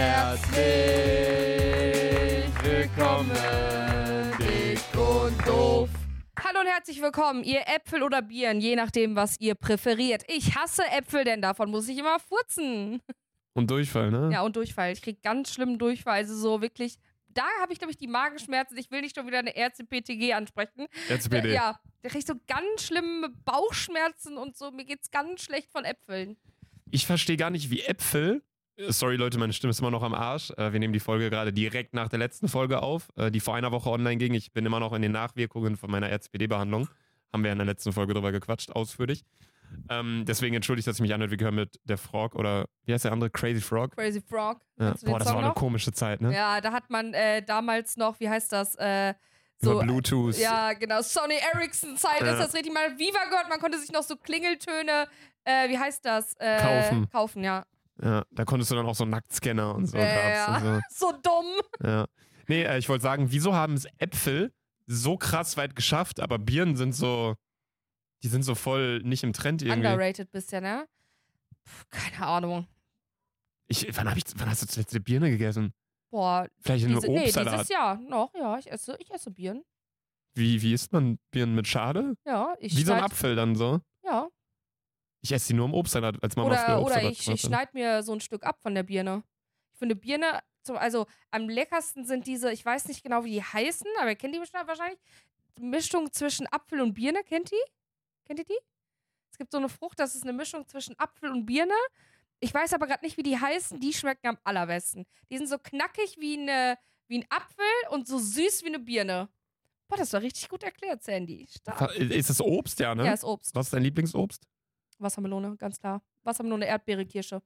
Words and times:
Herzlich 0.00 0.64
willkommen, 2.62 3.36
dick 4.38 4.80
und 4.98 5.46
doof. 5.46 5.90
Hallo 6.42 6.60
und 6.60 6.66
herzlich 6.66 7.02
willkommen, 7.02 7.44
ihr 7.44 7.60
Äpfel 7.66 8.02
oder 8.02 8.22
Bieren, 8.22 8.62
je 8.62 8.76
nachdem, 8.76 9.14
was 9.14 9.38
ihr 9.40 9.54
präferiert. 9.54 10.22
Ich 10.28 10.56
hasse 10.56 10.84
Äpfel, 10.86 11.24
denn 11.24 11.42
davon 11.42 11.70
muss 11.70 11.86
ich 11.86 11.98
immer 11.98 12.18
furzen. 12.18 13.02
Und 13.52 13.70
Durchfall, 13.70 14.10
ne? 14.10 14.30
Ja, 14.32 14.40
und 14.40 14.56
Durchfall. 14.56 14.90
Ich 14.94 15.02
krieg 15.02 15.22
ganz 15.22 15.52
schlimmen 15.52 15.78
Durchfall. 15.78 16.14
Also 16.14 16.34
so 16.34 16.62
wirklich, 16.62 16.96
da 17.28 17.44
habe 17.60 17.74
ich, 17.74 17.78
glaube 17.78 17.92
ich, 17.92 17.98
die 17.98 18.08
Magenschmerzen. 18.08 18.78
Ich 18.78 18.90
will 18.90 19.02
nicht 19.02 19.16
schon 19.16 19.26
wieder 19.26 19.40
eine 19.40 19.54
RCPTG 19.54 20.32
ansprechen. 20.32 20.86
RCPD. 21.10 21.52
Ja, 21.52 21.78
da 22.00 22.08
krieg 22.08 22.20
ich 22.20 22.26
so 22.26 22.36
ganz 22.46 22.84
schlimme 22.84 23.28
Bauchschmerzen 23.44 24.38
und 24.38 24.56
so. 24.56 24.70
Mir 24.70 24.86
geht's 24.86 25.10
ganz 25.10 25.42
schlecht 25.42 25.70
von 25.70 25.84
Äpfeln. 25.84 26.38
Ich 26.90 27.04
verstehe 27.04 27.36
gar 27.36 27.50
nicht, 27.50 27.68
wie 27.70 27.82
Äpfel. 27.82 28.42
Äh, 28.88 28.92
Sorry, 28.92 29.16
Leute, 29.16 29.38
meine 29.38 29.52
Stimme 29.52 29.70
ist 29.70 29.80
immer 29.80 29.90
noch 29.90 30.02
am 30.02 30.14
Arsch. 30.14 30.50
Äh, 30.56 30.72
Wir 30.72 30.80
nehmen 30.80 30.92
die 30.92 31.00
Folge 31.00 31.30
gerade 31.30 31.52
direkt 31.52 31.94
nach 31.94 32.08
der 32.08 32.18
letzten 32.18 32.48
Folge 32.48 32.82
auf, 32.82 33.08
äh, 33.16 33.30
die 33.30 33.40
vor 33.40 33.54
einer 33.54 33.72
Woche 33.72 33.90
online 33.90 34.16
ging. 34.16 34.34
Ich 34.34 34.52
bin 34.52 34.66
immer 34.66 34.80
noch 34.80 34.92
in 34.92 35.02
den 35.02 35.12
Nachwirkungen 35.12 35.76
von 35.76 35.90
meiner 35.90 36.08
RCPD-Behandlung. 36.10 36.88
Haben 37.32 37.44
wir 37.44 37.52
in 37.52 37.58
der 37.58 37.66
letzten 37.66 37.92
Folge 37.92 38.14
drüber 38.14 38.32
gequatscht, 38.32 38.72
ausführlich. 38.72 39.22
Ähm, 39.88 40.24
deswegen 40.26 40.56
entschuldigt, 40.56 40.88
dass 40.88 40.96
ich 40.96 41.00
mich 41.02 41.14
anhört, 41.14 41.30
wie 41.30 41.36
gehört 41.36 41.54
mit 41.54 41.78
der 41.84 41.96
Frog 41.96 42.34
oder 42.34 42.66
wie 42.86 42.92
heißt 42.92 43.04
der 43.04 43.12
andere? 43.12 43.30
Crazy 43.30 43.60
Frog? 43.60 43.94
Crazy 43.96 44.20
Frog. 44.20 44.58
Ja. 44.80 44.94
Boah, 45.04 45.18
das 45.20 45.28
Song 45.28 45.36
war 45.36 45.38
eine 45.38 45.48
noch? 45.48 45.54
komische 45.54 45.92
Zeit, 45.92 46.20
ne? 46.20 46.34
Ja, 46.34 46.60
da 46.60 46.72
hat 46.72 46.90
man 46.90 47.14
äh, 47.14 47.40
damals 47.42 47.96
noch, 47.96 48.18
wie 48.18 48.28
heißt 48.28 48.50
das? 48.52 48.74
Äh, 48.76 49.10
Über 49.62 49.74
so, 49.74 49.78
Bluetooth. 49.78 50.36
Ja, 50.38 50.72
genau. 50.72 51.02
Sony 51.02 51.34
Ericsson 51.54 51.96
Zeit 51.96 52.20
Ja. 52.20 52.32
ist 52.32 52.40
das 52.40 52.54
richtig 52.54 52.74
mal. 52.74 52.98
Viva 52.98 53.24
gehört, 53.30 53.48
man 53.48 53.60
konnte 53.60 53.78
sich 53.78 53.92
noch 53.92 54.02
so 54.02 54.16
Klingeltöne, 54.16 55.06
äh, 55.44 55.68
wie 55.68 55.78
heißt 55.78 56.04
das? 56.04 56.34
Äh, 56.40 56.58
Kaufen. 56.60 57.08
Kaufen, 57.12 57.44
ja. 57.44 57.64
Ja, 58.02 58.24
da 58.30 58.44
konntest 58.44 58.70
du 58.70 58.76
dann 58.76 58.86
auch 58.86 58.94
so 58.94 59.04
Nacktscanner 59.04 59.74
und 59.74 59.86
so. 59.86 59.98
Ja, 59.98 60.56
und 60.56 60.62
so. 60.62 60.80
So 60.90 61.12
dumm. 61.22 61.46
Ja. 61.82 62.06
Nee, 62.48 62.62
äh, 62.64 62.78
ich 62.78 62.88
wollte 62.88 63.02
sagen, 63.02 63.30
wieso 63.30 63.54
haben 63.54 63.74
es 63.74 63.86
Äpfel 63.98 64.52
so 64.86 65.16
krass 65.16 65.56
weit 65.56 65.76
geschafft, 65.76 66.18
aber 66.20 66.38
Birnen 66.38 66.76
sind 66.76 66.94
so, 66.94 67.34
die 68.22 68.28
sind 68.28 68.42
so 68.42 68.54
voll 68.54 69.00
nicht 69.02 69.22
im 69.22 69.32
Trend 69.32 69.62
irgendwie. 69.62 69.86
Underrated 69.86 70.30
bisschen, 70.32 70.62
ne? 70.62 70.88
Puh, 71.64 71.84
keine 71.90 72.26
Ahnung. 72.26 72.66
Ich, 73.68 73.86
wann, 73.96 74.16
ich, 74.16 74.24
wann 74.36 74.48
hast 74.50 74.62
du 74.62 74.66
zuletzt 74.66 74.92
eine 74.94 75.00
Birne 75.00 75.30
gegessen? 75.30 75.72
Boah, 76.10 76.48
Vielleicht 76.60 76.84
in 76.86 76.90
einem 76.90 77.00
diese, 77.00 77.12
nee, 77.12 77.20
Obstsalat. 77.20 77.54
dieses 77.54 77.68
Jahr 77.68 77.96
noch, 78.00 78.34
ja, 78.34 78.58
ich 78.58 78.70
esse, 78.72 78.96
ich 78.98 79.10
esse 79.12 79.30
Birnen. 79.30 79.62
wie, 80.34 80.60
wie 80.60 80.72
isst 80.72 80.92
man 80.92 81.18
Birnen 81.30 81.54
mit 81.54 81.68
Schale? 81.68 82.14
Ja, 82.26 82.54
ich 82.58 82.76
wie 82.76 82.82
so 82.82 82.92
ein 82.94 83.02
Apfel 83.04 83.36
dann 83.36 83.54
so. 83.54 83.80
Ja. 84.04 84.28
Ich 85.22 85.32
esse 85.32 85.48
die 85.48 85.54
nur 85.54 85.66
im 85.66 85.74
Obstsalat, 85.74 86.22
als 86.22 86.36
Mama 86.36 86.56
früher 86.56 86.64
Oder, 86.64 86.82
oder 86.82 86.82
Obstsalat 86.82 87.12
ich, 87.12 87.20
ich 87.20 87.28
hat. 87.28 87.40
schneide 87.40 87.70
mir 87.74 88.02
so 88.02 88.12
ein 88.12 88.20
Stück 88.20 88.44
ab 88.44 88.58
von 88.62 88.74
der 88.74 88.82
Birne. 88.82 89.22
Ich 89.72 89.78
finde 89.78 89.96
Birne, 89.96 90.40
zum, 90.62 90.76
also 90.76 91.06
am 91.30 91.48
leckersten 91.48 92.04
sind 92.04 92.26
diese, 92.26 92.52
ich 92.52 92.64
weiß 92.64 92.88
nicht 92.88 93.02
genau, 93.02 93.24
wie 93.24 93.32
die 93.32 93.42
heißen, 93.42 93.86
aber 94.00 94.10
ihr 94.10 94.16
kennt 94.16 94.34
die 94.34 94.38
bestimmt 94.38 94.66
wahrscheinlich. 94.66 94.98
Mischung 95.58 96.10
zwischen 96.12 96.46
Apfel 96.46 96.80
und 96.80 96.94
Birne, 96.94 97.22
kennt 97.24 97.52
ihr? 97.52 97.64
Kennt 98.26 98.38
ihr 98.38 98.44
die? 98.44 98.58
Es 99.30 99.38
gibt 99.38 99.52
so 99.52 99.58
eine 99.58 99.68
Frucht, 99.68 99.98
das 99.98 100.14
ist 100.14 100.22
eine 100.22 100.32
Mischung 100.32 100.66
zwischen 100.66 100.98
Apfel 100.98 101.30
und 101.30 101.46
Birne. 101.46 101.74
Ich 102.40 102.52
weiß 102.54 102.72
aber 102.72 102.86
gerade 102.86 103.04
nicht, 103.04 103.16
wie 103.18 103.22
die 103.22 103.38
heißen. 103.38 103.78
Die 103.80 103.92
schmecken 103.92 104.26
am 104.28 104.38
allerbesten. 104.44 105.06
Die 105.30 105.36
sind 105.36 105.48
so 105.48 105.58
knackig 105.58 106.16
wie, 106.18 106.38
eine, 106.38 106.78
wie 107.06 107.18
ein 107.18 107.26
Apfel 107.28 107.64
und 107.90 108.08
so 108.08 108.18
süß 108.18 108.62
wie 108.62 108.68
eine 108.68 108.78
Birne. 108.78 109.28
Boah, 109.88 109.96
das 109.96 110.12
war 110.12 110.22
richtig 110.22 110.48
gut 110.48 110.62
erklärt, 110.62 111.02
Sandy. 111.02 111.46
Stark. 111.50 111.94
Ist 111.96 112.30
es 112.30 112.40
Obst, 112.40 112.78
ja, 112.80 112.94
ne? 112.94 113.04
Ja, 113.04 113.12
ist 113.12 113.24
Obst. 113.24 113.54
Was 113.54 113.66
ist 113.66 113.72
dein 113.74 113.82
Lieblingsobst? 113.82 114.46
Wassermelone, 115.00 115.56
ganz 115.56 115.78
klar. 115.78 116.02
Wassermelone, 116.22 116.66
Erdbeere, 116.66 117.04
Kirsche. 117.06 117.42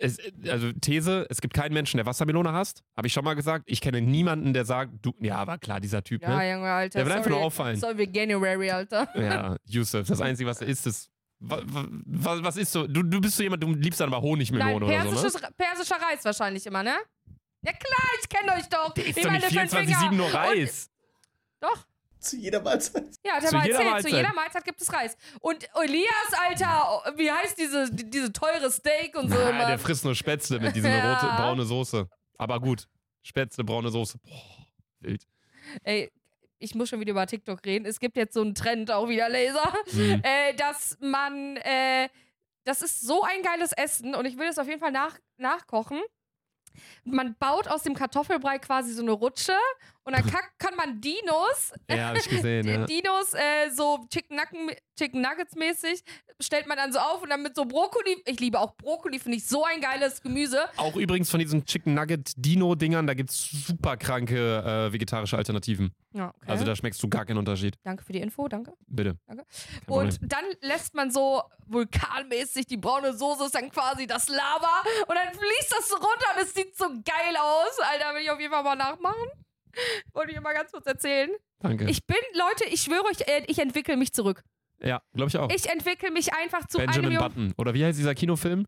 Es, 0.00 0.18
also 0.48 0.72
These, 0.72 1.26
es 1.28 1.40
gibt 1.40 1.54
keinen 1.54 1.72
Menschen, 1.74 1.96
der 1.96 2.06
Wassermelone 2.06 2.52
hasst. 2.52 2.84
Habe 2.96 3.08
ich 3.08 3.12
schon 3.12 3.24
mal 3.24 3.34
gesagt. 3.34 3.64
Ich 3.66 3.80
kenne 3.80 4.00
niemanden, 4.00 4.52
der 4.52 4.64
sagt, 4.64 4.92
du, 5.02 5.12
ja, 5.18 5.36
aber 5.36 5.58
klar, 5.58 5.80
dieser 5.80 6.04
Typ, 6.04 6.22
Ja, 6.22 6.36
ne? 6.36 6.52
Junge, 6.52 6.70
Alter. 6.70 6.98
Der 7.00 7.06
will 7.06 7.12
einfach 7.12 7.30
nur 7.30 7.40
auffallen. 7.40 7.76
Sorry, 7.76 8.08
January, 8.12 8.70
Alter. 8.70 9.08
Ja, 9.16 9.56
Yusuf, 9.64 10.06
das 10.06 10.20
Einzige, 10.20 10.48
was 10.48 10.60
er 10.60 10.68
isst, 10.68 10.86
ist. 10.86 11.10
Was, 11.40 11.62
was, 11.66 12.42
was 12.42 12.56
ist 12.56 12.72
so? 12.72 12.86
Du, 12.86 13.02
du 13.02 13.20
bist 13.20 13.36
so 13.36 13.42
jemand, 13.44 13.62
du 13.62 13.72
liebst 13.72 14.00
dann 14.00 14.08
aber 14.08 14.18
Nein, 14.18 14.30
Honigmelone 14.30 14.86
oder 14.86 15.16
so, 15.16 15.38
ne? 15.38 15.48
persischer 15.56 15.96
Reis 16.00 16.24
wahrscheinlich 16.24 16.66
immer, 16.66 16.82
ne? 16.82 16.94
Ja 17.62 17.72
klar, 17.72 18.08
ich 18.20 18.28
kenne 18.28 18.52
euch 18.52 18.68
doch. 18.68 18.92
Der 18.94 19.06
ist 19.06 19.16
Wie 19.16 19.22
doch 19.22 19.30
nicht 19.32 19.52
meine 19.54 19.68
fünf 19.68 19.82
24-7 19.90 19.98
Finger. 19.98 20.12
nur 20.12 20.32
Reis. 20.34 20.90
Doch. 21.60 21.86
Zu 22.20 22.36
jeder 22.36 22.60
Mahlzeit. 22.60 23.04
Ja, 23.24 23.34
hat 23.34 23.42
er 23.44 23.48
Zu 23.50 23.56
mal 23.56 23.66
jeder 23.66 23.78
erzählt. 23.78 23.90
Mahlzeit. 23.92 24.10
Zu 24.10 24.16
jeder 24.16 24.32
Mahlzeit 24.34 24.64
gibt 24.64 24.80
es 24.80 24.92
Reis. 24.92 25.16
Und 25.40 25.68
Elias, 25.82 26.32
Alter, 26.48 27.12
wie 27.16 27.30
heißt 27.30 27.58
diese, 27.58 27.90
die- 27.92 28.08
diese 28.10 28.32
teure 28.32 28.70
Steak 28.70 29.16
und 29.16 29.28
so 29.30 29.36
Na, 29.38 29.50
immer? 29.50 29.66
der 29.66 29.78
frisst 29.78 30.04
nur 30.04 30.14
Spätzle 30.14 30.58
mit 30.60 30.74
dieser 30.76 30.88
Ja. 30.96 31.14
rote, 31.14 31.26
braune 31.36 31.64
Soße. 31.64 32.08
Aber 32.38 32.60
gut. 32.60 32.86
Spätzle, 33.22 33.64
braune 33.64 33.90
Soße. 33.90 34.18
Boah, 34.18 34.66
wild. 35.00 35.26
Ey, 35.84 36.10
ich 36.58 36.74
muss 36.74 36.88
schon 36.88 36.98
wieder 37.00 37.10
über 37.12 37.26
TikTok 37.26 37.64
reden. 37.64 37.84
Es 37.86 38.00
gibt 38.00 38.16
jetzt 38.16 38.34
so 38.34 38.40
einen 38.40 38.54
Trend, 38.54 38.90
auch 38.90 39.08
wieder 39.08 39.28
Laser, 39.28 39.72
Mhm. 39.92 40.20
äh, 40.24 40.54
dass 40.54 40.96
man, 41.00 41.56
äh, 41.58 42.08
das 42.64 42.82
ist 42.82 43.00
so 43.00 43.22
ein 43.22 43.42
geiles 43.42 43.72
Essen 43.72 44.14
und 44.14 44.24
ich 44.24 44.36
will 44.38 44.48
es 44.48 44.58
auf 44.58 44.66
jeden 44.66 44.80
Fall 44.80 44.92
nach, 44.92 45.16
nachkochen. 45.36 46.00
Man 47.04 47.34
baut 47.38 47.66
aus 47.68 47.82
dem 47.82 47.94
Kartoffelbrei 47.94 48.58
quasi 48.58 48.92
so 48.92 49.02
eine 49.02 49.10
Rutsche 49.12 49.54
und 50.08 50.14
dann 50.16 50.24
kann, 50.58 50.74
man 50.74 51.02
Dinos, 51.02 51.72
Ja, 51.90 52.08
hab 52.08 52.16
ich 52.16 52.28
gesehen, 52.28 52.66
ja. 52.66 52.86
Dinos 52.86 53.34
äh, 53.34 53.70
so 53.70 54.06
Chicken, 54.10 54.36
Nacken, 54.36 54.70
Chicken 54.98 55.20
Nuggets 55.20 55.54
mäßig, 55.54 56.02
stellt 56.40 56.66
man 56.66 56.78
dann 56.78 56.94
so 56.94 56.98
auf 56.98 57.22
und 57.22 57.28
dann 57.28 57.42
mit 57.42 57.54
so 57.54 57.66
Brokkoli, 57.66 58.22
ich 58.24 58.40
liebe 58.40 58.58
auch 58.58 58.74
Brokkoli, 58.76 59.18
finde 59.18 59.36
ich 59.36 59.46
so 59.46 59.64
ein 59.64 59.82
geiles 59.82 60.22
Gemüse. 60.22 60.64
Auch 60.78 60.96
übrigens 60.96 61.30
von 61.30 61.40
diesen 61.40 61.66
Chicken 61.66 61.92
Nugget 61.92 62.32
Dino-Dingern, 62.36 63.06
da 63.06 63.12
gibt's 63.12 63.50
super 63.66 63.98
kranke 63.98 64.88
äh, 64.88 64.92
vegetarische 64.92 65.36
Alternativen. 65.36 65.94
Ja, 66.14 66.28
okay. 66.28 66.46
Also 66.46 66.64
da 66.64 66.74
schmeckst 66.74 67.02
du 67.02 67.08
gar 67.08 67.26
keinen 67.26 67.36
Unterschied. 67.36 67.74
danke 67.84 68.02
für 68.02 68.14
die 68.14 68.20
Info, 68.20 68.48
danke. 68.48 68.72
Bitte. 68.86 69.18
Danke. 69.26 69.44
Und 69.88 70.18
dann 70.22 70.44
lässt 70.62 70.94
man 70.94 71.10
so 71.10 71.42
vulkanmäßig 71.66 72.64
die 72.64 72.78
braune 72.78 73.12
Soße 73.12 73.44
ist 73.44 73.54
dann 73.54 73.70
quasi 73.70 74.06
das 74.06 74.28
Lava 74.28 74.82
und 75.06 75.14
dann 75.14 75.34
fließt 75.34 75.74
das 75.76 75.88
so 75.88 75.96
runter 75.96 76.26
und 76.34 76.42
es 76.44 76.54
sieht 76.54 76.74
so 76.78 76.86
geil 76.86 77.36
aus. 77.38 77.78
Alter, 77.92 78.14
will 78.14 78.22
ich 78.22 78.30
auf 78.30 78.40
jeden 78.40 78.52
Fall 78.52 78.62
mal 78.62 78.74
nachmachen. 78.74 79.28
Wollte 80.12 80.32
ich 80.32 80.40
mal 80.40 80.54
ganz 80.54 80.70
kurz 80.72 80.86
erzählen. 80.86 81.30
Danke. 81.60 81.88
Ich 81.90 82.04
bin, 82.06 82.16
Leute, 82.34 82.64
ich 82.72 82.82
schwöre 82.82 83.04
euch, 83.04 83.20
äh, 83.28 83.42
ich 83.46 83.58
entwickle 83.58 83.96
mich 83.96 84.12
zurück. 84.12 84.42
ja, 84.80 85.02
glaube 85.14 85.28
ich 85.28 85.36
auch. 85.38 85.50
Ich 85.50 85.68
entwickle 85.68 86.10
mich 86.10 86.32
einfach 86.34 86.66
zu 86.66 86.78
einem 86.78 86.88
Benjamin 86.92 87.12
Jungen. 87.12 87.28
Button. 87.28 87.54
Oder 87.56 87.74
wie 87.74 87.84
heißt 87.84 87.98
dieser 87.98 88.14
Kinofilm? 88.14 88.66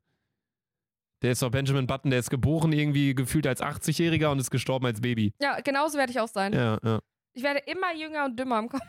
Der 1.22 1.32
ist 1.32 1.43
doch 1.43 1.50
Benjamin 1.50 1.87
Button, 1.87 2.10
der 2.10 2.21
ist 2.21 2.31
geboren 2.31 2.72
irgendwie 2.72 3.15
gefühlt 3.15 3.47
als 3.47 3.60
80-Jähriger 3.60 4.31
und 4.32 4.38
ist 4.38 4.50
gestorben 4.50 4.87
als 4.87 5.00
Baby. 5.03 5.34
Ja, 5.41 5.60
genauso 5.60 5.98
werde 5.98 6.12
ich 6.12 6.19
auch 6.21 6.28
sein. 6.28 6.53
Ja, 6.54 6.78
ja, 6.82 7.00
Ich 7.34 7.42
werde 7.42 7.60
immer 7.66 7.94
jünger 7.94 8.25
und 8.25 8.38
dümmer 8.41 8.59
im 8.59 8.69
Kopf. 8.71 8.81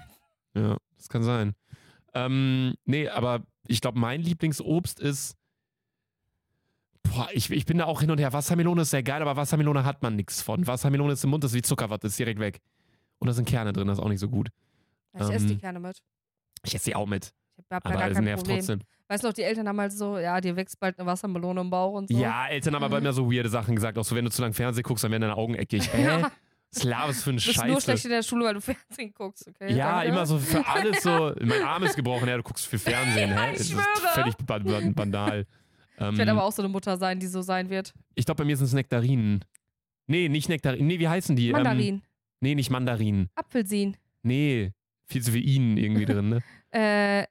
ja, 0.55 0.77
das 0.97 1.09
kann 1.09 1.23
sein. 1.23 1.53
Ähm, 2.13 2.75
nee, 2.85 3.09
aber 3.09 3.43
ich 3.67 3.81
glaube, 3.81 3.99
mein 3.99 4.21
Lieblingsobst 4.21 4.99
ist. 4.99 5.35
Boah, 7.03 7.27
ich, 7.33 7.49
ich 7.51 7.65
bin 7.65 7.77
da 7.79 7.85
auch 7.85 7.99
hin 8.01 8.11
und 8.11 8.19
her. 8.19 8.31
Wassermelone 8.33 8.83
ist 8.83 8.91
sehr 8.91 9.03
geil, 9.03 9.21
aber 9.21 9.35
Wassermelone 9.35 9.83
hat 9.83 10.01
man 10.01 10.15
nichts 10.15 10.41
von. 10.41 10.65
Wassermelone 10.65 11.13
ist 11.13 11.23
im 11.23 11.29
Mund, 11.31 11.43
das 11.43 11.51
ist 11.51 11.55
wie 11.57 11.61
Zuckerwatte, 11.61 12.07
ist 12.07 12.17
direkt 12.17 12.39
weg. 12.39 12.61
Und 13.19 13.27
da 13.27 13.33
sind 13.33 13.47
Kerne 13.47 13.73
drin, 13.73 13.87
das 13.87 13.97
ist 13.97 14.03
auch 14.03 14.09
nicht 14.09 14.19
so 14.19 14.29
gut. 14.29 14.49
Ich 15.13 15.21
esse 15.21 15.45
die 15.47 15.53
Ähm, 15.53 15.59
gerne 15.59 15.79
mit. 15.79 15.97
Ich 16.63 16.75
esse 16.75 16.85
die 16.85 16.95
auch 16.95 17.07
mit, 17.07 17.33
Ich 17.57 17.65
habe 17.71 17.83
da 17.89 17.95
aber 17.95 18.11
es 18.11 18.19
nervt 18.19 18.43
Problem. 18.43 18.57
trotzdem. 18.59 18.79
Weißt 19.09 19.23
du 19.23 19.27
noch, 19.27 19.33
die 19.33 19.41
Eltern 19.43 19.67
haben 19.67 19.79
halt 19.79 19.91
so, 19.91 20.17
ja, 20.19 20.39
dir 20.39 20.55
wächst 20.55 20.79
bald 20.79 20.97
eine 20.97 21.05
Wassermelone 21.05 21.59
im 21.61 21.69
Bauch 21.69 21.93
und 21.93 22.07
so. 22.07 22.17
Ja, 22.17 22.47
Eltern 22.47 22.75
haben 22.75 22.83
aber 22.83 22.99
immer 22.99 23.11
so 23.11 23.29
weirde 23.31 23.49
Sachen 23.49 23.75
gesagt. 23.75 23.97
Auch 23.97 24.05
so, 24.05 24.15
wenn 24.15 24.23
du 24.23 24.31
zu 24.31 24.41
lange 24.41 24.53
Fernsehen 24.53 24.83
guckst, 24.83 25.03
dann 25.03 25.11
werden 25.11 25.23
deine 25.23 25.35
Augen 25.35 25.55
eckig. 25.55 25.91
Hä? 25.91 26.23
Was 26.73 26.83
laberst 26.85 27.23
für 27.25 27.31
eine 27.31 27.39
Du 27.41 27.45
bist 27.47 27.65
nur 27.67 27.81
schlecht 27.81 28.05
in 28.05 28.11
der 28.11 28.23
Schule, 28.23 28.45
weil 28.45 28.53
du 28.53 28.61
Fernsehen 28.61 29.13
guckst, 29.13 29.45
okay? 29.49 29.73
Ja, 29.73 29.95
Danke. 29.97 30.07
immer 30.07 30.25
so 30.25 30.39
für 30.39 30.65
alles 30.65 31.03
so. 31.03 31.33
Mein 31.41 31.61
Arm 31.63 31.83
ist 31.83 31.97
gebrochen, 31.97 32.29
ja, 32.29 32.37
du 32.37 32.43
guckst 32.43 32.65
für 32.65 32.79
Fernsehen, 32.79 33.31
Ja, 33.31 33.41
hä? 33.41 33.51
ich 33.51 33.57
Das 33.57 33.69
ist 33.71 33.77
völlig 34.13 34.37
ba- 34.37 34.59
ba- 34.59 34.79
banal. 34.95 35.45
Ähm, 36.01 36.11
Ich 36.13 36.17
werde 36.17 36.31
aber 36.31 36.43
auch 36.43 36.51
so 36.51 36.61
eine 36.61 36.69
Mutter 36.69 36.97
sein, 36.97 37.19
die 37.19 37.27
so 37.27 37.41
sein 37.41 37.69
wird. 37.69 37.93
ich 38.15 38.25
glaube, 38.25 38.39
bei 38.39 38.45
mir 38.45 38.57
sind 38.57 38.65
es 38.65 38.73
Nektarinen. 38.73 39.43
Nee, 40.07 40.29
nicht 40.29 40.49
Nektarinen. 40.49 40.87
Nee, 40.87 40.99
wie 40.99 41.07
heißen 41.07 41.35
die? 41.35 41.47
Ähm, 41.47 41.53
Mandarin, 41.53 42.01
nee, 42.41 42.55
nicht 42.55 42.69
Mandarinen. 42.69 43.29
Apfelsin, 43.35 43.95
Nee, 44.23 44.71
viel 45.07 45.21
zu 45.23 45.31
viel 45.31 45.47
Ihnen 45.47 45.77
irgendwie 45.77 46.05
drin, 46.05 46.29
ne? 46.29 46.39
äh, 46.71 47.25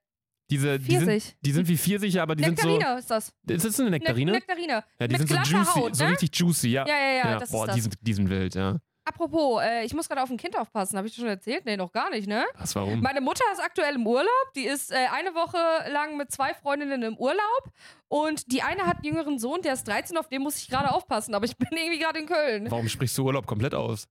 Diese, 0.50 0.78
die 0.78 0.96
sind, 0.96 1.36
die 1.44 1.52
sind 1.52 1.68
wie 1.68 1.76
Pfirsiche, 1.76 2.20
aber 2.22 2.34
die 2.36 2.44
Nektarine 2.44 2.84
sind 2.84 2.98
ist 2.98 3.10
das. 3.10 3.32
so. 3.46 3.54
Ist 3.54 3.64
das 3.64 3.80
eine 3.80 3.90
Nektarine? 3.90 4.32
Ne 4.32 4.38
Nektarine. 4.38 4.84
ja, 4.98 5.06
die 5.08 5.16
mit 5.16 5.28
sind 5.28 5.44
so 5.46 5.52
juicy, 5.56 5.80
Haut, 5.80 5.96
so 5.96 6.04
ne? 6.04 6.10
richtig 6.10 6.36
juicy, 6.38 6.68
ja. 6.70 6.86
Ja, 6.86 6.94
ja, 6.94 7.30
ja, 7.30 7.38
das 7.38 7.50
boah, 7.50 7.68
die 7.68 7.80
sind, 7.80 7.94
die 8.00 8.12
sind 8.12 8.28
wild, 8.28 8.54
ja. 8.54 8.78
Apropos, 9.10 9.60
äh, 9.62 9.84
ich 9.84 9.92
muss 9.92 10.08
gerade 10.08 10.22
auf 10.22 10.30
ein 10.30 10.36
Kind 10.36 10.56
aufpassen. 10.56 10.96
Habe 10.96 11.08
ich 11.08 11.14
dir 11.14 11.20
schon 11.22 11.28
erzählt? 11.28 11.64
Nee, 11.66 11.76
noch 11.76 11.90
gar 11.92 12.10
nicht, 12.10 12.28
ne? 12.28 12.44
Was, 12.58 12.76
warum? 12.76 13.00
Meine 13.00 13.20
Mutter 13.20 13.42
ist 13.52 13.60
aktuell 13.60 13.96
im 13.96 14.06
Urlaub. 14.06 14.52
Die 14.54 14.64
ist 14.66 14.92
äh, 14.92 15.06
eine 15.12 15.34
Woche 15.34 15.58
lang 15.90 16.16
mit 16.16 16.30
zwei 16.30 16.54
Freundinnen 16.54 17.02
im 17.02 17.16
Urlaub. 17.16 17.64
Und 18.08 18.52
die 18.52 18.62
eine 18.62 18.86
hat 18.86 18.96
einen 18.98 19.04
jüngeren 19.06 19.38
Sohn, 19.40 19.62
der 19.62 19.72
ist 19.74 19.88
13, 19.88 20.16
auf 20.16 20.28
den 20.28 20.42
muss 20.42 20.58
ich 20.58 20.68
gerade 20.68 20.92
aufpassen. 20.92 21.34
Aber 21.34 21.44
ich 21.44 21.56
bin 21.58 21.68
irgendwie 21.76 21.98
gerade 21.98 22.20
in 22.20 22.26
Köln. 22.26 22.70
Warum 22.70 22.88
sprichst 22.88 23.18
du 23.18 23.24
Urlaub 23.24 23.46
komplett 23.46 23.74
aus? 23.74 24.06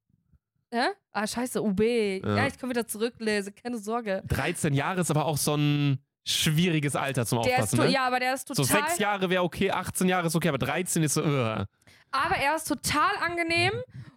Hä? 0.72 0.88
Ah, 1.13 1.25
scheiße, 1.25 1.62
UB. 1.62 1.80
Ja, 1.81 2.36
Ja. 2.38 2.48
ich 2.48 2.60
komme 2.60 2.72
wieder 2.72 2.86
zurücklesen, 2.86 3.56
keine 3.56 3.78
Sorge. 3.78 4.22
13 4.28 4.74
Jahre 4.74 5.02
ist 5.02 5.10
aber 5.12 5.25
auch 5.25 5.38
so 5.38 5.56
ein. 5.56 6.00
schwieriges 6.28 6.95
Alter 6.95 7.25
zum 7.25 7.42
Der 7.42 7.54
Aufpassen. 7.54 7.80
Ne? 7.80 7.88
ja, 7.92 8.06
aber 8.06 8.19
der 8.19 8.34
ist 8.36 8.48
So 8.50 8.54
total. 8.54 8.84
sechs 8.84 9.00
Jahre 9.00 9.30
wäre 9.31 9.42
okay, 9.44 9.72
18 9.72 10.07
Jahre 10.10 10.28
ist 10.28 10.36
okay, 10.36 10.50
aber 10.50 10.60
13 10.60 11.02
ist 11.02 11.13
so. 11.16 11.24
Uh. 11.24 11.63
Aber 12.12 12.36
er 12.40 12.56
ist 12.56 12.68
total 12.68 13.12
angenehm 13.25 13.72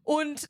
und 0.04 0.48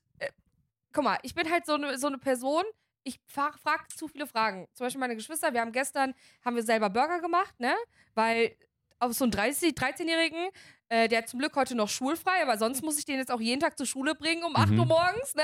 guck 0.93 1.05
mal, 1.05 1.19
ich 1.23 1.35
bin 1.35 1.51
halt 1.51 1.67
so 1.67 1.75
eine 1.75 1.99
so 1.99 2.07
eine 2.07 2.19
Person. 2.19 2.65
Ich 3.05 3.19
frage 3.27 3.59
frag 3.59 3.91
zu 3.91 4.07
viele 4.09 4.27
Fragen. 4.27 4.69
Zum 4.75 4.87
Beispiel 4.87 5.01
meine 5.01 5.17
Geschwister, 5.17 5.53
wir 5.53 5.61
haben 5.61 5.73
gestern, 5.73 6.15
haben 6.45 6.55
wir 6.57 6.63
selber 6.63 6.89
Burger 6.89 7.21
gemacht, 7.21 7.59
ne? 7.59 7.75
Weil 8.15 8.57
auf 9.01 9.13
so 9.15 9.25
einen 9.25 9.33
30, 9.33 9.73
13-Jährigen, 9.75 10.49
äh, 10.89 11.09
der 11.09 11.19
hat 11.19 11.29
zum 11.29 11.41
Glück 11.41 11.57
heute 11.57 11.75
noch 11.75 11.89
schulfrei, 11.89 12.41
aber 12.41 12.57
sonst 12.57 12.85
muss 12.85 12.97
ich 13.01 13.05
den 13.05 13.17
jetzt 13.19 13.33
auch 13.33 13.41
jeden 13.41 13.61
Tag 13.61 13.77
zur 13.77 13.87
Schule 13.87 14.15
bringen 14.15 14.45
um 14.45 14.55
8 14.55 14.71
Mhm. 14.71 14.79
Uhr 14.79 14.87
morgens, 14.87 15.35
ne? 15.35 15.43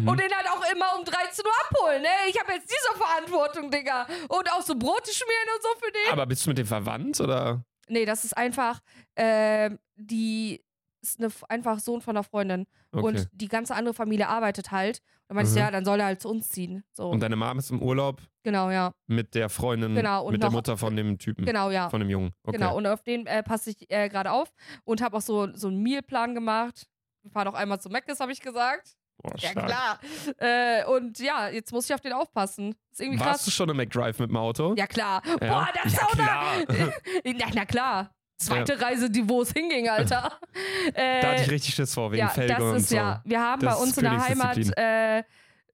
Mhm. 0.00 0.06
Und 0.08 0.20
den 0.20 0.32
halt 0.32 0.48
auch 0.48 0.64
immer 0.72 0.96
um 0.96 1.04
13 1.04 1.44
Uhr 1.44 1.52
abholen, 1.68 2.02
ne? 2.02 2.08
Ich 2.28 2.38
habe 2.38 2.52
jetzt 2.52 2.70
diese 2.70 2.96
Verantwortung, 2.96 3.68
Digga. 3.72 4.06
Und 4.28 4.52
auch 4.52 4.62
so 4.62 4.76
Brote 4.76 5.12
schmieren 5.12 5.48
und 5.56 5.62
so 5.64 5.68
für 5.84 5.90
den. 5.90 6.12
Aber 6.12 6.26
bist 6.26 6.46
du 6.46 6.50
mit 6.50 6.58
dem 6.58 6.66
verwandt 6.68 7.18
oder? 7.20 7.64
Nee, 7.88 8.04
das 8.04 8.24
ist 8.24 8.36
einfach, 8.36 8.78
ähm, 9.16 9.80
die 9.96 10.62
ist 11.02 11.18
eine, 11.18 11.30
einfach 11.48 11.78
Sohn 11.78 12.00
von 12.00 12.16
einer 12.16 12.24
Freundin. 12.24 12.66
Okay. 12.92 13.04
Und 13.04 13.28
die 13.32 13.48
ganze 13.48 13.74
andere 13.74 13.94
Familie 13.94 14.28
arbeitet 14.28 14.70
halt. 14.70 15.00
Dann 15.28 15.36
meinte 15.36 15.50
ich, 15.50 15.54
Mhm. 15.56 15.60
ja, 15.60 15.70
dann 15.70 15.84
soll 15.84 16.00
er 16.00 16.06
halt 16.06 16.20
zu 16.20 16.28
uns 16.28 16.48
ziehen. 16.48 16.82
So, 16.92 17.08
Und 17.08 17.20
deine 17.20 17.36
Mom 17.36 17.58
ist 17.58 17.70
im 17.70 17.80
Urlaub 17.80 18.20
genau, 18.42 18.70
ja. 18.70 18.92
mit 19.06 19.34
der 19.34 19.48
Freundin, 19.48 19.94
Genau, 19.94 20.24
und 20.26 20.32
mit 20.32 20.42
der 20.42 20.50
Mutter 20.50 20.76
von 20.76 20.96
dem 20.96 21.18
Typen, 21.18 21.44
Genau, 21.44 21.70
ja. 21.70 21.88
von 21.88 22.00
dem 22.00 22.10
Jungen. 22.10 22.32
Okay. 22.42 22.58
Genau, 22.58 22.76
und 22.76 22.86
auf 22.86 23.02
den 23.02 23.26
äh, 23.26 23.42
passe 23.42 23.70
ich 23.70 23.90
äh, 23.90 24.08
gerade 24.08 24.32
auf 24.32 24.52
und 24.84 25.00
habe 25.02 25.16
auch 25.16 25.20
so, 25.22 25.48
so 25.54 25.68
einen 25.68 25.82
Mealplan 25.82 26.34
gemacht. 26.34 26.86
Wir 27.22 27.30
fahren 27.30 27.48
auch 27.48 27.54
einmal 27.54 27.80
zu 27.80 27.88
Mc's, 27.90 28.18
habe 28.20 28.32
ich 28.32 28.40
gesagt. 28.40 28.96
Boah, 29.22 29.34
Ja, 29.36 29.50
stark. 29.50 29.66
klar. 29.66 30.00
Äh, 30.38 30.84
und 30.86 31.18
ja, 31.20 31.48
jetzt 31.50 31.72
muss 31.72 31.84
ich 31.88 31.94
auf 31.94 32.00
den 32.00 32.12
aufpassen. 32.14 32.74
Ist 32.90 33.00
irgendwie 33.00 33.20
Warst 33.20 33.42
du 33.46 33.50
krass. 33.50 33.54
schon 33.54 33.68
im 33.68 33.76
McDrive 33.76 34.18
mit 34.18 34.30
dem 34.30 34.36
Auto? 34.38 34.74
Ja, 34.76 34.86
klar. 34.86 35.22
Ja? 35.26 35.36
Boah, 35.36 35.68
das 35.84 35.92
ja, 35.92 36.02
Auto. 36.02 36.22
Na, 37.24 37.46
na 37.54 37.64
klar. 37.66 38.10
Zweite 38.40 38.80
Reise, 38.80 39.10
die 39.10 39.28
wo 39.28 39.42
es 39.42 39.52
hinging, 39.52 39.88
Alter. 39.88 40.32
äh, 40.94 41.20
da 41.22 41.28
hatte 41.32 41.42
ich 41.42 41.50
richtig 41.50 41.74
Schiss 41.74 41.92
vor, 41.94 42.10
wegen 42.10 42.20
ja, 42.20 42.28
Felge 42.28 42.54
das 42.54 42.62
und 42.62 42.76
ist 42.76 42.88
so. 42.88 42.96
ja. 42.96 43.20
Wir 43.24 43.40
haben 43.40 43.60
Das 43.60 43.76
bei 43.76 43.82
uns 43.82 43.96
in 43.98 44.04
der 44.04 44.26
Heimat, 44.26 44.56
äh, 44.78 45.22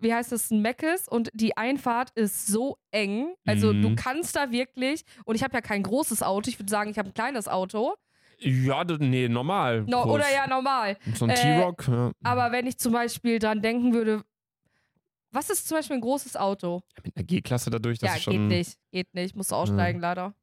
wie 0.00 0.12
heißt 0.12 0.32
das, 0.32 0.50
ein 0.50 0.60
Meckes 0.62 1.06
und 1.08 1.30
die 1.32 1.56
Einfahrt 1.56 2.10
ist 2.16 2.48
so 2.48 2.78
eng. 2.90 3.34
Also 3.46 3.72
du 3.72 3.90
Mhm. 3.90 3.96
kannst 3.96 4.34
da 4.36 4.50
wirklich, 4.50 5.04
und 5.24 5.36
ich 5.36 5.42
habe 5.44 5.54
ja 5.54 5.60
kein 5.60 5.82
großes 5.82 6.22
Auto, 6.22 6.48
ich 6.50 6.58
würde 6.58 6.70
sagen, 6.70 6.90
ich 6.90 6.98
habe 6.98 7.08
ein 7.10 7.14
kleines 7.14 7.46
Auto. 7.48 7.94
Ja, 8.38 8.84
nee, 8.84 9.28
normal. 9.28 9.84
No, 9.86 10.04
oder 10.04 10.30
ja, 10.30 10.46
normal. 10.46 10.98
So 11.14 11.24
ein 11.24 11.30
äh, 11.30 11.34
T-Rock. 11.34 11.88
Ja. 11.88 12.10
Aber 12.24 12.52
wenn 12.52 12.66
ich 12.66 12.76
zum 12.78 12.92
Beispiel 12.92 13.38
dran 13.38 13.62
denken 13.62 13.94
würde, 13.94 14.22
was 15.30 15.48
ist 15.50 15.68
zum 15.68 15.78
Beispiel 15.78 15.96
ein 15.96 16.00
großes 16.02 16.36
Auto? 16.36 16.82
Mit 17.02 17.16
einer 17.16 17.24
G-Klasse 17.24 17.70
dadurch, 17.70 17.98
das 17.98 18.10
ja, 18.10 18.16
ist 18.16 18.22
schon. 18.24 18.32
geht 18.32 18.58
nicht. 18.58 18.78
Geht 18.90 19.14
nicht. 19.14 19.36
Musst 19.36 19.52
du 19.52 19.54
aussteigen, 19.54 20.00
leider. 20.00 20.34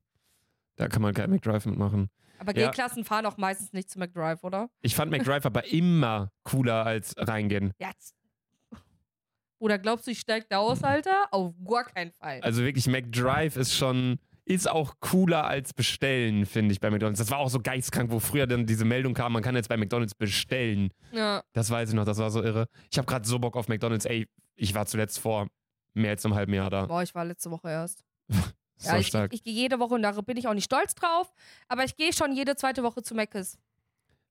Da 0.76 0.88
kann 0.88 1.02
man 1.02 1.14
kein 1.14 1.30
McDrive 1.30 1.66
mitmachen. 1.66 2.10
Aber 2.40 2.58
Ja. 2.58 2.68
G-Klassen 2.70 3.06
fahren 3.06 3.26
auch 3.26 3.38
meistens 3.38 3.72
nicht 3.74 3.90
zu 3.90 4.00
McDrive, 4.00 4.44
oder? 4.44 4.70
Ich 4.82 4.96
fand 4.96 5.12
McDrive 5.12 5.46
aber 5.46 5.66
immer 5.72 6.32
cooler 6.44 6.86
als 6.86 7.14
reingehen. 7.18 7.74
Ja. 7.80 7.90
jetzt- 7.90 8.16
Oder 9.60 9.78
glaubst 9.80 10.08
du, 10.08 10.12
ich 10.12 10.20
steig 10.20 10.50
da 10.50 10.58
aus, 10.58 10.84
Alter? 10.84 11.28
Auf 11.32 11.54
gar 11.66 11.86
keinen 11.86 12.12
Fall. 12.12 12.42
Also 12.42 12.64
wirklich, 12.64 12.88
McDrive 12.88 13.56
ist 13.56 13.74
schon. 13.76 14.20
Ist 14.46 14.70
auch 14.70 14.96
cooler 15.00 15.46
als 15.46 15.74
bestellen, 15.74 16.46
finde 16.46 16.74
ich, 16.74 16.82
bei 16.82 16.90
McDonalds. 16.92 17.18
Das 17.20 17.32
war 17.32 17.38
auch 17.38 17.48
so 17.50 17.62
geistkrank, 17.62 18.12
wo 18.12 18.20
früher 18.20 18.46
dann 18.46 18.66
diese 18.66 18.84
Meldung 18.84 19.14
kam, 19.14 19.32
man 19.32 19.42
kann 19.42 19.56
jetzt 19.56 19.70
bei 19.70 19.78
McDonalds 19.78 20.16
bestellen. 20.16 20.92
ja. 21.14 21.42
Das 21.54 21.70
weiß 21.70 21.88
ich 21.90 21.96
noch, 21.96 22.04
das 22.04 22.18
war 22.18 22.30
so 22.30 22.44
irre. 22.44 22.68
Ich 22.92 22.98
habe 22.98 23.06
gerade 23.06 23.26
so 23.26 23.40
Bock 23.40 23.56
auf 23.56 23.70
McDonalds. 23.70 24.04
Ey, 24.04 24.28
ich 24.58 24.76
war 24.76 24.86
zuletzt 24.86 25.20
vor 25.20 25.48
mehr 25.94 26.10
als 26.10 26.26
einem 26.26 26.36
halben 26.36 26.54
Jahr 26.54 26.70
da. 26.70 26.88
Boah, 26.88 27.02
ich 27.04 27.16
war 27.16 27.24
letzte 27.24 27.52
Woche 27.52 27.70
erst. 27.70 28.04
So 28.78 28.90
ja, 28.92 28.98
ich, 28.98 29.08
stark. 29.08 29.34
ich 29.34 29.44
gehe 29.44 29.54
jede 29.54 29.80
Woche 29.80 29.94
und 29.94 30.02
da 30.02 30.12
bin 30.22 30.38
ich 30.38 30.48
auch 30.48 30.54
nicht 30.54 30.66
stolz 30.66 30.96
drauf, 30.96 31.32
aber 31.68 31.84
ich 31.86 31.96
gehe 31.96 32.12
schon 32.14 32.34
jede 32.36 32.56
zweite 32.56 32.84
Woche 32.84 33.02
zu 33.04 33.14
Mc's. 33.16 33.58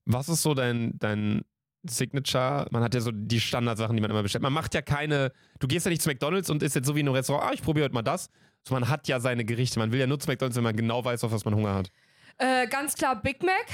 Was 0.05 0.29
ist 0.29 0.43
so 0.43 0.53
dein, 0.55 0.99
dein 0.99 1.43
Signature? 1.85 2.67
Man 2.71 2.83
hat 2.83 2.95
ja 2.95 3.01
so 3.01 3.11
die 3.13 3.41
Standardsachen, 3.41 3.95
die 3.97 4.03
man 4.03 4.11
immer 4.11 4.23
bestellt. 4.23 4.43
Man 4.43 4.53
macht 4.53 4.75
ja 4.75 4.83
keine. 4.83 5.33
Du 5.61 5.67
gehst 5.69 5.87
ja 5.87 5.91
nicht 5.91 6.03
zu 6.03 6.09
McDonalds 6.09 6.51
und 6.51 6.63
isst 6.63 6.75
jetzt 6.75 6.87
so 6.87 6.95
wie 6.97 7.01
in 7.01 7.07
einem 7.09 7.15
Restaurant, 7.17 7.45
ah, 7.51 7.53
ich 7.55 7.63
probiere 7.63 7.85
heute 7.85 7.95
mal 7.95 8.03
das. 8.03 8.29
So, 8.67 8.75
man 8.75 8.89
hat 8.89 9.09
ja 9.09 9.21
seine 9.21 9.45
Gerichte. 9.45 9.79
Man 9.79 9.91
will 9.93 10.01
ja 10.01 10.07
nur 10.07 10.19
zu 10.21 10.29
McDonalds, 10.29 10.57
wenn 10.57 10.65
man 10.65 10.77
genau 10.77 11.05
weiß, 11.05 11.25
auf 11.25 11.33
was 11.33 11.45
man 11.45 11.55
Hunger 11.55 11.75
hat. 11.75 11.91
Äh, 12.39 12.67
ganz 12.69 12.95
klar 12.95 13.21
Big 13.21 13.43
Mac 13.43 13.67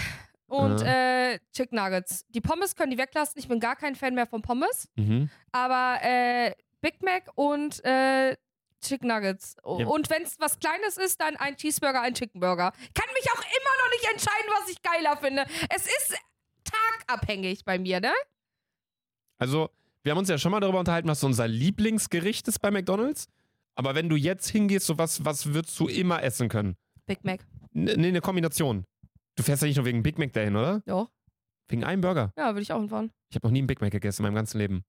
und 0.46 0.80
äh, 0.82 1.38
Chicken 1.54 1.76
Nuggets. 1.78 2.24
Die 2.28 2.40
Pommes 2.40 2.74
können 2.74 2.90
die 2.90 2.98
weglassen. 2.98 3.38
Ich 3.38 3.48
bin 3.48 3.60
gar 3.60 3.76
kein 3.76 3.94
Fan 3.94 4.14
mehr 4.14 4.26
von 4.26 4.42
Pommes, 4.42 4.88
Mhm. 4.96 5.28
aber 5.52 5.98
äh, 6.02 6.52
Big 6.80 7.02
Mac 7.02 7.30
und 7.34 7.84
äh, 7.84 8.36
Chicken 8.80 9.08
Nuggets. 9.08 9.56
Ja. 9.64 9.86
Und 9.86 10.08
wenn 10.10 10.22
es 10.22 10.38
was 10.38 10.58
Kleines 10.58 10.96
ist, 10.96 11.20
dann 11.20 11.36
ein 11.36 11.56
Cheeseburger, 11.56 12.00
ein 12.02 12.14
Chicken 12.14 12.40
Burger. 12.40 12.72
Kann 12.94 13.06
mich 13.14 13.30
auch 13.32 13.40
immer 13.40 13.74
noch 13.82 13.90
nicht 13.92 14.10
entscheiden, 14.12 14.50
was 14.60 14.70
ich 14.70 14.82
geiler 14.82 15.16
finde. 15.16 15.44
Es 15.74 15.86
ist 15.86 16.16
tagabhängig 16.64 17.64
bei 17.64 17.78
mir, 17.78 18.00
ne? 18.00 18.12
Also, 19.38 19.70
wir 20.02 20.12
haben 20.12 20.18
uns 20.18 20.28
ja 20.28 20.38
schon 20.38 20.50
mal 20.52 20.60
darüber 20.60 20.80
unterhalten, 20.80 21.08
was 21.08 21.20
so 21.20 21.26
unser 21.26 21.48
Lieblingsgericht 21.48 22.46
ist 22.48 22.58
bei 22.60 22.70
McDonalds. 22.70 23.28
Aber 23.74 23.94
wenn 23.94 24.08
du 24.08 24.16
jetzt 24.16 24.48
hingehst, 24.48 24.86
so 24.86 24.98
was, 24.98 25.24
was 25.24 25.52
würdest 25.54 25.78
du 25.78 25.86
immer 25.86 26.22
essen 26.22 26.48
können? 26.48 26.76
Big 27.06 27.24
Mac. 27.24 27.40
Nee, 27.72 27.92
eine 27.92 28.20
Kombination. 28.20 28.84
Du 29.36 29.42
fährst 29.44 29.62
ja 29.62 29.68
nicht 29.68 29.76
nur 29.76 29.84
wegen 29.86 30.02
Big 30.02 30.18
Mac 30.18 30.32
dahin, 30.32 30.56
oder? 30.56 30.82
Ja, 30.86 31.06
Wegen 31.68 31.84
einem 31.84 32.00
Burger. 32.00 32.32
ja 32.36 32.48
würde 32.48 32.62
ich 32.62 32.72
auch 32.72 32.80
hinfahren. 32.80 33.12
Ich 33.30 33.36
habe 33.36 33.46
noch 33.46 33.52
nie 33.52 33.58
einen 33.60 33.66
Big 33.66 33.80
Mac 33.80 33.92
gegessen 33.92 34.22
in 34.22 34.24
meinem 34.28 34.34
ganzen 34.36 34.58
Leben. 34.58 34.84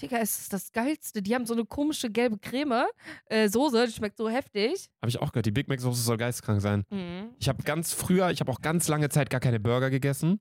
Digga, 0.00 0.18
es 0.18 0.40
ist 0.40 0.52
das 0.52 0.72
Geilste. 0.72 1.22
Die 1.22 1.34
haben 1.34 1.46
so 1.46 1.54
eine 1.54 1.64
komische 1.64 2.10
gelbe 2.10 2.38
Creme, 2.38 2.84
äh, 3.26 3.48
Soße, 3.48 3.86
die 3.86 3.92
schmeckt 3.92 4.16
so 4.16 4.28
heftig. 4.28 4.88
Habe 5.02 5.08
ich 5.08 5.20
auch 5.20 5.32
gehört. 5.32 5.46
Die 5.46 5.52
Big 5.52 5.68
Mac 5.68 5.80
Soße 5.80 6.02
soll 6.02 6.16
geistkrank 6.16 6.60
sein. 6.60 6.84
Mhm. 6.90 7.30
Ich 7.38 7.48
habe 7.48 7.62
ganz 7.62 7.92
früher, 7.92 8.30
ich 8.30 8.40
habe 8.40 8.50
auch 8.50 8.60
ganz 8.60 8.88
lange 8.88 9.08
Zeit 9.08 9.30
gar 9.30 9.40
keine 9.40 9.60
Burger 9.60 9.90
gegessen. 9.90 10.40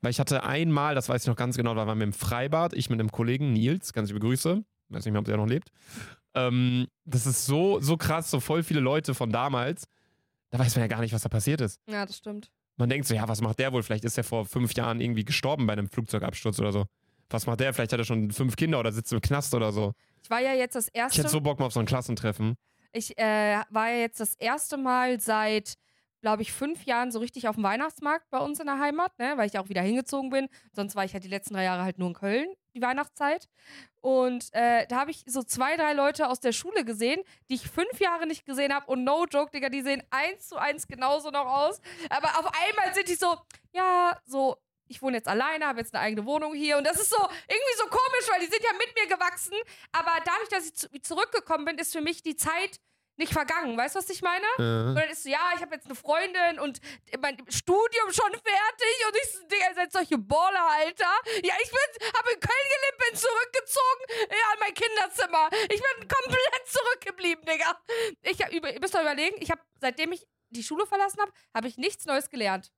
Weil 0.00 0.10
ich 0.12 0.20
hatte 0.20 0.44
einmal, 0.44 0.94
das 0.94 1.08
weiß 1.08 1.22
ich 1.22 1.28
noch 1.28 1.36
ganz 1.36 1.56
genau, 1.56 1.74
da 1.74 1.86
waren 1.86 1.98
wir 1.98 2.04
im 2.04 2.12
Freibad, 2.12 2.72
ich 2.72 2.88
mit 2.88 3.00
einem 3.00 3.10
Kollegen, 3.10 3.52
Nils, 3.52 3.92
ganz 3.92 4.08
liebe 4.08 4.20
Grüße. 4.20 4.62
Weiß 4.90 5.04
nicht 5.04 5.12
mehr, 5.12 5.20
ob 5.20 5.26
der 5.26 5.36
noch 5.36 5.46
lebt. 5.46 5.70
Ähm, 6.34 6.86
das 7.04 7.26
ist 7.26 7.46
so, 7.46 7.80
so 7.80 7.96
krass, 7.96 8.30
so 8.30 8.40
voll 8.40 8.62
viele 8.62 8.80
Leute 8.80 9.14
von 9.14 9.30
damals. 9.30 9.84
Da 10.50 10.58
weiß 10.58 10.76
man 10.76 10.82
ja 10.82 10.86
gar 10.86 11.00
nicht, 11.00 11.12
was 11.12 11.22
da 11.22 11.28
passiert 11.28 11.60
ist. 11.60 11.80
Ja, 11.88 12.06
das 12.06 12.16
stimmt. 12.16 12.50
Man 12.76 12.88
denkt 12.88 13.06
so, 13.06 13.14
ja, 13.14 13.26
was 13.28 13.40
macht 13.40 13.58
der 13.58 13.72
wohl? 13.72 13.82
Vielleicht 13.82 14.04
ist 14.04 14.16
er 14.16 14.24
vor 14.24 14.46
fünf 14.46 14.72
Jahren 14.74 15.00
irgendwie 15.00 15.24
gestorben 15.24 15.66
bei 15.66 15.72
einem 15.72 15.88
Flugzeugabsturz 15.88 16.60
oder 16.60 16.72
so. 16.72 16.86
Was 17.30 17.46
macht 17.46 17.60
der? 17.60 17.74
Vielleicht 17.74 17.92
hat 17.92 17.98
er 17.98 18.04
schon 18.04 18.30
fünf 18.30 18.56
Kinder 18.56 18.80
oder 18.80 18.92
sitzt 18.92 19.12
im 19.12 19.20
Knast 19.20 19.54
oder 19.54 19.72
so. 19.72 19.92
Ich 20.22 20.30
war 20.30 20.40
ja 20.40 20.54
jetzt 20.54 20.74
das 20.74 20.88
Ich 20.88 20.94
erste 20.94 21.20
hätte 21.20 21.30
so 21.30 21.40
Bock 21.40 21.58
mal 21.58 21.66
auf 21.66 21.72
so 21.72 21.80
ein 21.80 21.86
Klassentreffen. 21.86 22.56
Ich 22.92 23.18
äh, 23.18 23.60
war 23.70 23.90
ja 23.90 23.98
jetzt 23.98 24.20
das 24.20 24.34
erste 24.34 24.78
Mal 24.78 25.20
seit, 25.20 25.74
glaube 26.22 26.42
ich, 26.42 26.52
fünf 26.52 26.84
Jahren 26.84 27.12
so 27.12 27.18
richtig 27.18 27.46
auf 27.48 27.56
dem 27.56 27.64
Weihnachtsmarkt 27.64 28.30
bei 28.30 28.38
uns 28.38 28.60
in 28.60 28.66
der 28.66 28.78
Heimat, 28.78 29.18
ne? 29.18 29.34
weil 29.36 29.46
ich 29.46 29.58
auch 29.58 29.68
wieder 29.68 29.82
hingezogen 29.82 30.30
bin. 30.30 30.48
Sonst 30.72 30.96
war 30.96 31.04
ich 31.04 31.12
halt 31.12 31.24
die 31.24 31.28
letzten 31.28 31.54
drei 31.54 31.64
Jahre 31.64 31.82
halt 31.82 31.98
nur 31.98 32.08
in 32.08 32.14
Köln, 32.14 32.46
die 32.74 32.80
Weihnachtszeit. 32.80 33.48
Und 34.00 34.48
äh, 34.52 34.86
da 34.86 35.00
habe 35.00 35.10
ich 35.10 35.24
so 35.26 35.42
zwei, 35.42 35.76
drei 35.76 35.92
Leute 35.92 36.28
aus 36.28 36.40
der 36.40 36.52
Schule 36.52 36.84
gesehen, 36.84 37.20
die 37.50 37.54
ich 37.56 37.68
fünf 37.68 38.00
Jahre 38.00 38.26
nicht 38.26 38.46
gesehen 38.46 38.72
habe. 38.72 38.86
Und 38.86 39.04
no 39.04 39.26
joke, 39.30 39.50
Digga, 39.50 39.68
die 39.68 39.82
sehen 39.82 40.02
eins 40.10 40.48
zu 40.48 40.56
eins 40.56 40.86
genauso 40.86 41.30
noch 41.30 41.46
aus. 41.46 41.80
Aber 42.08 42.28
auf 42.38 42.46
einmal 42.46 42.94
sind 42.94 43.08
die 43.08 43.14
so, 43.14 43.36
ja, 43.72 44.16
so. 44.24 44.56
Ich 44.88 45.02
wohne 45.02 45.18
jetzt 45.18 45.28
alleine, 45.28 45.66
habe 45.66 45.80
jetzt 45.80 45.94
eine 45.94 46.02
eigene 46.02 46.24
Wohnung 46.26 46.54
hier 46.54 46.78
und 46.78 46.84
das 46.84 46.98
ist 46.98 47.10
so 47.10 47.16
irgendwie 47.48 47.76
so 47.76 47.84
komisch, 47.86 48.28
weil 48.30 48.40
die 48.40 48.46
sind 48.50 48.62
ja 48.62 48.72
mit 48.72 48.94
mir 48.94 49.06
gewachsen. 49.14 49.56
Aber 49.92 50.12
dadurch, 50.24 50.48
dass 50.48 50.66
ich 50.66 50.74
zu, 50.74 50.88
zurückgekommen 51.02 51.64
bin, 51.64 51.78
ist 51.78 51.92
für 51.92 52.00
mich 52.00 52.22
die 52.22 52.36
Zeit 52.36 52.80
nicht 53.18 53.32
vergangen. 53.32 53.76
Weißt 53.76 53.96
du, 53.96 53.98
was 53.98 54.08
ich 54.10 54.22
meine? 54.22 54.46
Und 54.56 54.96
Äh, 54.96 55.00
dann 55.00 55.10
ist 55.10 55.24
so, 55.24 55.28
ja, 55.28 55.50
ich 55.56 55.60
habe 55.60 55.74
jetzt 55.74 55.86
eine 55.86 55.96
Freundin 55.96 56.60
und 56.60 56.78
mein 57.20 57.36
Studium 57.50 58.12
schon 58.12 58.30
fertig 58.30 59.06
und 59.08 59.16
ich 59.16 59.48
Digga, 59.48 59.68
ihr 59.70 59.74
seid 59.74 59.92
solche 59.92 60.16
Baller, 60.18 60.68
Alter. 60.70 61.12
Ja, 61.42 61.54
ich 61.62 61.70
bin, 61.70 62.08
habe 62.16 62.30
in 62.30 62.40
Köln 62.40 62.68
gelebt, 62.74 62.98
bin 63.10 63.18
zurückgezogen, 63.18 64.04
ja, 64.30 64.54
in 64.54 64.60
mein 64.60 64.74
Kinderzimmer. 64.74 65.50
Ich 65.64 65.82
bin 65.82 66.08
komplett 66.08 66.66
zurückgeblieben, 66.66 67.44
Digga. 67.44 67.80
Ich 68.22 68.40
hab, 68.40 68.52
über, 68.52 68.72
ihr 68.72 68.80
müsst 68.80 68.94
doch 68.94 69.00
überlegen, 69.00 69.36
ich 69.40 69.50
habe, 69.50 69.60
seitdem 69.80 70.12
ich 70.12 70.24
die 70.50 70.62
Schule 70.62 70.86
verlassen 70.86 71.20
habe, 71.20 71.32
habe 71.54 71.66
ich 71.68 71.76
nichts 71.76 72.06
Neues 72.06 72.30
gelernt. 72.30 72.70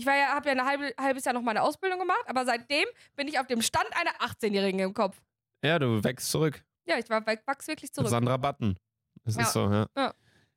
Ich 0.00 0.06
war 0.06 0.16
ja, 0.16 0.28
habe 0.28 0.48
ja 0.48 0.54
ein 0.54 0.64
halbe, 0.64 0.94
halbes 0.98 1.24
Jahr 1.26 1.34
noch 1.34 1.42
meine 1.42 1.60
Ausbildung 1.62 1.98
gemacht, 1.98 2.24
aber 2.26 2.46
seitdem 2.46 2.86
bin 3.16 3.28
ich 3.28 3.38
auf 3.38 3.46
dem 3.46 3.60
Stand 3.60 3.86
einer 3.92 4.12
18-Jährigen 4.32 4.80
im 4.80 4.94
Kopf. 4.94 5.20
ja, 5.62 5.78
du 5.78 6.02
wächst 6.02 6.30
zurück. 6.30 6.62
Ja, 6.86 6.96
ich 6.98 7.08
war, 7.10 7.24
wachs 7.26 7.68
wirklich 7.68 7.92
zurück. 7.92 8.08
Sandra 8.08 8.38
Button. 8.38 8.76
Das 9.24 9.36
Ja. 9.36 9.42
ist 9.42 9.52
so, 9.52 9.70
ja. 9.70 9.86
Ja. 9.96 10.14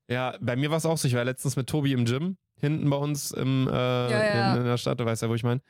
Ja, 0.09 0.37
bei 0.39 0.55
mir 0.55 0.69
war 0.71 0.77
es 0.77 0.85
auch 0.85 0.97
so. 0.97 1.07
Ich 1.09 1.13
war 1.15 1.25
letztens 1.25 1.57
mit 1.57 1.67
Tobi 1.67 1.91
im 1.91 2.05
Gym, 2.05 2.37
hinten 2.59 2.89
bei 2.89 2.95
uns 2.95 3.31
im, 3.31 3.67
äh, 3.67 3.71
ja. 3.73 4.53
In, 4.53 4.59
in 4.61 4.65
der 4.65 4.77
Stadt, 4.77 4.99
du 4.99 5.05
weißt 5.05 5.21
ja, 5.23 5.29
wo 5.29 5.35
ich 5.35 5.43
meine. 5.43 5.61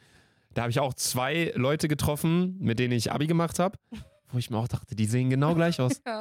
Da 0.54 0.62
habe 0.62 0.70
ich 0.72 0.80
auch 0.80 0.94
zwei 0.94 1.52
Leute 1.56 1.88
getroffen, 1.88 2.58
mit 2.60 2.78
denen 2.78 2.94
ich 2.94 3.12
Abi 3.12 3.26
gemacht 3.26 3.58
habe, 3.58 3.78
wo 4.32 4.38
ich 4.38 4.52
mir 4.52 4.58
auch 4.60 4.68
dachte, 4.68 4.96
die 4.96 5.06
sehen 5.08 5.32
genau 5.32 5.56
gleich 5.56 5.82
aus. 5.82 6.00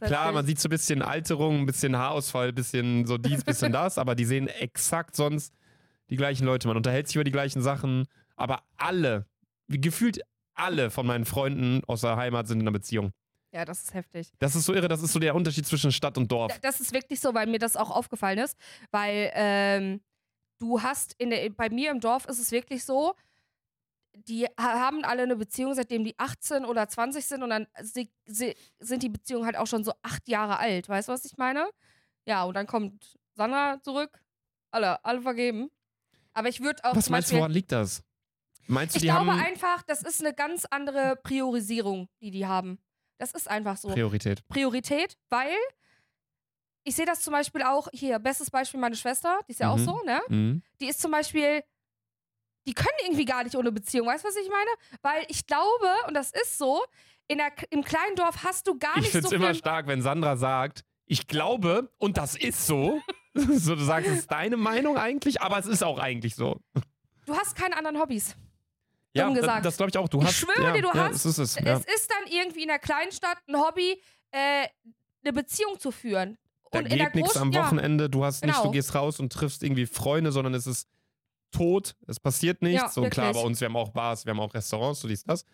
Ja, 0.00 0.08
Klar, 0.08 0.24
heißt, 0.24 0.34
man 0.34 0.46
sieht 0.46 0.58
so 0.58 0.66
ein 0.66 0.70
bisschen 0.70 1.00
Alterung, 1.00 1.60
ein 1.60 1.66
bisschen 1.66 1.96
Haarausfall, 1.96 2.48
ein 2.48 2.54
bisschen 2.56 3.06
so 3.06 3.18
dies, 3.18 3.44
bisschen 3.44 3.70
das, 3.72 3.98
aber 3.98 4.16
die 4.16 4.24
sehen 4.24 4.48
exakt 4.48 5.14
sonst 5.14 5.54
die 6.10 6.16
gleichen 6.16 6.44
Leute. 6.44 6.68
Man 6.68 6.76
unterhält 6.76 7.06
sich 7.08 7.16
über 7.16 7.24
die 7.24 7.32
gleichen 7.32 7.62
Sachen, 7.62 8.06
aber 8.36 8.62
alle, 8.76 9.26
wie 9.66 9.80
gefühlt 9.80 10.20
alle 10.54 10.90
von 10.90 11.06
meinen 11.06 11.24
Freunden 11.24 11.82
aus 11.86 12.02
der 12.02 12.16
Heimat 12.16 12.46
sind 12.48 12.60
in 12.60 12.66
einer 12.66 12.72
Beziehung. 12.72 13.12
Ja, 13.54 13.64
das 13.64 13.82
ist 13.82 13.94
heftig. 13.94 14.30
Das 14.38 14.54
ist 14.56 14.64
so 14.64 14.72
irre, 14.74 14.88
das 14.88 15.02
ist 15.02 15.12
so 15.12 15.18
der 15.18 15.34
Unterschied 15.34 15.66
zwischen 15.66 15.92
Stadt 15.92 16.16
und 16.16 16.30
Dorf. 16.32 16.52
Da- 16.52 16.58
Das 16.62 16.80
ist 16.80 16.92
wirklich 16.92 17.20
so, 17.20 17.34
weil 17.34 17.46
mir 17.46 17.58
das 17.58 17.76
auch 17.76 17.90
aufgefallen 17.90 18.38
ist. 18.38 18.56
Weil 18.90 19.30
ähm, 19.34 20.00
du 20.58 20.82
hast 20.82 21.14
in 21.18 21.30
der, 21.30 21.50
bei 21.50 21.68
mir 21.70 21.90
im 21.90 22.00
Dorf 22.00 22.24
ist 22.26 22.38
es 22.38 22.50
wirklich 22.50 22.84
so, 22.84 23.14
die 24.14 24.44
ha- 24.58 24.78
haben 24.80 25.04
alle 25.04 25.22
eine 25.22 25.36
Beziehung, 25.36 25.74
seitdem 25.74 26.04
die 26.04 26.18
18 26.18 26.64
oder 26.64 26.88
20 26.88 27.24
sind 27.26 27.42
und 27.42 27.50
dann 27.50 27.66
sie, 27.82 28.10
sie, 28.26 28.54
sind 28.78 29.02
die 29.02 29.08
Beziehungen 29.08 29.46
halt 29.46 29.56
auch 29.56 29.66
schon 29.66 29.84
so 29.84 29.92
acht 30.02 30.28
Jahre 30.28 30.58
alt. 30.58 30.88
Weißt 30.88 31.08
du, 31.08 31.12
was 31.12 31.24
ich 31.24 31.36
meine? 31.38 31.68
Ja, 32.26 32.44
und 32.44 32.54
dann 32.54 32.66
kommt 32.66 33.18
Sandra 33.34 33.80
zurück. 33.82 34.22
Alle, 34.70 35.02
alle 35.04 35.20
vergeben. 35.22 35.70
Aber 36.34 36.48
ich 36.48 36.60
würde 36.60 36.84
auch 36.84 36.96
Was 36.96 37.10
meinst 37.10 37.28
du, 37.28 37.34
Beispiel, 37.34 37.38
woran 37.40 37.52
liegt 37.52 37.72
das? 37.72 38.02
Meinst 38.66 38.94
du, 38.94 38.98
ich 38.98 39.02
die 39.02 39.08
glaube 39.08 39.32
haben 39.32 39.40
einfach, 39.40 39.82
das 39.82 40.02
ist 40.02 40.20
eine 40.20 40.32
ganz 40.34 40.64
andere 40.70 41.16
Priorisierung, 41.22 42.08
die 42.20 42.30
die 42.30 42.46
haben. 42.46 42.78
Das 43.18 43.32
ist 43.32 43.48
einfach 43.48 43.76
so. 43.76 43.88
Priorität? 43.88 44.46
Priorität, 44.48 45.16
weil 45.28 45.54
ich 46.84 46.96
sehe 46.96 47.06
das 47.06 47.20
zum 47.20 47.32
Beispiel 47.32 47.62
auch 47.62 47.88
hier, 47.92 48.18
bestes 48.18 48.50
Beispiel 48.50 48.80
meine 48.80 48.96
Schwester, 48.96 49.40
die 49.46 49.52
ist 49.52 49.60
ja 49.60 49.70
auch 49.70 49.76
Mhm. 49.76 49.84
so, 49.84 50.02
ne? 50.04 50.20
Mhm. 50.28 50.62
Die 50.80 50.86
ist 50.88 51.00
zum 51.00 51.10
Beispiel, 51.12 51.62
die 52.66 52.74
können 52.74 52.96
irgendwie 53.04 53.24
gar 53.24 53.44
nicht 53.44 53.56
ohne 53.56 53.70
Beziehung, 53.72 54.06
weißt 54.06 54.24
du, 54.24 54.28
was 54.28 54.36
ich 54.36 54.48
meine? 54.48 54.70
Weil 55.02 55.24
ich 55.28 55.46
glaube, 55.46 55.88
und 56.08 56.14
das 56.14 56.30
ist 56.32 56.58
so, 56.58 56.82
in 57.28 57.38
der, 57.38 57.52
im 57.70 57.84
kleinen 57.84 58.16
Dorf 58.16 58.42
hast 58.44 58.66
du 58.66 58.78
gar 58.78 58.96
Ich 58.96 59.02
nicht 59.02 59.12
finde 59.12 59.28
so 59.28 59.34
es 59.36 59.40
immer 59.40 59.54
stark, 59.54 59.86
wenn 59.86 60.02
Sandra 60.02 60.36
sagt, 60.36 60.84
ich 61.06 61.26
glaube, 61.26 61.92
und 61.98 62.16
das 62.16 62.34
ist 62.36 62.66
so. 62.66 63.00
so 63.58 63.74
du 63.74 63.84
sagst, 63.84 64.08
es 64.10 64.18
ist 64.20 64.30
deine 64.30 64.56
Meinung 64.56 64.96
eigentlich, 64.96 65.40
aber 65.40 65.58
es 65.58 65.66
ist 65.66 65.82
auch 65.82 65.98
eigentlich 65.98 66.34
so. 66.34 66.60
Du 67.26 67.36
hast 67.36 67.56
keine 67.56 67.76
anderen 67.76 67.98
Hobbys. 67.98 68.36
Ja, 69.14 69.28
gesagt. 69.28 69.64
das 69.64 69.76
glaube 69.76 69.90
ich 69.90 69.98
auch. 69.98 70.08
Du 70.08 70.20
Ich 70.20 70.26
hast, 70.26 70.34
schwöre 70.36 70.62
ja, 70.62 70.72
dir, 70.72 70.82
du 70.82 70.88
ja, 70.88 70.94
hast- 70.94 71.16
Es 71.16 71.26
ist 71.26 71.38
es. 71.38 71.54
Ja. 71.56 71.76
Es 71.76 71.84
ist 71.84 72.10
dann 72.10 72.30
irgendwie 72.30 72.62
in 72.62 72.68
der 72.68 72.78
Kleinstadt 72.78 73.38
ein 73.46 73.56
Hobby, 73.56 74.00
äh, 74.30 74.66
eine 75.22 75.32
Beziehung 75.32 75.78
zu 75.78 75.90
führen. 75.90 76.38
Da 76.70 76.78
und 76.78 76.88
geht 76.88 77.14
nichts 77.14 77.36
am 77.36 77.54
Wochenende. 77.54 78.08
Du 78.08 78.24
hast 78.24 78.42
nicht, 78.42 78.54
genau. 78.54 78.66
du 78.66 78.72
gehst 78.72 78.94
raus 78.94 79.20
und 79.20 79.30
triffst 79.30 79.62
irgendwie 79.62 79.84
Freunde, 79.84 80.32
sondern 80.32 80.54
es 80.54 80.66
ist 80.66 80.88
tot. 81.50 81.94
Es 82.06 82.18
passiert 82.18 82.62
nichts. 82.62 82.94
So 82.94 83.02
klar, 83.04 83.34
bei 83.34 83.40
uns, 83.40 83.60
wir 83.60 83.66
haben 83.66 83.76
auch 83.76 83.90
Bars, 83.90 84.24
wir 84.24 84.30
haben 84.30 84.40
auch 84.40 84.54
Restaurants, 84.54 85.00
so 85.00 85.08
dies, 85.08 85.22
das. 85.22 85.44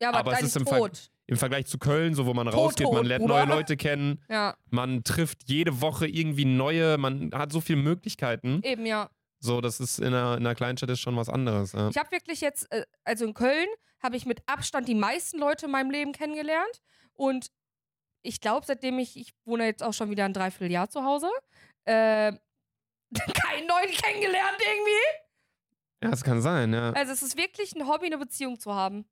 Ja, 0.00 0.10
aber, 0.10 0.18
aber 0.18 0.32
es 0.34 0.42
ist 0.42 0.56
im 0.56 0.66
tot. 0.66 1.10
Im 1.28 1.36
Vergleich 1.36 1.66
zu 1.66 1.78
Köln, 1.78 2.14
so 2.14 2.24
wo 2.26 2.34
man 2.34 2.46
Tot, 2.46 2.54
rausgeht, 2.54 2.92
man 2.92 3.04
lernt 3.04 3.22
Bruder. 3.26 3.46
neue 3.46 3.56
Leute 3.56 3.76
kennen, 3.76 4.22
Ja, 4.28 4.56
man 4.70 5.02
trifft 5.02 5.48
jede 5.48 5.80
Woche 5.80 6.06
irgendwie 6.06 6.44
neue, 6.44 6.98
man 6.98 7.30
hat 7.34 7.50
so 7.52 7.60
viele 7.60 7.80
Möglichkeiten. 7.82 8.60
eben, 8.62 8.86
ja. 8.86 9.10
So, 9.40 9.60
das 9.60 9.80
ist 9.80 9.98
in 9.98 10.06
einer, 10.08 10.36
in 10.38 10.46
einer 10.46 10.54
Kleinstadt 10.54 10.88
ist 10.90 11.00
schon 11.00 11.16
was 11.16 11.28
anderes. 11.28 11.72
Ja. 11.72 11.88
Ich 11.88 11.96
habe 11.98 12.10
wirklich 12.12 12.40
jetzt, 12.40 12.70
äh, 12.72 12.84
also 13.04 13.24
in 13.26 13.34
Köln, 13.34 13.66
habe 14.02 14.16
ich 14.16 14.24
mit 14.24 14.40
Abstand 14.46 14.88
die 14.88 14.94
meisten 14.94 15.38
Leute 15.38 15.66
in 15.66 15.72
meinem 15.72 15.90
Leben 15.90 16.12
kennengelernt. 16.12 16.80
Und 17.14 17.48
ich 18.22 18.40
glaube, 18.40 18.64
seitdem 18.66 18.98
ich, 18.98 19.16
ich 19.16 19.32
wohne 19.44 19.66
jetzt 19.66 19.82
auch 19.82 19.92
schon 19.92 20.10
wieder 20.10 20.24
ein 20.24 20.32
Dreivierteljahr 20.32 20.88
zu 20.88 21.02
Hause, 21.04 21.28
äh, 21.84 22.32
keinen 23.12 23.66
neuen 23.66 23.90
kennengelernt 23.90 24.58
irgendwie. 24.60 26.04
ja, 26.04 26.10
es 26.10 26.22
kann 26.24 26.40
sein, 26.40 26.72
ja. 26.72 26.92
Also 26.92 27.12
es 27.12 27.22
ist 27.22 27.36
wirklich 27.36 27.74
ein 27.74 27.86
Hobby, 27.88 28.06
eine 28.06 28.18
Beziehung 28.18 28.58
zu 28.58 28.74
haben. 28.74 29.04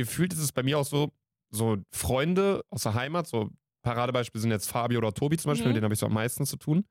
Gefühlt 0.00 0.32
ist 0.32 0.38
es 0.40 0.52
bei 0.52 0.62
mir 0.62 0.78
auch 0.78 0.84
so, 0.86 1.12
so 1.50 1.76
Freunde 1.92 2.64
aus 2.70 2.82
der 2.84 2.94
Heimat, 2.94 3.26
so 3.26 3.50
Paradebeispiele 3.82 4.40
sind 4.42 4.50
jetzt 4.50 4.68
Fabio 4.70 4.98
oder 4.98 5.12
Tobi 5.12 5.36
zum 5.36 5.50
Beispiel, 5.50 5.66
Mhm. 5.66 5.70
mit 5.70 5.76
denen 5.76 5.84
habe 5.84 5.94
ich 5.94 6.00
so 6.00 6.06
am 6.06 6.14
meisten 6.14 6.46
zu 6.46 6.56
tun. 6.56 6.84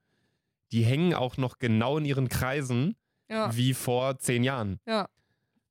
Die 0.71 0.83
hängen 0.83 1.13
auch 1.13 1.37
noch 1.37 1.57
genau 1.59 1.97
in 1.97 2.05
ihren 2.05 2.29
Kreisen 2.29 2.95
Ja, 3.29 3.55
wie 3.55 3.73
vor 3.73 4.17
zehn 4.19 4.43
Jahren. 4.43 4.79
ja. 4.87 5.07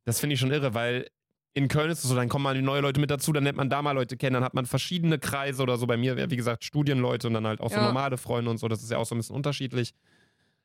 Das 0.04 0.21
finde 0.21 0.35
ich 0.35 0.40
schon 0.40 0.50
irre, 0.52 0.73
weil 0.75 1.09
in 1.54 1.68
Köln 1.68 1.90
ist 1.90 2.02
es 2.04 2.09
so, 2.09 2.14
dann 2.16 2.28
kommen 2.28 2.45
mal 2.45 2.61
neue 2.62 2.80
Leute 2.80 2.99
mit 3.00 3.11
dazu, 3.11 3.33
dann 3.33 3.45
lernt 3.45 3.57
man 3.59 3.68
da 3.68 3.83
mal 3.83 3.92
Leute 3.92 4.16
kennen, 4.16 4.35
dann 4.35 4.45
hat 4.45 4.54
man 4.54 4.64
verschiedene 4.64 5.18
Kreise 5.18 5.62
oder 5.62 5.76
so. 5.76 5.87
Bei 5.87 5.97
mir, 5.97 6.30
wie 6.30 6.37
gesagt, 6.37 6.64
Studienleute 6.64 7.26
und 7.26 7.35
dann 7.35 7.47
halt 7.47 7.61
auch 7.61 7.68
so 7.71 7.76
Ja. 7.76 7.85
normale 7.85 8.16
Freunde 8.16 8.50
und 8.50 8.59
so. 8.59 8.68
Das 8.68 8.83
ist 8.83 8.90
ja 8.90 8.99
auch 8.99 9.04
so 9.07 9.14
ein 9.14 9.18
bisschen 9.18 9.35
unterschiedlich. 9.37 9.92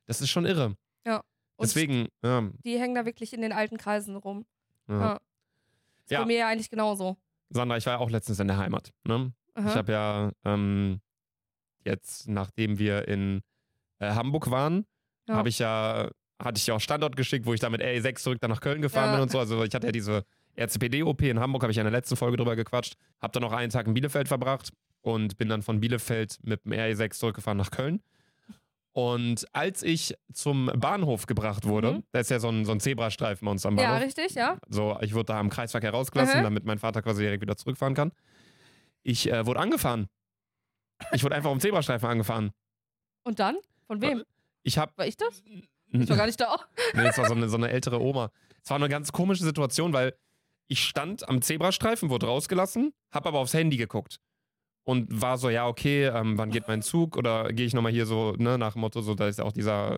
Das 0.05 0.21
ist 0.21 0.29
schon 0.29 0.45
irre. 0.45 0.75
Und 1.55 1.67
Deswegen, 1.67 2.07
ja. 2.23 2.49
die 2.65 2.79
hängen 2.79 2.95
da 2.95 3.05
wirklich 3.05 3.31
in 3.31 3.41
den 3.41 3.51
alten 3.51 3.77
Kreisen 3.77 4.15
rum. 4.15 4.45
ja. 4.89 5.19
Ja. 6.03 6.05
Ist 6.05 6.11
Ja. 6.11 6.19
bei 6.21 6.25
mir 6.25 6.37
ja 6.37 6.47
eigentlich 6.47 6.69
genauso. 6.69 7.17
Sandra, 7.49 7.77
ich 7.77 7.85
war 7.85 7.93
ja 7.93 7.99
auch 7.99 8.09
letztens 8.09 8.39
in 8.39 8.47
der 8.47 8.57
Heimat. 8.57 8.91
Ne? 9.03 9.33
Ich 9.57 9.75
habe 9.75 9.91
ja 9.91 10.31
ähm, 10.45 10.99
jetzt, 11.85 12.27
nachdem 12.27 12.79
wir 12.79 13.07
in 13.07 13.41
äh, 13.99 14.11
Hamburg 14.13 14.49
waren, 14.49 14.85
Ja. 15.27 15.35
habe 15.35 15.49
ich 15.49 15.59
ja, 15.59 16.09
hatte 16.41 16.57
ich 16.57 16.67
ja 16.67 16.73
auch 16.75 16.79
Standort 16.81 17.15
geschickt, 17.15 17.45
wo 17.45 17.53
ich 17.53 17.59
dann 17.59 17.71
mit 17.71 17.81
RE6 17.81 18.15
zurück 18.15 18.39
dann 18.41 18.49
nach 18.49 18.61
Köln 18.61 18.81
gefahren 18.81 19.09
Ja. 19.09 19.13
bin 19.15 19.21
und 19.23 19.31
so. 19.31 19.39
Also 19.39 19.63
ich 19.63 19.73
hatte 19.75 19.87
ja 19.87 19.91
diese 19.91 20.25
RCPD-OP 20.57 21.21
in 21.23 21.39
Hamburg, 21.39 21.61
habe 21.63 21.71
ich 21.71 21.77
ja 21.77 21.81
in 21.81 21.85
der 21.85 21.91
letzten 21.97 22.15
Folge 22.15 22.37
drüber 22.37 22.55
gequatscht. 22.55 22.95
Habe 23.21 23.31
dann 23.33 23.41
noch 23.43 23.53
einen 23.53 23.71
Tag 23.71 23.87
in 23.87 23.93
Bielefeld 23.93 24.27
verbracht 24.27 24.71
und 25.01 25.37
bin 25.37 25.49
dann 25.49 25.61
von 25.61 25.79
Bielefeld 25.79 26.37
mit 26.43 26.65
dem 26.65 26.73
RE6 26.73 27.11
zurückgefahren 27.19 27.57
nach 27.57 27.71
Köln. 27.71 28.01
Und 28.95 29.45
als 29.53 29.81
ich 29.81 30.13
zum 30.31 30.71
Bahnhof 30.75 31.25
gebracht 31.25 31.65
wurde, 31.65 31.93
Mhm. 31.93 32.03
da 32.11 32.19
ist 32.19 32.29
ja 32.29 32.39
so 32.39 32.49
ein, 32.49 32.63
so 32.63 32.71
ein 32.71 32.79
Zebrastreifen 32.79 33.45
bei 33.45 33.51
uns 33.51 33.65
am 33.65 33.75
Ja, 33.77 33.87
Bahnhof. 33.89 34.03
richtig, 34.05 34.35
ja. 34.35 34.57
So, 34.69 34.97
ich 35.01 35.13
wurde 35.15 35.25
da 35.25 35.39
am 35.39 35.49
Kreisverkehr 35.49 35.89
rausgelassen, 35.91 36.39
Mhm. 36.39 36.43
damit 36.43 36.65
mein 36.65 36.77
Vater 36.77 37.01
quasi 37.01 37.23
direkt 37.23 37.41
wieder 37.41 37.57
zurückfahren 37.57 37.95
kann. 37.95 38.11
Ich 39.01 39.29
äh, 39.31 39.45
wurde 39.47 39.59
angefahren. 39.59 40.07
Ich 41.11 41.23
wurde 41.23 41.35
einfach 41.35 41.49
um 41.51 41.59
Zebrastreifen 41.59 42.07
angefahren. 42.07 42.51
Und 43.23 43.39
dann? 43.39 43.57
Von 43.87 43.99
wem? 44.01 44.23
Ich 44.61 44.77
habe. 44.77 44.91
War 44.95 45.07
ich 45.07 45.17
das? 45.17 45.41
Ich 45.91 46.09
war 46.09 46.17
gar 46.17 46.27
nicht 46.27 46.39
da. 46.39 46.55
Nee, 46.93 47.07
es 47.07 47.17
war 47.17 47.27
so 47.27 47.33
eine, 47.33 47.49
so 47.49 47.57
eine 47.57 47.69
ältere 47.71 47.99
Oma. 47.99 48.31
Es 48.63 48.69
war 48.69 48.77
eine 48.77 48.89
ganz 48.89 49.11
komische 49.11 49.43
Situation, 49.43 49.91
weil 49.93 50.13
ich 50.67 50.83
stand 50.83 51.27
am 51.27 51.41
Zebrastreifen, 51.41 52.09
wurde 52.09 52.27
rausgelassen, 52.27 52.93
habe 53.11 53.29
aber 53.29 53.39
aufs 53.39 53.53
Handy 53.53 53.75
geguckt. 53.77 54.19
Und 54.85 55.21
war 55.21 55.37
so, 55.37 55.49
ja, 55.49 55.65
okay, 55.67 56.05
ähm, 56.07 56.37
wann 56.37 56.49
geht 56.51 56.67
mein 56.67 56.81
Zug? 56.81 57.15
Oder 57.15 57.53
gehe 57.53 57.65
ich 57.65 57.73
nochmal 57.73 57.91
hier 57.93 58.05
so, 58.05 58.33
ne, 58.37 58.57
nach 58.57 58.73
dem 58.73 58.81
Motto, 58.81 59.01
so, 59.01 59.15
da 59.15 59.27
ist 59.29 59.39
ja 59.39 59.45
auch 59.45 59.53
dieser, 59.53 59.97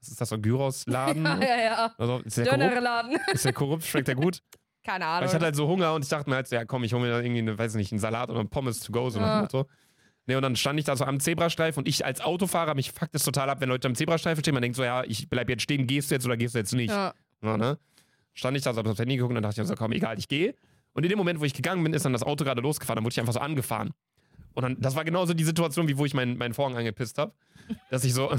was 0.00 0.08
ist 0.08 0.20
das, 0.20 0.28
so 0.28 0.38
Gyros-Laden? 0.38 1.24
Ja, 1.40 1.40
ja, 1.40 1.58
ja. 1.62 1.94
Also, 1.98 2.18
ist 2.20 2.36
der 2.36 2.46
korrupt? 2.46 2.62
Dönerladen. 2.70 3.18
Ist 3.32 3.44
der 3.44 3.52
korrupt? 3.52 3.84
Schmeckt 3.84 4.08
der 4.08 4.14
gut? 4.14 4.40
Keine 4.84 5.04
Aber 5.04 5.16
Ahnung. 5.16 5.28
ich 5.28 5.34
hatte 5.34 5.44
halt 5.44 5.56
so 5.56 5.66
Hunger 5.66 5.94
und 5.94 6.02
ich 6.04 6.08
dachte 6.08 6.30
mir 6.30 6.36
halt 6.36 6.46
so, 6.46 6.54
ja 6.56 6.64
komm, 6.64 6.84
ich 6.84 6.92
hole 6.94 7.02
mir 7.02 7.10
da 7.10 7.20
irgendwie, 7.20 7.40
eine, 7.40 7.58
weiß 7.58 7.74
nicht, 7.74 7.90
einen 7.92 7.98
Salat 7.98 8.30
oder 8.30 8.38
einen 8.40 8.48
Pommes 8.48 8.80
to 8.80 8.92
go, 8.92 9.10
so 9.10 9.18
nach 9.20 9.26
Ja. 9.26 9.36
dem 9.38 9.42
Motto. 9.42 9.66
Nee, 10.26 10.36
und 10.36 10.42
dann 10.42 10.56
stand 10.56 10.78
ich 10.78 10.84
da 10.84 10.94
so 10.96 11.04
am 11.04 11.20
Zebrastreifen 11.20 11.80
und 11.82 11.88
ich 11.88 12.04
als 12.06 12.20
Autofahrer, 12.20 12.74
mich 12.74 12.92
fuckt 12.92 13.14
es 13.14 13.24
total 13.24 13.50
ab, 13.50 13.60
wenn 13.60 13.68
Leute 13.68 13.88
am 13.88 13.94
Zebrastreifen 13.94 14.42
stehen, 14.44 14.54
man 14.54 14.62
denkt 14.62 14.76
so, 14.76 14.84
ja, 14.84 15.02
ich 15.04 15.28
bleib 15.28 15.48
jetzt 15.50 15.62
stehen, 15.62 15.86
gehst 15.86 16.10
du 16.10 16.14
jetzt 16.14 16.24
oder 16.26 16.36
gehst 16.36 16.54
du 16.54 16.58
jetzt 16.58 16.72
nicht? 16.72 16.90
ja. 16.90 17.12
Ja, 17.42 17.56
ne? 17.56 17.78
Stand 18.34 18.56
ich 18.56 18.62
da 18.62 18.72
so, 18.72 18.78
hab 18.78 18.86
aufs 18.86 18.98
Handy 19.00 19.16
geguckt 19.16 19.30
und 19.30 19.34
dann 19.36 19.42
dachte 19.42 19.54
ich 19.54 19.58
mir 19.58 19.66
so, 19.66 19.74
komm, 19.74 19.92
egal, 19.92 20.18
ich 20.18 20.28
gehe. 20.28 20.54
Und 20.98 21.04
in 21.04 21.10
dem 21.10 21.18
Moment, 21.18 21.38
wo 21.38 21.44
ich 21.44 21.54
gegangen 21.54 21.84
bin, 21.84 21.92
ist 21.92 22.04
dann 22.04 22.12
das 22.12 22.24
Auto 22.24 22.42
gerade 22.42 22.60
losgefahren, 22.60 22.96
dann 22.96 23.04
wurde 23.04 23.12
ich 23.12 23.20
einfach 23.20 23.32
so 23.32 23.38
angefahren. 23.38 23.94
Und 24.54 24.62
dann, 24.64 24.80
das 24.80 24.96
war 24.96 25.04
genauso 25.04 25.32
die 25.32 25.44
Situation, 25.44 25.86
wie 25.86 25.96
wo 25.96 26.04
ich 26.04 26.12
meinen, 26.12 26.36
meinen 26.36 26.54
Vorhang 26.54 26.76
angepisst 26.76 27.18
habe. 27.18 27.32
Dass 27.88 28.02
ich 28.02 28.12
so, 28.14 28.36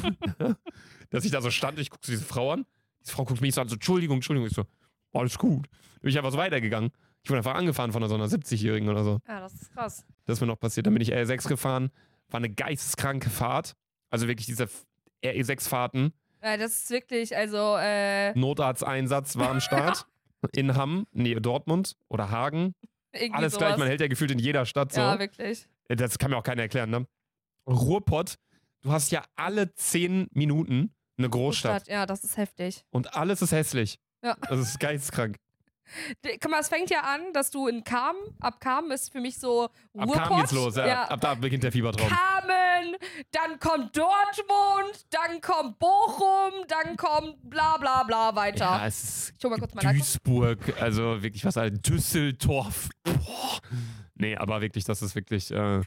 dass 1.10 1.24
ich 1.24 1.32
da 1.32 1.40
so 1.42 1.52
stand, 1.52 1.80
ich 1.80 1.90
gucke 1.90 2.06
so 2.06 2.12
diese 2.12 2.26
Frau 2.26 2.52
an. 2.52 2.66
Diese 3.00 3.14
Frau 3.14 3.24
guckt 3.24 3.40
mich 3.40 3.56
so 3.56 3.62
an, 3.62 3.70
so, 3.70 3.76
Entschuldigung, 3.76 4.18
Entschuldigung. 4.18 4.50
Ich 4.50 4.56
so, 4.56 4.66
alles 5.14 5.38
gut. 5.38 5.68
Dann 5.68 6.02
bin 6.02 6.10
ich 6.10 6.18
einfach 6.18 6.34
so 6.34 6.38
weitergegangen. 6.38 6.92
Ich 7.24 7.30
wurde 7.30 7.38
einfach 7.38 7.56
angefahren 7.56 7.94
von 7.94 8.06
so 8.10 8.16
einer 8.16 8.28
70-Jährigen 8.28 8.90
oder 8.90 9.06
so. 9.06 9.20
ja, 9.26 9.40
das 9.40 9.54
ist 9.54 9.72
krass. 9.72 10.06
Das 10.26 10.40
ist 10.40 10.42
mir 10.42 10.48
noch 10.48 10.60
passiert. 10.60 10.86
Dann 10.86 10.94
bin 10.94 11.02
ich 11.02 11.14
R6 11.14 11.48
gefahren. 11.48 11.92
War 12.30 12.40
eine 12.40 12.50
geisteskranke 12.50 13.30
Fahrt. 13.30 13.78
Also 14.10 14.28
wirklich 14.28 14.48
diese 14.48 14.68
RE6-Fahrten. 15.24 16.12
Ja, 16.44 16.58
das 16.58 16.78
ist 16.78 16.90
wirklich, 16.90 17.38
also, 17.38 17.78
äh, 17.80 18.38
Notarzteinsatz 18.38 19.38
war 19.38 19.50
am 19.50 19.62
Start. 19.62 20.06
In 20.54 20.76
Hamm, 20.76 21.06
nee, 21.12 21.36
Dortmund 21.36 21.96
oder 22.08 22.30
Hagen. 22.32 22.74
irgendwie 23.14 23.34
Alles 23.36 23.54
sowas. 23.54 23.68
gleich, 23.68 23.78
man 23.78 23.88
hält 23.88 24.02
ja 24.02 24.08
gefühlt 24.08 24.32
in 24.32 24.40
jeder 24.40 24.66
Stadt 24.66 24.94
so. 24.94 25.02
Ja, 25.02 25.20
wirklich. 25.20 25.68
Das 25.88 26.18
kann 26.18 26.32
mir 26.32 26.38
auch 26.38 26.44
keiner 26.44 26.62
erklären, 26.62 26.90
ne? 26.90 27.08
Ruhrpott, 27.68 28.36
du 28.82 28.92
hast 28.92 29.12
ja 29.12 29.24
alle 29.36 29.74
zehn 29.76 30.28
Minuten 30.32 30.94
eine 31.18 31.30
Großstadt. 31.30 31.84
Stadt, 31.84 31.88
Ja, 31.94 32.06
das 32.06 32.24
ist 32.24 32.38
heftig. 32.38 32.86
Und 32.92 33.14
alles 33.16 33.42
ist 33.42 33.52
hässlich. 33.52 34.00
Ja. 34.24 34.36
Das 34.50 34.60
ist 34.60 34.80
geisteskrank. 34.80 35.38
Guck 36.24 36.52
mal, 36.52 36.60
es 36.60 36.70
fängt 36.70 36.90
ja 36.90 37.02
an, 37.02 37.34
dass 37.34 37.52
du 37.52 37.68
in 37.68 37.84
Kam, 37.84 38.16
ab 38.40 38.60
Kam 38.60 38.92
ist 38.92 39.12
für 39.12 39.20
mich 39.20 39.38
so 39.40 39.66
Ab 39.66 39.72
Ruhrpott. 40.08 40.28
Kam 40.28 40.38
geht's 40.40 40.52
los, 40.52 40.76
ja. 40.76 41.06
Ab 41.06 41.20
da 41.22 41.34
beginnt 41.36 41.64
der 41.64 41.72
Fiebertraum. 41.72 42.08
Kamen, 42.10 42.96
dann 43.32 43.60
kommt 43.60 43.96
Dortmund, 43.98 45.06
dann 45.10 45.42
kommt 45.42 45.80
Bochum, 45.80 46.52
dann 46.68 46.96
kommt 46.98 47.38
bla 47.50 47.78
bla 47.78 48.04
bla 48.04 48.36
weiter. 48.36 48.66
Ja, 48.66 48.88
es 48.88 49.04
ist 49.04 49.34
Ich 49.38 49.44
hol 49.44 49.52
mal 49.52 49.60
kurz 49.60 49.76
Akku. 49.76 49.92
Duisburg, 49.92 50.82
also 50.82 51.22
wirklich 51.22 51.44
was 51.46 51.56
halt 51.56 51.88
Düsseldorf. 51.88 52.90
Boah. 53.04 53.60
Nee, 54.16 54.36
aber 54.36 54.62
wirklich, 54.62 54.84
das 54.84 55.02
ist 55.02 55.16
wirklich 55.16 55.50
äh, 55.52 55.82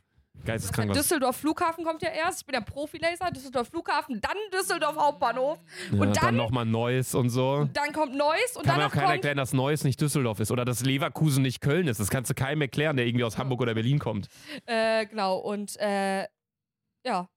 geisteskrank. 0.44 0.90
Was, 0.90 0.98
Düsseldorf 0.98 1.36
Flughafen 1.36 1.84
kommt 1.84 2.02
ja 2.02 2.10
erst. 2.10 2.40
Ich 2.40 2.46
bin 2.46 2.54
der 2.54 2.60
Profilaser. 2.62 3.30
Düsseldorf 3.30 3.68
Flughafen, 3.68 4.20
dann 4.20 4.36
Düsseldorf 4.52 4.96
Hauptbahnhof. 4.96 5.58
ja, 5.92 6.00
und 6.00 6.00
dann, 6.00 6.12
dann- 6.14 6.36
nochmal 6.36 6.64
Neues 6.66 7.14
und 7.14 7.30
so. 7.30 7.68
Dann 7.72 7.92
kommt 7.92 8.14
Neuss 8.14 8.56
und 8.56 8.64
Kann 8.66 8.78
mir 8.78 8.86
auch 8.86 8.92
keiner 8.92 9.12
erklären, 9.12 9.36
dass 9.36 9.52
Neues 9.52 9.84
nicht 9.84 10.00
Düsseldorf 10.00 10.40
ist 10.40 10.50
oder 10.50 10.64
dass 10.64 10.84
Leverkusen 10.84 11.42
nicht 11.42 11.60
Köln 11.60 11.86
ist. 11.88 12.00
Das 12.00 12.10
kannst 12.10 12.30
du 12.30 12.34
keinem 12.34 12.62
erklären, 12.62 12.96
der 12.96 13.06
irgendwie 13.06 13.24
aus 13.24 13.38
Hamburg 13.38 13.60
oder 13.60 13.74
Berlin 13.74 13.98
kommt. 13.98 14.28
Äh, 14.66 15.06
genau, 15.06 15.38
und 15.38 15.76
äh, 15.78 16.22
ja. 17.04 17.28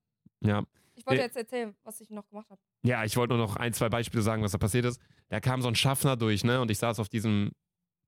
Ja. 0.41 0.63
Ich 0.95 1.05
wollte 1.05 1.21
Äh, 1.21 1.25
jetzt 1.25 1.37
erzählen, 1.37 1.75
was 1.83 1.99
ich 2.01 2.09
noch 2.09 2.27
gemacht 2.29 2.49
habe. 2.49 2.59
Ja, 2.83 3.03
ich 3.03 3.17
wollte 3.17 3.35
nur 3.35 3.45
noch 3.45 3.55
ein, 3.57 3.73
zwei 3.73 3.89
Beispiele 3.89 4.23
sagen, 4.23 4.41
was 4.43 4.51
da 4.53 4.57
passiert 4.57 4.85
ist. 4.85 5.01
Da 5.29 5.39
kam 5.39 5.61
so 5.61 5.67
ein 5.67 5.75
Schaffner 5.75 6.15
durch, 6.15 6.43
ne? 6.43 6.61
Und 6.61 6.71
ich 6.71 6.77
saß 6.77 6.99
auf 6.99 7.09
diesem 7.09 7.51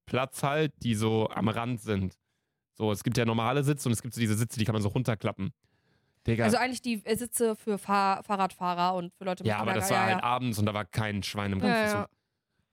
Platz 0.05 0.43
halt, 0.43 0.71
die 0.83 0.95
so 0.95 1.29
am 1.29 1.49
Rand 1.49 1.81
sind. 1.81 2.15
So, 2.77 2.91
es 2.91 3.03
gibt 3.03 3.17
ja 3.17 3.25
normale 3.25 3.63
Sitze 3.63 3.89
und 3.89 3.93
es 3.93 4.01
gibt 4.01 4.13
so 4.13 4.21
diese 4.21 4.35
Sitze, 4.35 4.59
die 4.59 4.65
kann 4.65 4.73
man 4.73 4.81
so 4.81 4.89
runterklappen. 4.89 5.51
Digga. 6.27 6.43
Also 6.43 6.57
eigentlich 6.57 6.81
die 6.81 7.01
äh, 7.05 7.15
Sitze 7.15 7.55
für 7.55 7.77
Fahr 7.77 8.23
Fahrradfahrer 8.23 8.95
und 8.95 9.13
für 9.15 9.23
Leute 9.23 9.43
mit 9.43 9.49
ja, 9.49 9.59
aber 9.59 9.73
das 9.73 9.89
war 9.89 10.09
ja, 10.09 10.15
halt 10.15 10.23
abends 10.23 10.59
und 10.59 10.65
da 10.65 10.73
war 10.73 10.85
kein 10.85 11.23
Schwein 11.23 11.53
im 11.53 11.59
ja. 11.59 11.67
ganzen 11.67 11.95
ja, 11.95 12.01
ja. 12.01 12.07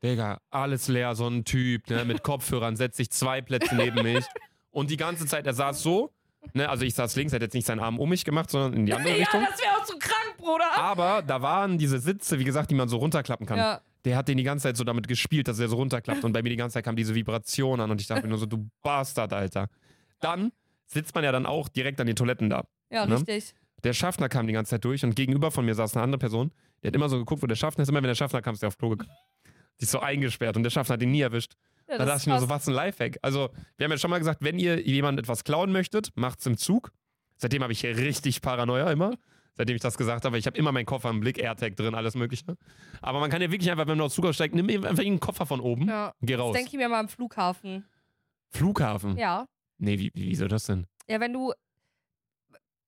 Digga, 0.03 0.41
alles 0.51 0.89
leer, 0.89 1.15
so 1.15 1.27
ein 1.27 1.45
Typ, 1.45 1.89
ne, 1.89 2.05
mit 2.05 2.23
Kopfhörern, 2.23 2.77
setzt 2.77 2.99
sich 2.99 3.11
zwei 3.11 3.41
Plätze 3.41 3.75
neben 3.75 4.03
mich. 4.03 4.27
Und 4.71 4.91
die 4.91 4.99
ganze 4.99 5.25
Zeit, 5.25 5.47
er 5.47 5.55
saß 5.55 5.83
so, 5.83 6.11
ne, 6.53 6.69
also 6.69 6.85
ich 6.85 6.95
saß 6.95 7.17
links, 7.17 7.33
er 7.33 7.37
hat 7.37 7.43
jetzt 7.43 7.55
nicht 7.55 7.67
seinen 7.67 7.81
Arm 7.81 7.99
um 7.99 8.11
mich 8.11 8.25
gemacht, 8.25 8.51
sondern 8.51 8.75
in 8.75 8.87
die 8.87 8.93
andere 8.95 9.15
Ja, 9.15 9.21
Richtung. 9.21 9.47
das 9.49 9.63
wäre 9.63 9.73
auch 9.81 9.87
so 9.87 9.97
krank, 9.99 10.37
Bruder. 10.37 10.77
Aber 10.77 11.23
da 11.23 11.41
waren 11.41 11.79
diese 11.79 11.99
Sitze, 12.01 12.39
wie 12.39 12.45
gesagt, 12.45 12.71
die 12.71 12.75
man 12.75 12.89
so 12.89 12.99
runterklappen 12.99 13.47
kann. 13.47 13.57
Ja. 13.57 13.81
Der 14.05 14.17
hat 14.19 14.29
den 14.29 14.37
die 14.37 14.43
ganze 14.43 14.65
Zeit 14.65 14.77
so 14.77 14.85
damit 14.85 15.09
gespielt, 15.09 15.49
dass 15.49 15.59
er 15.59 15.69
so 15.69 15.77
runterklappt. 15.77 16.25
Und 16.25 16.33
bei 16.33 16.43
mir 16.43 16.51
die 16.51 16.57
ganze 16.57 16.75
Zeit 16.75 16.85
kam 16.85 16.97
diese 16.97 17.15
Vibration 17.15 17.81
an 17.81 17.91
und 17.91 18.01
ich 18.03 18.07
dachte 18.07 18.25
mir 18.25 18.29
nur 18.29 18.39
so, 18.39 18.45
du 18.45 18.69
Bastard, 18.83 19.33
Alter. 19.33 19.69
Dann 20.25 20.53
sitzt 20.87 21.15
man 21.15 21.25
ja 21.25 21.33
dann 21.33 21.47
auch 21.47 21.69
direkt 21.69 22.01
an 22.01 22.07
den 22.07 22.17
Toiletten 22.17 22.51
da. 22.51 22.65
ja, 22.91 23.07
Ne? 23.07 23.17
richtig. 23.17 23.55
Der 23.83 23.93
Schaffner 23.93 24.29
kam 24.31 24.47
die 24.47 24.53
ganze 24.55 24.71
Zeit 24.71 24.85
durch 24.85 25.05
und 25.05 25.15
gegenüber 25.15 25.51
von 25.51 25.65
mir 25.67 25.75
saß 25.75 25.95
eine 25.95 26.03
andere 26.05 26.19
Person. 26.19 26.53
Die 26.83 26.89
hat 26.89 26.95
immer 26.95 27.09
so 27.11 27.19
geguckt, 27.19 27.43
wo 27.43 27.47
der 27.47 27.55
Schaffner 27.57 27.83
ist. 27.83 27.89
Immer 27.91 27.99
wenn 27.99 28.09
der 28.09 28.15
Schaffner 28.15 28.41
kam, 28.41 28.55
ist 28.55 28.63
der 28.63 28.69
auf 28.69 28.79
Klo 28.79 28.89
gegangen. 28.91 29.11
Die 29.81 29.85
ist 29.85 29.91
so 29.91 30.01
eingesperrt 30.01 30.57
und 30.57 30.63
der 30.63 30.71
Schaffner 30.71 30.95
hat 30.95 31.03
ihn 31.03 31.11
nie 31.11 31.21
erwischt. 31.21 31.53
Ja, 31.89 31.99
Da 31.99 32.05
das 32.05 32.07
dachte 32.07 32.21
ich 32.31 32.35
mir 32.35 32.41
so, 32.41 32.49
was 32.49 32.67
ein 32.67 32.73
Lifehack. 32.75 33.19
Also, 33.21 33.51
wir 33.77 33.85
haben 33.85 33.91
ja 33.91 33.99
schon 33.99 34.11
mal 34.11 34.19
gesagt, 34.19 34.43
wenn 34.43 34.59
ihr 34.59 34.81
jemand 34.87 35.19
etwas 35.19 35.45
klauen 35.45 35.71
möchtet, 35.73 36.11
macht's 36.15 36.47
im 36.47 36.57
Zug. 36.57 36.93
Seitdem 37.37 37.63
habe 37.63 37.73
ich 37.75 37.81
hier 37.81 37.95
richtig 37.99 38.41
Paranoia 38.41 38.91
immer. 38.91 39.17
Seitdem 39.57 39.77
ich 39.77 39.83
das 39.83 39.99
gesagt 39.99 40.25
habe, 40.25 40.39
ich 40.39 40.47
habe 40.47 40.57
immer 40.57 40.73
meinen 40.73 40.87
Koffer 40.87 41.11
im 41.11 41.21
Blick, 41.21 41.39
AirTag 41.39 41.77
drin, 41.77 41.95
alles 41.95 42.15
Mögliche. 42.15 42.57
Aber 43.03 43.21
man 43.21 43.31
kann 43.31 43.43
ja 43.43 43.51
wirklich 43.51 43.71
einfach, 43.71 43.87
wenn 43.87 43.99
man 43.99 44.07
aus 44.07 44.15
Zug 44.15 44.25
aussteigt, 44.25 44.55
nimm 44.55 44.67
einfach 44.85 45.05
einen 45.05 45.21
Koffer 45.21 45.45
von 45.45 45.61
oben, 45.61 45.89
Ja. 45.89 46.15
geh 46.23 46.33
Das 46.33 46.41
raus. 46.43 46.55
denke 46.55 46.71
ich 46.73 46.77
mir 46.79 46.89
mal 46.89 47.01
am 47.01 47.09
Flughafen. 47.09 47.85
Flughafen? 48.51 49.17
Ja. 49.19 49.47
Nee, 49.85 49.99
wie, 49.99 50.11
wie, 50.15 50.29
wieso 50.31 50.49
das 50.49 50.65
denn? 50.65 50.87
Ja, 51.09 51.21
wenn 51.21 51.33
du. 51.33 51.53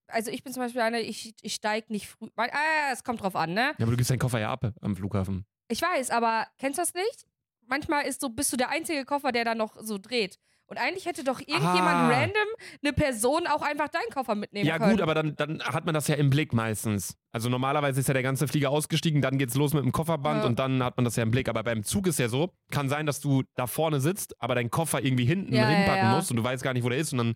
Also 0.08 0.30
ich 0.30 0.42
bin 0.44 0.52
zum 0.52 0.62
Beispiel 0.62 0.80
eine, 0.82 1.00
ich, 1.00 1.34
ich 1.42 1.54
steige 1.54 1.92
nicht 1.92 2.08
früh. 2.08 2.28
weil- 2.36 2.50
Ah, 2.52 2.92
es 2.92 3.02
kommt 3.04 3.20
drauf 3.22 3.34
an, 3.36 3.54
ne? 3.54 3.74
Ja, 3.78 3.82
aber 3.82 3.90
du 3.90 3.96
gibst 3.96 4.10
deinen 4.10 4.18
Koffer 4.20 4.38
ja 4.38 4.50
ab 4.52 4.72
am 4.80 4.96
Flughafen. 4.96 5.44
Ich 5.68 5.82
weiß, 5.82 6.10
aber 6.10 6.46
kennst 6.58 6.78
du 6.78 6.82
das 6.82 6.94
nicht? 6.94 7.26
Manchmal 7.66 8.06
ist 8.06 8.20
so, 8.20 8.28
bist 8.28 8.52
du 8.52 8.56
der 8.56 8.68
einzige 8.70 9.04
Koffer, 9.04 9.32
der 9.32 9.44
dann 9.44 9.58
noch 9.58 9.76
so 9.80 9.98
dreht. 9.98 10.38
Und 10.68 10.78
eigentlich 10.78 11.06
hätte 11.06 11.22
doch 11.22 11.38
irgendjemand 11.38 11.76
Ah. 11.76 12.08
random, 12.08 12.48
eine 12.82 12.92
Person, 12.92 13.46
auch 13.46 13.62
einfach 13.62 13.86
deinen 13.88 14.10
Koffer 14.12 14.34
mitnehmen 14.34 14.66
Ja, 14.66 14.78
können. 14.78 14.92
gut, 14.92 15.00
aber 15.00 15.14
dann, 15.14 15.36
dann 15.36 15.62
hat 15.62 15.84
man 15.86 15.94
das 15.94 16.08
ja 16.08 16.16
im 16.16 16.28
Blick 16.28 16.52
meistens. 16.52 17.16
Also 17.30 17.48
normalerweise 17.48 18.00
ist 18.00 18.08
ja 18.08 18.14
der 18.14 18.24
ganze 18.24 18.48
Flieger 18.48 18.70
ausgestiegen, 18.70 19.22
dann 19.22 19.38
geht's 19.38 19.54
los 19.54 19.74
mit 19.74 19.84
dem 19.84 19.92
Kofferband 19.92 20.40
Ja. 20.42 20.46
und 20.48 20.58
dann 20.58 20.82
hat 20.82 20.96
man 20.96 21.04
das 21.04 21.14
ja 21.14 21.22
im 21.22 21.30
Blick. 21.30 21.48
Aber 21.48 21.62
beim 21.62 21.84
Zug 21.84 22.08
ist 22.08 22.18
ja 22.18 22.28
so, 22.28 22.52
kann 22.72 22.88
sein, 22.88 23.06
dass 23.06 23.20
du 23.20 23.44
da 23.54 23.68
vorne 23.68 24.00
sitzt, 24.00 24.40
aber 24.42 24.56
deinen 24.56 24.70
Koffer 24.70 25.04
irgendwie 25.04 25.24
hinten 25.24 25.54
Ja, 25.54 25.70
ja, 25.70 25.76
hinpacken 25.76 26.02
ja. 26.04 26.16
musst 26.16 26.30
und 26.32 26.36
du 26.36 26.42
weißt 26.42 26.64
gar 26.64 26.72
nicht, 26.72 26.82
wo 26.82 26.88
der 26.88 26.98
ist. 26.98 27.12
Und 27.12 27.18
dann, 27.18 27.34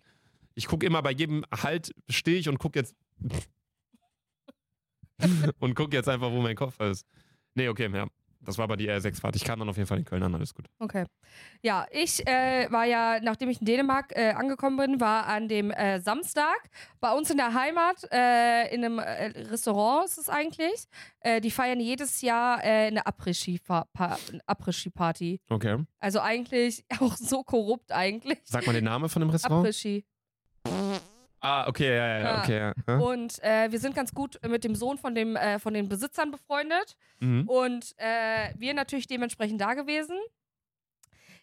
ich 0.55 0.67
gucke 0.67 0.85
immer 0.85 1.01
bei 1.01 1.11
jedem 1.11 1.45
Halt, 1.63 1.93
stehe 2.09 2.37
ich 2.37 2.49
und 2.49 2.59
gucke 2.59 2.79
jetzt. 2.79 2.95
und 5.59 5.73
gucke 5.75 5.95
jetzt 5.95 6.09
einfach, 6.09 6.31
wo 6.31 6.41
mein 6.41 6.57
Koffer 6.57 6.89
ist. 6.89 7.05
Nee, 7.55 7.69
okay, 7.69 7.89
ja. 7.93 8.07
Das 8.43 8.57
war 8.57 8.63
aber 8.63 8.77
die 8.77 8.89
R6-Fahrt. 8.89 9.35
Ich 9.35 9.43
kam 9.43 9.59
dann 9.59 9.69
auf 9.69 9.77
jeden 9.77 9.87
Fall 9.87 9.99
in 9.99 10.05
Köln 10.05 10.23
an, 10.23 10.33
alles 10.33 10.55
gut. 10.55 10.65
Okay. 10.79 11.05
Ja, 11.61 11.85
ich 11.91 12.25
äh, 12.27 12.67
war 12.71 12.85
ja, 12.85 13.19
nachdem 13.21 13.49
ich 13.49 13.59
in 13.59 13.65
Dänemark 13.65 14.13
äh, 14.15 14.31
angekommen 14.31 14.77
bin, 14.77 14.99
war 14.99 15.27
an 15.27 15.47
dem 15.47 15.69
äh, 15.71 15.99
Samstag 15.99 16.57
bei 16.99 17.13
uns 17.13 17.29
in 17.29 17.37
der 17.37 17.53
Heimat 17.53 18.03
äh, 18.11 18.73
in 18.73 18.83
einem 18.83 18.97
äh, 18.99 19.25
Restaurant 19.49 20.05
ist 20.05 20.17
es 20.17 20.29
eigentlich. 20.29 20.85
Äh, 21.19 21.41
die 21.41 21.51
feiern 21.51 21.79
jedes 21.79 22.21
Jahr 22.21 22.57
eine 22.59 23.05
Après-Ski-Party. 23.05 25.41
Okay. 25.49 25.85
Also 25.99 26.19
eigentlich 26.19 26.83
auch 26.99 27.15
so 27.15 27.43
korrupt 27.43 27.91
eigentlich. 27.91 28.39
Sag 28.43 28.65
mal 28.65 28.73
den 28.73 28.85
Namen 28.85 29.09
von 29.09 29.21
dem 29.21 29.29
Restaurant. 29.29 29.67
Après-Ski. 29.67 30.05
Ah, 31.41 31.67
okay, 31.67 31.95
ja, 31.95 32.19
ja, 32.19 32.39
okay. 32.39 32.57
Ja. 32.59 32.73
Ja. 32.87 32.97
Und 32.99 33.43
äh, 33.43 33.71
wir 33.71 33.79
sind 33.79 33.95
ganz 33.95 34.13
gut 34.13 34.39
mit 34.47 34.63
dem 34.63 34.75
Sohn 34.75 34.99
von, 34.99 35.15
dem, 35.15 35.35
äh, 35.35 35.57
von 35.57 35.73
den 35.73 35.89
Besitzern 35.89 36.29
befreundet. 36.29 36.95
Mhm. 37.19 37.49
Und 37.49 37.95
äh, 37.97 38.53
wir 38.57 38.75
natürlich 38.75 39.07
dementsprechend 39.07 39.59
da 39.59 39.73
gewesen. 39.73 40.15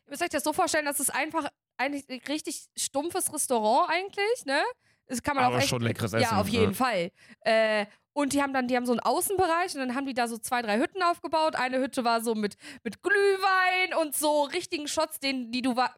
Ihr 0.06 0.10
müsst 0.10 0.22
euch 0.22 0.30
das 0.30 0.44
so 0.44 0.52
vorstellen, 0.52 0.84
dass 0.84 1.00
es 1.00 1.10
einfach 1.10 1.48
eigentlich 1.76 2.08
ein 2.08 2.20
richtig 2.28 2.66
stumpfes 2.76 3.32
Restaurant 3.32 3.90
eigentlich, 3.90 4.46
ne? 4.46 4.62
Das 5.08 5.22
kann 5.22 5.36
man 5.36 5.46
Aber 5.46 5.56
auch 5.56 5.60
echt, 5.60 5.68
schon 5.68 5.82
leckeres 5.82 6.12
Essen. 6.12 6.22
Ja, 6.22 6.40
auf 6.40 6.48
jeden 6.48 6.72
ja. 6.72 6.76
Fall. 6.76 7.10
Äh, 7.40 7.86
und 8.12 8.32
die 8.32 8.42
haben 8.42 8.52
dann, 8.52 8.68
die 8.68 8.76
haben 8.76 8.86
so 8.86 8.92
einen 8.92 9.00
Außenbereich 9.00 9.74
und 9.74 9.80
dann 9.80 9.94
haben 9.94 10.06
die 10.06 10.14
da 10.14 10.28
so 10.28 10.38
zwei, 10.38 10.62
drei 10.62 10.78
Hütten 10.78 11.02
aufgebaut. 11.02 11.56
Eine 11.56 11.78
Hütte 11.78 12.04
war 12.04 12.20
so 12.20 12.34
mit, 12.34 12.56
mit 12.84 13.02
Glühwein 13.02 13.94
und 14.00 14.14
so 14.14 14.44
richtigen 14.44 14.86
Shots, 14.86 15.18
den, 15.18 15.50
die 15.50 15.62
du 15.62 15.76
war. 15.76 15.94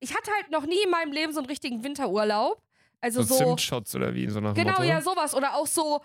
Ich 0.00 0.16
hatte 0.16 0.30
halt 0.32 0.50
noch 0.50 0.66
nie 0.66 0.82
in 0.82 0.90
meinem 0.90 1.12
Leben 1.12 1.32
so 1.32 1.40
einen 1.40 1.48
richtigen 1.48 1.84
Winterurlaub. 1.84 2.62
Also 3.00 3.22
So, 3.22 3.34
so. 3.34 3.44
Zimtshots 3.44 3.94
oder 3.94 4.14
wie, 4.14 4.28
so 4.28 4.40
nach 4.40 4.54
dem 4.54 4.64
Genau, 4.64 4.78
Motto. 4.78 4.88
ja, 4.88 5.00
sowas. 5.00 5.34
Oder 5.34 5.54
auch 5.54 5.66
so, 5.66 6.00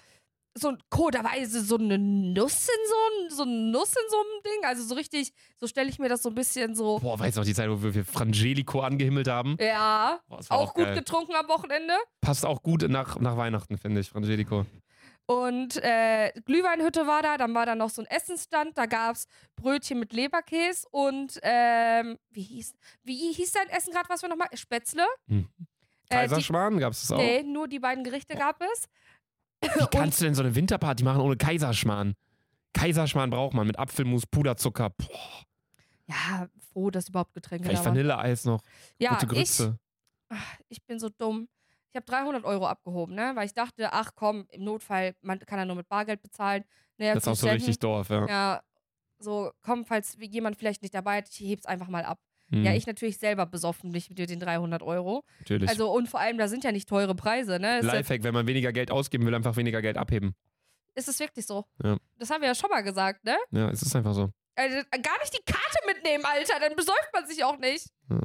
so 0.58 0.70
ein 0.70 0.78
Code, 0.90 1.18
da 1.20 1.24
war 1.24 1.32
so 1.46 1.62
so 1.62 1.78
eine 1.78 1.98
Nuss 1.98 2.68
in 2.68 2.88
so, 2.88 2.96
ein- 2.96 3.30
so 3.30 3.44
eine 3.44 3.72
Nuss 3.72 3.90
in 3.94 4.10
so 4.10 4.18
einem 4.18 4.44
Ding. 4.44 4.66
Also 4.66 4.84
so 4.84 4.96
richtig, 4.96 5.32
so 5.58 5.68
stelle 5.68 5.90
ich 5.90 5.98
mir 6.00 6.10
das 6.10 6.22
so 6.24 6.30
ein 6.30 6.36
bisschen 6.36 6.76
so. 6.76 7.00
Boah, 7.00 7.18
weißt 7.18 7.38
du 7.38 7.42
noch 7.42 7.46
die 7.48 7.54
Zeit, 7.54 7.70
wo 7.70 7.82
wir 7.82 8.04
Frangelico 8.06 8.82
angehimmelt 8.82 9.28
haben? 9.30 9.56
Ja, 9.60 10.20
Boah, 10.28 10.40
war 10.50 10.58
auch 10.60 10.74
gut 10.74 10.86
geil. 10.86 10.96
getrunken 10.96 11.34
am 11.36 11.48
Wochenende. 11.48 11.94
Passt 12.20 12.46
auch 12.46 12.62
gut 12.62 12.84
nach, 12.90 13.18
nach 13.20 13.38
Weihnachten, 13.38 13.78
finde 13.78 14.02
ich, 14.02 14.10
Frangelico. 14.10 14.66
Und 15.28 15.78
äh, 15.78 16.34
Glühweinhütte 16.46 17.08
war 17.08 17.22
da, 17.22 17.38
dann 17.38 17.54
war 17.54 17.66
da 17.66 17.74
noch 17.76 17.90
so 17.90 18.02
ein 18.02 18.08
Essensstand, 18.08 18.78
da 18.78 18.86
gab 18.86 19.16
es 19.16 19.28
Brötchen 19.56 20.00
mit 20.00 20.12
Leberkäse 20.12 20.86
und 20.92 21.40
ähm, 21.44 22.18
wie 22.32 22.42
hieß, 22.42 22.74
wie 23.04 23.32
hieß 23.32 23.54
dein 23.54 23.70
Essen 23.70 23.94
gerade, 23.94 24.10
was 24.10 24.22
wir 24.24 24.28
nochmal? 24.30 24.50
Spätzle? 24.56 25.06
Hm. 25.30 25.48
Äh, 26.12 26.28
Kaiserschmarrn, 26.28 26.78
gab 26.80 26.94
es 26.94 27.02
das 27.02 27.12
auch? 27.12 27.18
nee, 27.18 27.44
nur 27.44 27.68
die 27.68 27.80
beiden 27.80 28.04
Gerichte 28.04 28.36
gab 28.36 28.62
es. 28.62 28.88
Wie 29.62 29.68
kannst 29.92 30.20
du 30.22 30.26
denn 30.26 30.36
so 30.36 30.44
eine 30.44 30.54
Winterparty 30.56 31.04
machen 31.04 31.22
ohne 31.22 31.38
Kaiserschmarrn? 31.38 32.16
Kaiserschmarrn 32.74 33.30
braucht 33.30 33.54
man 33.54 33.68
mit 33.68 33.78
Apfelmus, 33.78 34.26
Puderzucker, 34.26 34.90
boah, 34.92 35.44
Ja, 36.08 36.48
froh, 36.72 36.90
dass 36.90 37.10
überhaupt 37.10 37.34
Getränke 37.34 37.66
vielleicht 37.66 37.82
da 37.82 37.86
waren. 37.86 37.96
Vanilleeis 37.96 38.46
noch, 38.46 38.62
Ja, 38.98 39.12
gute 39.12 39.26
ich, 39.26 39.32
Grütze. 39.32 39.78
Ach, 40.30 40.56
ich 40.70 40.82
bin 40.84 41.00
so 41.00 41.10
dumm. 41.10 41.48
Ich 41.90 41.96
habe 41.98 42.06
300 42.06 42.46
Euro 42.46 42.68
abgehoben, 42.68 43.16
ne? 43.16 43.34
Weil 43.36 43.46
ich 43.46 43.54
dachte, 43.54 43.92
ach 43.92 44.12
komm, 44.16 44.48
im 44.50 44.64
Notfall, 44.64 45.14
man 45.22 45.40
kann 45.40 45.60
ja 45.60 45.66
nur 45.66 45.76
mit 45.76 45.90
Bargeld 45.90 46.22
bezahlen. 46.22 46.64
Naja, 46.98 47.16
Das 47.16 47.24
ist 47.24 47.28
auch 47.28 47.36
so 47.36 47.50
richtig. 47.50 47.80
Dorf, 47.80 48.10
ja. 48.10 48.26
Ja, 48.28 48.62
so, 49.20 49.52
komm, 49.62 49.86
falls 49.86 50.18
jemand 50.20 50.56
vielleicht 50.58 50.82
nicht 50.82 50.94
dabei 50.94 51.20
ist, 51.20 51.38
ich 51.40 51.50
heb's 51.50 51.66
einfach 51.66 51.90
mal 51.90 52.06
ab. 52.06 52.20
Hm, 52.52 52.64
Ja, 52.64 52.74
ich 52.74 52.86
natürlich 52.86 53.18
selber 53.18 53.46
besoffen, 53.46 53.92
nicht 53.92 54.10
mit 54.10 54.20
dir 54.20 54.28
den 54.28 54.40
300 54.40 54.84
Euro. 54.84 55.24
Natürlich. 55.40 55.70
Also, 55.70 55.92
und 55.92 56.08
vor 56.10 56.20
allem, 56.20 56.38
da 56.38 56.48
sind 56.48 56.64
ja 56.64 56.72
nicht 56.72 56.88
teure 56.90 57.16
Preise, 57.16 57.60
ne? 57.60 57.80
Ist, 57.80 57.86
ja, 57.86 57.94
Lifehack, 57.94 58.24
wenn 58.24 58.34
man 58.34 58.48
weniger 58.48 58.72
Geld 58.74 58.92
ausgeben 58.92 59.26
will, 59.26 59.34
einfach 59.36 59.56
weniger 59.56 59.82
Geld 59.82 59.98
abheben. 59.98 60.36
ist 60.96 61.08
es 61.08 61.20
wirklich 61.20 61.46
so? 61.46 61.66
Ja. 61.84 61.98
Das 62.20 62.30
haben 62.30 62.42
wir 62.42 62.50
ja 62.50 62.56
schon 62.56 62.70
mal 62.70 62.82
gesagt, 62.82 63.24
ne? 63.24 63.38
Ja, 63.52 63.70
es 63.70 63.82
ist 63.82 63.96
einfach 63.96 64.14
so. 64.14 64.30
Also, 64.56 64.76
gar 64.92 65.18
nicht 65.22 65.34
die 65.34 65.44
Karte 65.52 65.78
mitnehmen, 65.88 66.26
Alter, 66.26 66.60
dann 66.60 66.76
besäuft 66.76 67.10
man 67.14 67.26
sich 67.26 67.44
auch 67.44 67.58
nicht. 67.58 67.88
Ja. 68.10 68.20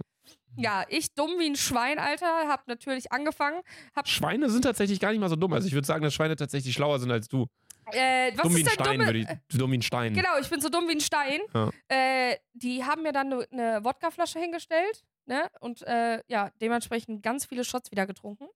Ja, 0.58 0.84
ich 0.88 1.12
dumm 1.14 1.32
wie 1.38 1.50
ein 1.50 1.54
Schwein, 1.56 1.98
Alter, 1.98 2.48
hab 2.48 2.66
natürlich 2.66 3.12
angefangen. 3.12 3.60
Hab, 3.94 4.08
Schweine 4.08 4.48
sind 4.48 4.62
tatsächlich 4.62 4.98
gar 5.00 5.10
nicht 5.10 5.20
mal 5.20 5.28
so 5.28 5.36
dumm. 5.36 5.52
Also 5.52 5.68
ich 5.68 5.74
würde 5.74 5.86
sagen, 5.86 6.02
dass 6.02 6.14
Schweine 6.14 6.34
tatsächlich 6.34 6.74
schlauer 6.74 6.98
sind 6.98 7.10
als 7.10 7.28
du. 7.28 7.46
Äh, 7.92 8.32
was 8.36 8.42
dumm 8.42 8.56
wie 8.56 8.60
ein 8.60 8.66
ist 8.66 8.66
denn 8.66 8.84
Stein, 8.84 8.98
dumme, 8.98 9.06
würde 9.06 9.18
ich. 9.20 9.58
Dumm 9.58 9.72
wie 9.72 9.78
ein 9.78 9.82
Stein. 9.82 10.14
Genau, 10.14 10.38
ich 10.40 10.50
bin 10.50 10.60
so 10.60 10.68
dumm 10.68 10.88
wie 10.88 10.92
ein 10.92 11.00
Stein. 11.00 11.40
Ja. 11.54 11.70
Äh, 11.88 12.38
die 12.52 12.84
haben 12.84 13.02
mir 13.02 13.12
dann 13.12 13.32
eine 13.32 13.46
ne 13.50 13.84
Wodkaflasche 13.84 14.38
hingestellt, 14.38 15.04
ne? 15.26 15.50
Und 15.60 15.82
äh, 15.82 16.22
ja, 16.28 16.50
dementsprechend 16.60 17.22
ganz 17.22 17.46
viele 17.46 17.64
Shots 17.64 17.90
wieder 17.90 18.06
getrunken. 18.06 18.48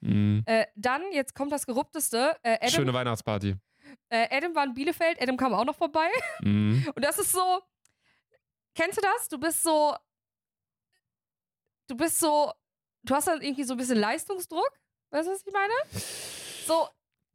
Mhm. 0.00 0.42
Äh, 0.46 0.66
dann, 0.76 1.02
jetzt 1.12 1.34
kommt 1.34 1.52
das 1.52 1.66
Gerupteste. 1.66 2.36
Äh, 2.42 2.56
Adam, 2.56 2.68
Schöne 2.70 2.94
Weihnachtsparty. 2.94 3.56
äh, 4.10 4.36
Adam 4.36 4.54
war 4.54 4.64
in 4.64 4.74
Bielefeld, 4.74 5.20
Adam 5.20 5.36
kam 5.36 5.54
auch 5.54 5.64
noch 5.64 5.76
vorbei. 5.76 6.08
Mhm. 6.40 6.86
Und 6.94 7.04
das 7.04 7.18
ist 7.18 7.32
so. 7.32 7.60
Kennst 8.74 8.98
du 8.98 9.02
das? 9.02 9.28
Du 9.28 9.38
bist 9.38 9.62
so. 9.62 9.96
Du 11.88 11.96
bist 11.96 12.20
so. 12.20 12.52
Du 13.02 13.14
hast 13.14 13.28
dann 13.28 13.40
irgendwie 13.40 13.64
so 13.64 13.74
ein 13.74 13.78
bisschen 13.78 13.98
Leistungsdruck. 13.98 14.70
Weißt 15.10 15.28
du, 15.28 15.32
was 15.32 15.42
ich 15.46 15.52
meine? 15.52 15.72
So. 16.66 16.88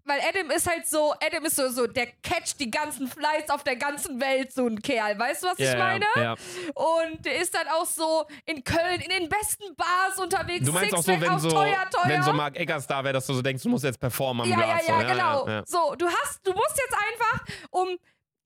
Weil 0.10 0.22
Adam 0.28 0.50
ist 0.50 0.68
halt 0.68 0.88
so, 0.88 1.14
Adam 1.24 1.46
ist 1.46 1.56
so, 1.56 1.70
so, 1.70 1.86
der 1.86 2.08
catcht 2.24 2.60
die 2.60 2.72
ganzen 2.72 3.08
Flights 3.08 3.52
auf 3.52 3.64
der 3.64 3.76
ganzen 3.76 4.20
Welt, 4.20 4.52
so 4.52 4.66
ein 4.66 4.82
Kerl. 4.82 5.20
Weißt 5.20 5.44
du, 5.44 5.48
was 5.48 5.60
ich 5.60 5.66
Ja, 5.68 5.78
meine? 5.78 6.06
Ja. 6.16 6.36
Und 6.74 7.24
der 7.26 7.40
ist 7.40 7.54
dann 7.54 7.68
auch 7.68 7.86
so 7.86 8.26
in 8.46 8.64
Köln 8.64 9.02
in 9.02 9.10
den 9.10 9.30
besten 9.30 9.76
Bars 9.76 10.18
unterwegs. 10.18 10.66
Du 10.66 10.72
meinst 10.74 10.96
auch 10.96 11.04
so, 11.04 11.12
wenn 11.22 11.30
auf 11.30 11.42
so, 11.42 11.50
teuer, 11.52 11.88
teuer. 11.92 12.04
wenn 12.08 12.24
so 12.24 12.34
Mark 12.34 12.58
Eggers 12.58 12.88
da 12.88 13.04
wäre, 13.04 13.14
dass 13.14 13.28
du 13.28 13.34
so 13.36 13.42
denkst, 13.44 13.62
du 13.62 13.70
musst 13.70 13.84
jetzt 13.84 14.00
performen 14.00 14.42
am 14.42 14.50
ja, 14.50 14.60
ja, 14.68 14.78
Glas. 14.78 14.88
ja, 14.88 15.02
so. 15.02 15.08
genau. 15.08 15.48
Ja, 15.48 15.54
ja. 15.54 15.64
So, 15.68 15.96
du 15.96 16.08
hast, 16.08 16.40
du 16.46 16.54
musst 16.54 16.76
jetzt 16.78 16.96
einfach, 16.96 17.46
um 17.70 17.88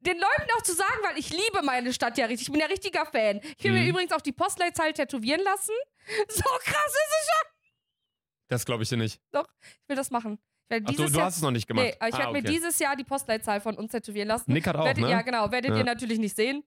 den 0.02 0.18
Leuten 0.20 0.52
auch 0.58 0.62
zu 0.64 0.74
sagen, 0.74 1.00
weil 1.08 1.18
ich 1.18 1.30
liebe 1.30 1.62
meine 1.64 1.94
Stadt 1.94 2.18
ja 2.18 2.26
richtig. 2.26 2.48
Ich 2.50 2.52
bin 2.52 2.60
ja 2.60 2.68
richtiger 2.68 3.06
Fan. 3.06 3.40
Ich 3.58 3.64
will 3.64 3.72
mir 3.72 3.84
Mhm. 3.84 3.88
übrigens 3.90 4.12
auch 4.12 4.20
die 4.22 4.34
Postleitzahl 4.34 4.92
tätowieren 4.92 5.42
lassen. 5.44 5.74
So 6.28 6.44
krass 6.44 6.88
ist 6.88 7.14
es 7.22 7.28
schon. 7.28 7.52
Das 8.50 8.66
glaube 8.66 8.84
ich 8.84 8.90
dir 8.90 8.98
nicht. 8.98 9.22
Ich 9.32 9.90
will 9.90 9.96
das 9.96 10.12
machen. 10.12 10.38
Ach, 10.70 10.78
du, 10.80 10.94
du 10.94 11.04
Jahr, 11.06 11.26
hast 11.26 11.38
es 11.38 11.42
noch 11.42 11.52
nicht 11.52 11.68
gemacht. 11.68 11.86
nee, 11.86 11.96
aber 12.00 12.10
ich 12.10 12.16
ah, 12.16 12.20
werde 12.20 12.32
mir 12.34 12.40
okay. 12.40 12.52
dieses 12.52 12.80
Jahr 12.80 12.96
die 12.96 13.04
Postleitzahl 13.04 13.62
von 13.62 13.76
uns 13.76 13.92
tätowieren 13.92 14.28
lassen. 14.28 14.52
Nick 14.52 14.66
hat 14.66 14.76
auch, 14.76 14.86
werdet, 14.86 15.04
ne? 15.04 15.12
Ja, 15.12 15.22
genau. 15.22 15.52
Werdet 15.52 15.72
Ja. 15.72 15.78
ihr 15.78 15.84
natürlich 15.84 16.20
nicht 16.20 16.36
sehen. 16.36 16.64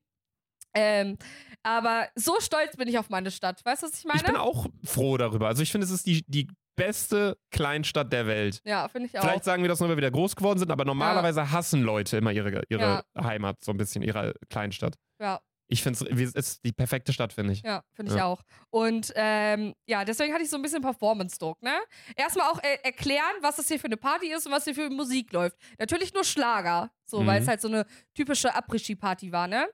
Ähm, 0.75 1.17
Aber 1.63 2.07
so 2.15 2.39
stolz 2.41 2.77
bin 2.77 2.87
ich 2.87 2.99
auf 2.99 3.09
meine 3.09 3.31
Stadt. 3.31 3.65
Weißt 3.65 3.83
du, 3.83 3.87
was 3.87 3.99
ich 3.99 4.05
meine? 4.05 4.21
Ich 4.21 4.27
bin 4.27 4.37
auch 4.37 4.67
froh 4.85 5.17
darüber. 5.17 5.49
Also 5.49 5.63
ich 5.63 5.73
finde, 5.73 5.87
es 5.87 5.91
ist 5.91 6.07
die, 6.07 6.23
die 6.29 6.49
beste 6.77 7.39
Kleinstadt 7.51 8.13
der 8.13 8.27
Welt. 8.27 8.61
ja, 8.65 8.87
finde 8.89 9.09
ich 9.09 9.19
auch. 9.19 9.23
Vielleicht 9.23 9.45
sagen 9.45 9.63
wir 9.63 9.69
das 9.69 9.81
nur, 9.81 9.89
weil 9.89 9.97
wir 9.97 10.03
wieder 10.03 10.11
groß 10.11 10.37
geworden 10.37 10.59
sind, 10.59 10.71
aber 10.71 10.85
normalerweise 10.85 11.51
hassen 11.51 11.83
Leute 11.83 12.19
immer 12.19 12.33
ihre, 12.33 12.63
ihre 12.69 13.03
Heimat, 13.19 13.65
so 13.65 13.73
ein 13.73 13.79
bisschen, 13.79 14.03
ihre 14.03 14.35
Kleinstadt. 14.51 14.95
Ja. 15.19 15.41
Ich 15.69 15.83
finde 15.83 16.09
es 16.13 16.35
ist 16.35 16.65
die 16.65 16.73
perfekte 16.73 17.13
Stadt, 17.13 17.33
finde 17.33 17.53
ich. 17.53 17.63
Ja, 17.63 17.83
finde 17.93 18.13
ich 18.13 18.19
Ja. 18.19 18.27
auch. 18.27 18.43
Und 18.71 19.13
ähm, 19.17 19.75
ja, 19.87 20.05
deswegen 20.05 20.33
hatte 20.33 20.45
ich 20.45 20.51
so 20.51 20.57
ein 20.57 20.63
bisschen 20.63 20.81
Performance-Druck, 20.81 21.61
ne? 21.61 21.77
Erstmal 22.17 22.49
auch 22.53 22.63
äh, 22.63 22.79
erklären, 22.85 23.35
was 23.41 23.57
das 23.57 23.67
hier 23.67 23.81
für 23.81 23.87
eine 23.87 23.97
Party 23.97 24.31
ist 24.33 24.47
und 24.47 24.53
was 24.53 24.63
hier 24.65 24.75
für 24.77 24.89
Musik 24.91 25.33
läuft. 25.33 25.57
Natürlich 25.79 26.15
nur 26.15 26.23
Schlager, 26.23 26.93
so, 27.05 27.19
weil 27.27 27.39
Mhm. 27.41 27.43
es 27.43 27.49
halt 27.49 27.61
so 27.61 27.69
eine 27.69 27.85
typische 28.15 28.55
Après-Ski-Party 28.55 29.33
war, 29.33 29.49
ne? 29.49 29.69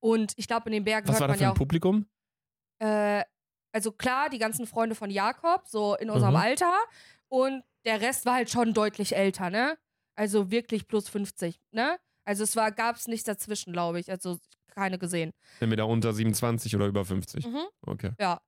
Und 0.00 0.32
ich 0.36 0.46
glaube, 0.46 0.66
in 0.68 0.72
den 0.72 0.84
Bergen 0.84 1.08
Was 1.08 1.14
hört 1.14 1.20
war 1.22 1.28
da 1.28 1.32
man 1.32 1.38
für 1.38 1.42
ja 1.44 1.48
ein 1.50 1.52
auch. 1.52 1.58
Publikum? 1.58 2.06
Äh, 2.78 3.24
also 3.72 3.92
klar, 3.92 4.28
die 4.28 4.38
ganzen 4.38 4.66
Freunde 4.66 4.94
von 4.94 5.10
Jakob, 5.10 5.66
so 5.66 5.96
in 5.96 6.10
unserem 6.10 6.34
Mhm. 6.34 6.40
Alter. 6.40 6.74
Und 7.28 7.64
der 7.84 8.00
Rest 8.00 8.26
war 8.26 8.34
halt 8.34 8.50
schon 8.50 8.74
deutlich 8.74 9.16
älter, 9.16 9.50
ne? 9.50 9.78
Also 10.16 10.50
wirklich 10.50 10.86
plus 10.86 11.08
50, 11.08 11.60
ne? 11.72 11.98
Also 12.24 12.42
es 12.44 12.56
war, 12.56 12.72
gab 12.72 12.96
es 12.96 13.06
nichts 13.06 13.24
dazwischen, 13.24 13.72
glaube 13.72 14.00
ich. 14.00 14.10
Also 14.10 14.38
keine 14.76 14.98
gesehen. 14.98 15.32
Entweder 15.60 15.86
unter 15.88 16.12
27 16.12 16.74
oder 16.76 16.86
über 16.86 17.04
50. 17.04 17.46
Mhm. 17.46 17.64
Okay. 17.86 18.12
Ja. 18.20 18.40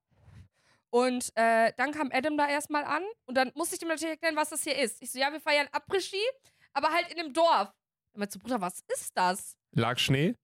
Und 0.90 1.30
äh, 1.34 1.72
dann 1.76 1.92
kam 1.92 2.10
Adam 2.12 2.36
da 2.38 2.48
erstmal 2.48 2.84
an 2.84 3.02
und 3.26 3.34
dann 3.36 3.50
musste 3.54 3.76
ich 3.76 3.82
ihm 3.82 3.88
natürlich 3.88 4.12
erklären, 4.14 4.36
was 4.36 4.50
das 4.50 4.62
hier 4.62 4.76
ist. 4.78 5.02
Ich 5.02 5.10
so, 5.10 5.18
ja, 5.18 5.30
wir 5.32 5.40
feiern 5.40 5.66
Après-Ski, 5.72 6.20
aber 6.72 6.88
halt 6.90 7.12
in 7.12 7.18
einem 7.18 7.32
Dorf. 7.32 7.72
Er 8.14 8.18
meinte 8.20 8.32
so, 8.34 8.38
Bruder, 8.38 8.60
was 8.60 8.80
ist 8.88 9.10
das? 9.16 9.56
Lag 9.72 9.98
Schnee? 9.98 10.34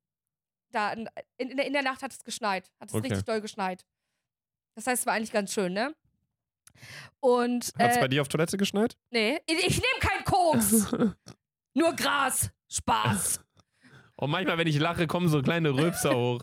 Da 0.70 0.92
in, 0.92 1.08
in, 1.38 1.56
der- 1.56 1.66
in 1.66 1.72
der 1.72 1.82
Nacht 1.82 2.02
hat 2.02 2.12
es 2.12 2.22
geschneit. 2.24 2.70
Hat 2.80 2.88
es 2.88 2.94
Okay. 2.94 3.08
richtig 3.08 3.24
doll 3.24 3.40
geschneit. 3.40 3.84
Das 4.74 4.86
heißt, 4.86 5.02
es 5.02 5.06
war 5.06 5.14
eigentlich 5.14 5.32
ganz 5.32 5.52
schön, 5.52 5.72
ne? 5.72 5.94
Und, 7.20 7.72
Hat 7.78 7.92
es 7.92 7.96
äh, 7.96 8.00
bei 8.00 8.08
dir 8.08 8.20
auf 8.22 8.28
Toilette 8.28 8.56
geschneit? 8.56 8.96
nee, 9.10 9.40
ich, 9.46 9.66
ich 9.66 9.76
nehme 9.80 10.00
keinen 10.00 10.24
Koks. 10.24 10.92
Nur 11.74 11.92
Gras. 11.94 12.50
Spaß. 12.68 13.40
Und 14.16 14.30
manchmal, 14.30 14.58
wenn 14.58 14.66
ich 14.66 14.78
lache, 14.78 15.06
kommen 15.06 15.28
so 15.28 15.42
kleine 15.42 15.70
Rülpser 15.74 16.14
hoch. 16.16 16.40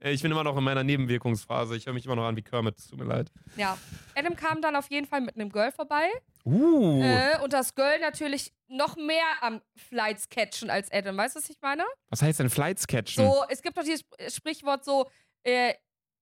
Äh, 0.00 0.12
Ich 0.12 0.22
bin 0.22 0.32
immer 0.32 0.42
noch 0.44 0.56
in 0.56 0.64
meiner 0.64 0.82
Nebenwirkungsphase. 0.84 1.76
Ich 1.76 1.86
höre 1.86 1.92
mich 1.92 2.04
immer 2.06 2.16
noch 2.16 2.24
an 2.26 2.36
wie 2.36 2.42
Kermit. 2.42 2.78
Es 2.78 2.88
tut 2.88 2.98
mir 2.98 3.04
leid. 3.04 3.30
Ja. 3.56 3.78
Adam 4.16 4.34
kam 4.36 4.60
dann 4.60 4.74
auf 4.76 4.90
jeden 4.90 5.06
Fall 5.06 5.20
mit 5.20 5.36
einem 5.36 5.50
Girl 5.50 5.70
vorbei. 5.72 6.08
Uh. 6.44 7.00
Äh, 7.02 7.38
und 7.44 7.52
das 7.52 7.74
Girl 7.76 8.00
natürlich 8.00 8.52
noch 8.68 8.96
mehr 8.96 9.22
am 9.42 9.60
Flights 9.76 10.28
catchen 10.28 10.70
als 10.70 10.90
Adam. 10.90 11.16
Weißt 11.16 11.36
du, 11.36 11.40
was 11.40 11.48
ich 11.50 11.58
meine? 11.62 11.84
Was 12.10 12.22
heißt 12.22 12.40
denn 12.40 12.50
Flights 12.50 12.86
catchen? 12.86 13.24
So, 13.24 13.44
es 13.48 13.62
gibt 13.62 13.76
doch 13.76 13.84
dieses 13.84 14.04
Sprichwort 14.34 14.84
so, 14.84 15.08
äh, 15.44 15.74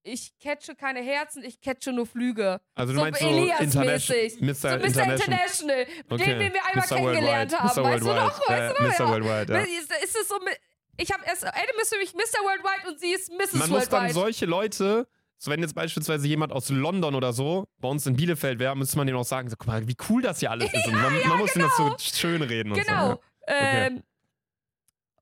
ich 0.02 0.32
catche 0.38 0.74
keine 0.74 1.00
Herzen, 1.00 1.42
ich 1.44 1.60
catche 1.60 1.92
nur 1.92 2.06
Flüge. 2.06 2.58
also 2.74 2.92
du 2.94 2.98
so 2.98 3.04
meinst 3.04 3.20
so 3.20 3.28
Elias-mäßig. 3.28 4.40
Mr. 4.40 4.54
So 4.54 4.68
Mr. 4.68 5.12
International. 5.12 5.86
Okay. 6.08 6.24
den, 6.24 6.38
den 6.38 6.52
wir 6.54 6.64
einmal 6.66 6.86
Mr. 6.86 6.96
kennengelernt 6.96 7.52
Worldwide. 7.52 7.58
haben. 7.58 7.66
Mr. 7.68 7.84
Weißt 7.84 8.00
du 8.02 8.06
Worldwide. 8.06 8.26
noch? 8.26 8.48
Weißt 8.48 8.48
du 8.50 8.54
Ja, 8.54 8.68
noch? 8.72 8.80
Mr. 8.80 9.04
Ja. 9.04 9.10
Worldwide, 9.10 9.52
ja. 9.52 9.60
Ist, 9.80 9.92
ist 10.04 10.16
es 10.22 10.28
so 10.28 10.38
mit, 10.42 10.58
ich 11.00 11.10
habe 11.12 11.24
erst, 11.26 11.44
Adam 11.44 11.76
ist 11.82 11.92
für 11.92 11.98
mich 11.98 12.14
Mr. 12.14 12.44
Worldwide 12.44 12.88
und 12.88 13.00
sie 13.00 13.12
ist 13.12 13.30
Mrs. 13.32 13.54
Man 13.54 13.70
muss 13.70 13.88
dann 13.88 14.02
Worldwide. 14.02 14.14
solche 14.14 14.46
Leute, 14.46 15.06
so 15.38 15.50
wenn 15.50 15.60
jetzt 15.60 15.74
beispielsweise 15.74 16.26
jemand 16.28 16.52
aus 16.52 16.68
London 16.68 17.14
oder 17.14 17.32
so 17.32 17.64
bei 17.78 17.88
uns 17.88 18.06
in 18.06 18.14
Bielefeld 18.16 18.58
wäre, 18.58 18.76
müsste 18.76 18.96
man 18.98 19.06
denen 19.06 19.18
auch 19.18 19.24
sagen, 19.24 19.48
so, 19.48 19.56
guck 19.56 19.66
mal, 19.68 19.86
wie 19.88 19.96
cool 20.08 20.22
das 20.22 20.40
hier 20.40 20.50
alles 20.50 20.72
ist. 20.72 20.86
Und 20.86 20.94
man, 20.94 21.12
man 21.28 21.38
muss 21.38 21.56
ihnen 21.56 21.64
das 21.66 21.76
so 21.76 21.96
schön 21.98 22.42
reden 22.42 22.72
und 22.72 22.78
Genau. 22.84 23.12
so. 23.12 23.20
Okay. 23.46 23.86
Ähm, 23.86 24.02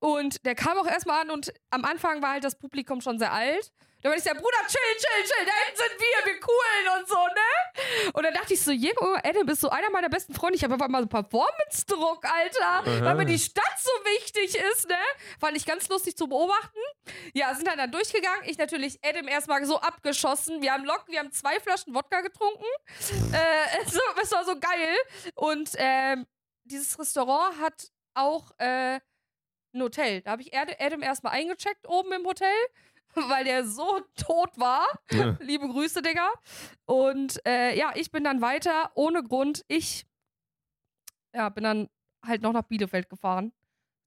und 0.00 0.44
der 0.44 0.54
kam 0.54 0.78
auch 0.78 0.86
erstmal 0.86 1.22
an 1.22 1.30
und 1.30 1.52
am 1.70 1.84
Anfang 1.84 2.22
war 2.22 2.32
halt 2.32 2.44
das 2.44 2.58
Publikum 2.58 3.00
schon 3.00 3.18
sehr 3.18 3.32
alt. 3.32 3.72
Da 4.00 4.10
war 4.10 4.16
ich 4.16 4.22
so, 4.22 4.30
Bruder, 4.30 4.58
chill, 4.68 4.96
chill, 4.96 5.24
chill, 5.24 5.44
da 5.44 5.52
hinten 5.64 5.76
sind 5.76 6.00
wir, 6.00 6.32
wir 6.32 6.40
coolen 6.40 7.00
und 7.00 7.08
so, 7.08 7.16
ne? 7.16 8.12
Und 8.12 8.22
dann 8.22 8.32
dachte 8.32 8.54
ich 8.54 8.62
so, 8.62 8.70
Diego, 8.70 9.16
Adam, 9.24 9.44
bist 9.44 9.60
so 9.60 9.70
einer 9.70 9.90
meiner 9.90 10.08
besten 10.08 10.34
Freunde. 10.34 10.54
Ich 10.54 10.62
habe 10.62 10.74
einfach 10.74 10.86
mal 10.86 11.02
so 11.02 11.08
Performance-Druck, 11.08 12.24
Alter. 12.24 13.04
Weil 13.04 13.16
mir 13.16 13.24
die 13.24 13.40
Stadt 13.40 13.64
so 13.76 13.90
wichtig 14.04 14.54
ist, 14.72 14.88
ne? 14.88 14.98
Fand 15.40 15.56
ich 15.56 15.66
ganz 15.66 15.88
lustig 15.88 16.16
zu 16.16 16.28
beobachten. 16.28 16.78
Ja, 17.34 17.52
sind 17.56 17.66
dann, 17.66 17.76
dann 17.76 17.90
durchgegangen. 17.90 18.42
Ich 18.44 18.56
natürlich 18.56 19.00
Adam 19.04 19.26
erstmal 19.26 19.64
so 19.64 19.80
abgeschossen. 19.80 20.62
Wir 20.62 20.74
haben 20.74 20.84
Lock, 20.84 21.06
wir 21.08 21.18
haben 21.18 21.32
zwei 21.32 21.58
Flaschen 21.58 21.92
Wodka 21.92 22.20
getrunken. 22.20 22.66
äh, 23.32 23.84
so, 23.90 24.00
das 24.16 24.30
war 24.30 24.44
so 24.44 24.60
geil. 24.60 24.96
Und 25.34 25.70
ähm, 25.74 26.24
dieses 26.62 26.96
Restaurant 27.00 27.58
hat 27.60 27.88
auch 28.14 28.52
äh, 28.58 29.00
ein 29.78 29.82
Hotel. 29.82 30.20
Da 30.22 30.32
habe 30.32 30.42
ich 30.42 30.56
Ad- 30.56 30.76
Adam 30.78 31.02
erstmal 31.02 31.32
eingecheckt 31.34 31.88
oben 31.88 32.12
im 32.12 32.24
Hotel, 32.26 32.52
weil 33.14 33.44
der 33.44 33.64
so 33.66 34.00
tot 34.16 34.50
war. 34.58 34.86
Ja. 35.10 35.36
Liebe 35.40 35.66
Grüße, 35.68 36.02
Digga. 36.02 36.28
Und 36.86 37.40
äh, 37.46 37.76
ja, 37.76 37.92
ich 37.94 38.10
bin 38.10 38.24
dann 38.24 38.40
weiter, 38.40 38.90
ohne 38.94 39.22
Grund. 39.22 39.64
Ich 39.68 40.04
ja, 41.34 41.48
bin 41.48 41.64
dann 41.64 41.88
halt 42.26 42.42
noch 42.42 42.52
nach 42.52 42.62
Bielefeld 42.64 43.08
gefahren. 43.08 43.52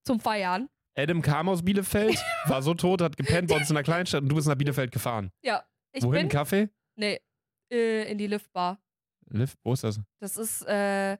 Zum 0.05 0.19
Feiern. 0.19 0.69
Adam 0.97 1.21
kam 1.21 1.47
aus 1.47 1.63
Bielefeld, 1.63 2.17
war 2.45 2.61
so 2.61 2.73
tot, 2.73 3.01
hat 3.01 3.15
gepennt 3.15 3.47
bei 3.49 3.55
uns 3.55 3.69
in 3.69 3.75
der 3.75 3.83
Kleinstadt 3.83 4.23
und 4.23 4.29
du 4.29 4.35
bist 4.35 4.47
nach 4.47 4.55
Bielefeld 4.55 4.91
gefahren. 4.91 5.31
Ja, 5.43 5.63
ich 5.93 6.03
Wohin? 6.03 6.21
bin. 6.23 6.29
Kaffee? 6.29 6.69
Nee, 6.97 7.21
äh, 7.71 8.11
in 8.11 8.17
die 8.17 8.27
Liftbar. 8.27 8.77
Lift? 9.29 9.57
Wo 9.63 9.71
ist 9.73 9.83
das? 9.85 10.01
Das 10.19 10.35
ist, 10.35 10.63
äh, 10.67 11.17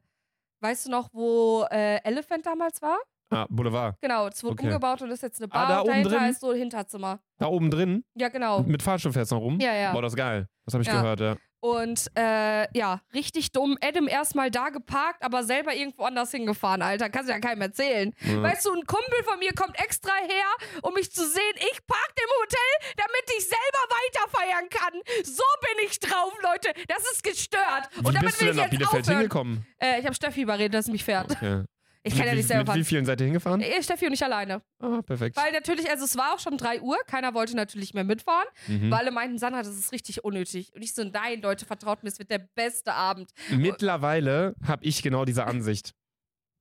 weißt 0.62 0.88
du 0.88 0.92
noch, 0.92 1.14
wo 1.14 1.64
äh, 1.72 2.02
Elephant 2.04 2.46
damals 2.46 2.82
war? 2.82 3.00
Ah, 3.32 3.48
Boulevard. 3.50 3.96
Genau, 4.02 4.28
es 4.28 4.44
wurde 4.44 4.54
Okay. 4.54 4.68
umgebaut 4.68 5.02
und 5.02 5.10
ist 5.12 5.24
jetzt 5.24 5.42
eine 5.42 5.52
Ah, 5.52 5.58
Bar 5.58 5.68
da 5.68 5.80
und 5.80 5.84
oben 5.90 5.92
dahinter 6.04 6.18
drin? 6.20 6.30
ist 6.32 6.42
so 6.42 6.52
ein 6.52 6.58
Hinterzimmer. 6.58 7.20
Da 7.40 7.48
oben 7.48 7.72
drin? 7.72 8.04
Ja, 8.16 8.28
genau. 8.30 8.60
Mit 8.64 8.84
Fahrstuhl 8.84 9.14
fährst 9.14 9.32
du 9.32 9.36
noch 9.36 9.42
rum? 9.42 9.60
Ja, 9.60 9.74
ja. 9.74 9.94
Boah, 9.94 10.02
das 10.02 10.12
ist 10.14 10.18
geil. 10.18 10.48
Das 10.66 10.74
habe 10.74 10.84
ich 10.84 10.88
Ja. 10.90 11.02
gehört, 11.02 11.20
ja. 11.22 11.36
Und 11.64 12.08
äh, 12.18 12.66
ja, 12.76 13.02
richtig 13.14 13.52
dumm. 13.52 13.78
Adam 13.84 14.08
erstmal 14.08 14.50
da 14.50 14.70
geparkt, 14.70 15.24
aber 15.24 15.44
selber 15.44 15.76
irgendwo 15.76 16.06
anders 16.06 16.32
hingefahren, 16.32 16.82
Alter. 16.82 17.12
Kannst 17.12 17.30
du 17.30 17.34
ja 17.34 17.40
keinem 17.40 17.62
erzählen. 17.62 18.14
Ja. 18.22 18.42
Weißt 18.42 18.66
du, 18.66 18.72
ein 18.74 18.84
Kumpel 18.88 19.24
von 19.24 19.38
mir 19.38 19.54
kommt 19.54 19.80
extra 19.80 20.12
her, 20.28 20.80
um 20.82 20.96
mich 20.96 21.12
zu 21.12 21.22
sehen. 21.24 21.54
Ich 21.72 21.86
park 21.86 22.14
im 22.18 22.30
Hotel, 22.42 22.96
damit 22.98 23.38
ich 23.38 23.44
selber 23.48 23.96
weiterfeiern 24.26 24.70
kann. 24.70 24.94
So 25.24 25.44
bin 25.62 25.86
ich 25.88 26.00
drauf, 26.00 26.34
Leute. 26.42 26.74
Das 26.88 27.04
ist 27.12 27.24
gestört. 27.24 27.90
Und 27.98 28.10
Wie 28.10 28.14
damit 28.14 28.22
bist 28.24 28.42
du 28.42 28.46
will 28.46 28.54
denn 28.54 28.56
ich 28.56 28.56
nach 28.58 28.64
jetzt 28.64 28.72
Bielefeld 28.72 29.04
aufhören. 29.04 29.18
hingekommen? 29.20 29.66
Äh, 29.80 30.00
ich 30.00 30.06
habe 30.06 30.16
Steffi 30.16 30.42
überredet, 30.42 30.74
dass 30.74 30.86
sie 30.86 30.92
mich 30.92 31.04
fährt. 31.04 31.30
Okay. 31.32 31.64
Ich 32.04 32.16
kann 32.18 32.26
ja 32.26 32.34
nicht 32.34 32.48
selber 32.48 32.62
Mit 32.64 32.68
wie 32.68 32.72
fahren. 32.80 32.86
vielen 32.86 33.06
seid 33.06 33.22
ihr 33.22 33.26
hingefahren? 33.26 33.62
Äh, 33.62 33.84
Steffi 33.84 34.08
und 34.08 34.14
ich 34.14 34.24
alleine. 34.24 34.62
Ah, 34.80 35.02
perfekt. 35.04 35.38
Weil 35.38 35.52
natürlich, 35.52 35.88
also 35.90 36.04
es 36.06 36.18
war 36.18 36.34
auch 36.34 36.40
schon 36.40 36.58
3 36.58 36.82
Uhr, 36.82 36.98
keiner 37.06 37.34
wollte 37.36 37.56
natürlich 37.56 37.94
mehr 37.94 38.04
mitfahren, 38.04 38.48
Mhm. 38.68 38.90
weil 38.90 39.00
alle 39.00 39.12
meinten, 39.12 39.38
Sandra, 39.38 39.60
das 39.62 39.78
ist 39.78 39.92
richtig 39.92 40.24
unnötig. 40.24 40.74
Und 40.74 40.82
ich 40.82 40.94
so, 40.96 41.04
nein, 41.04 41.42
Leute, 41.42 41.66
vertraut 41.66 42.02
mir, 42.02 42.10
es 42.10 42.18
wird 42.18 42.32
der 42.32 42.40
beste 42.56 42.94
Abend. 42.94 43.30
Mittlerweile 43.52 44.56
habe 44.66 44.84
ich 44.84 45.04
genau 45.04 45.26
diese 45.26 45.46
Ansicht. 45.46 45.94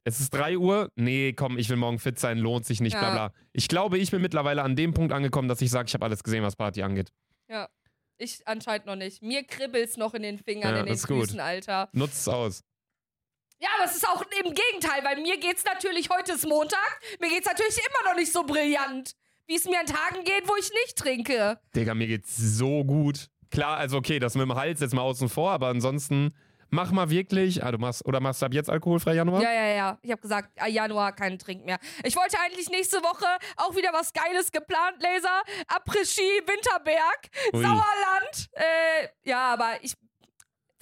Es 0.05 0.21
ist 0.21 0.31
3 0.35 0.59
Uhr. 0.59 0.91
Nee, 0.97 1.33
komm, 1.35 1.59
ich 1.59 1.69
will 1.69 1.77
morgen 1.77 1.99
fit 1.99 2.19
sein, 2.19 2.39
lohnt 2.39 2.65
sich 2.67 2.81
nicht, 2.81 2.93
bla 2.99 3.09
Ja. 3.09 3.13
bla. 3.29 3.33
Ich 3.53 3.69
glaube, 3.69 3.99
ich 3.99 4.11
bin 4.11 4.21
mittlerweile 4.23 4.63
an 4.63 4.77
dem 4.77 4.93
Punkt 4.95 5.13
angekommen, 5.13 5.49
dass 5.49 5.61
ich 5.63 5.71
sage, 5.71 5.89
ich 5.89 5.95
habe 5.95 6.05
alles 6.05 6.23
gesehen, 6.23 6.43
was 6.43 6.57
Party 6.57 6.83
angeht. 6.83 7.11
Ich 8.23 8.47
anscheinend 8.47 8.85
noch 8.85 8.97
nicht. 8.97 9.23
Mir 9.23 9.45
kribbelt's 9.45 9.97
noch 9.97 10.13
in 10.13 10.23
den 10.23 10.37
Fingern, 10.37 10.75
Ja, 10.75 10.81
in 10.81 10.87
den 10.87 10.95
ist 10.95 11.07
gut. 11.09 11.21
Füßen, 11.23 11.41
Alter. 11.41 11.89
Nutzt 11.95 12.21
es 12.21 12.29
aus. 12.29 12.63
Ja, 13.61 13.69
aber 13.77 13.85
es 13.85 13.95
ist 13.97 14.09
auch 14.09 14.23
im 14.23 14.55
Gegenteil, 14.55 15.05
weil 15.05 15.21
mir 15.21 15.39
geht's 15.39 15.65
natürlich, 15.65 16.09
heute 16.09 16.33
ist 16.33 16.47
Montag, 16.47 17.01
mir 17.21 17.29
geht's 17.29 17.47
natürlich 17.47 17.79
immer 17.79 18.11
noch 18.11 18.17
nicht 18.17 18.33
so 18.33 18.43
brillant, 18.43 19.15
wie 19.47 19.57
es 19.57 19.67
mir 19.67 19.79
an 19.79 19.87
Tagen 19.87 20.25
geht, 20.25 20.49
wo 20.49 20.57
ich 20.57 20.71
nicht 20.71 20.97
trinke. 20.97 21.61
Digga, 21.77 21.95
mir 21.95 22.07
geht's 22.07 22.37
so 22.37 22.85
gut. 22.85 23.29
Klar, 23.51 23.77
also 23.77 23.99
okay, 23.99 24.19
das 24.19 24.35
mit 24.35 24.43
dem 24.43 24.55
Hals 24.55 24.81
jetzt 24.81 24.95
mal 24.95 25.03
außen 25.03 25.29
vor, 25.29 25.51
aber 25.51 25.69
ansonsten 25.69 26.35
mach 26.71 26.91
mal 26.93 27.11
wirklich. 27.11 27.63
Ah, 27.63 27.71
du 27.73 27.79
machst, 27.79 28.07
oder 28.07 28.21
machst 28.21 28.41
du 28.41 28.47
ab 28.47 28.55
jetzt 28.55 28.71
alkoholfrei 28.71 29.15
Januar? 29.15 29.43
Ja, 29.43 29.53
ja, 29.53 29.67
ja. 29.75 29.99
Ich 30.03 30.11
habe 30.11 30.23
gesagt, 30.23 30.51
ah, 30.57 30.67
Januar 30.69 31.13
keinen 31.13 31.39
Trink 31.39 31.67
mehr. 31.67 31.79
Ich 32.05 32.17
wollte 32.17 32.39
eigentlich 32.39 32.71
nächste 32.71 32.99
Woche 33.03 33.27
auch 33.57 33.77
wieder 33.77 33.93
was 33.93 34.13
Geiles 34.13 34.53
geplant, 34.53 35.03
Laser. 35.03 35.43
Après-Ski, 35.67 36.23
Winterberg, 36.47 37.29
Ui. 37.53 37.63
Sauerland. 37.63 38.51
Äh, 38.53 39.09
ja, 39.25 39.53
aber 39.53 39.73
ich. 39.83 39.95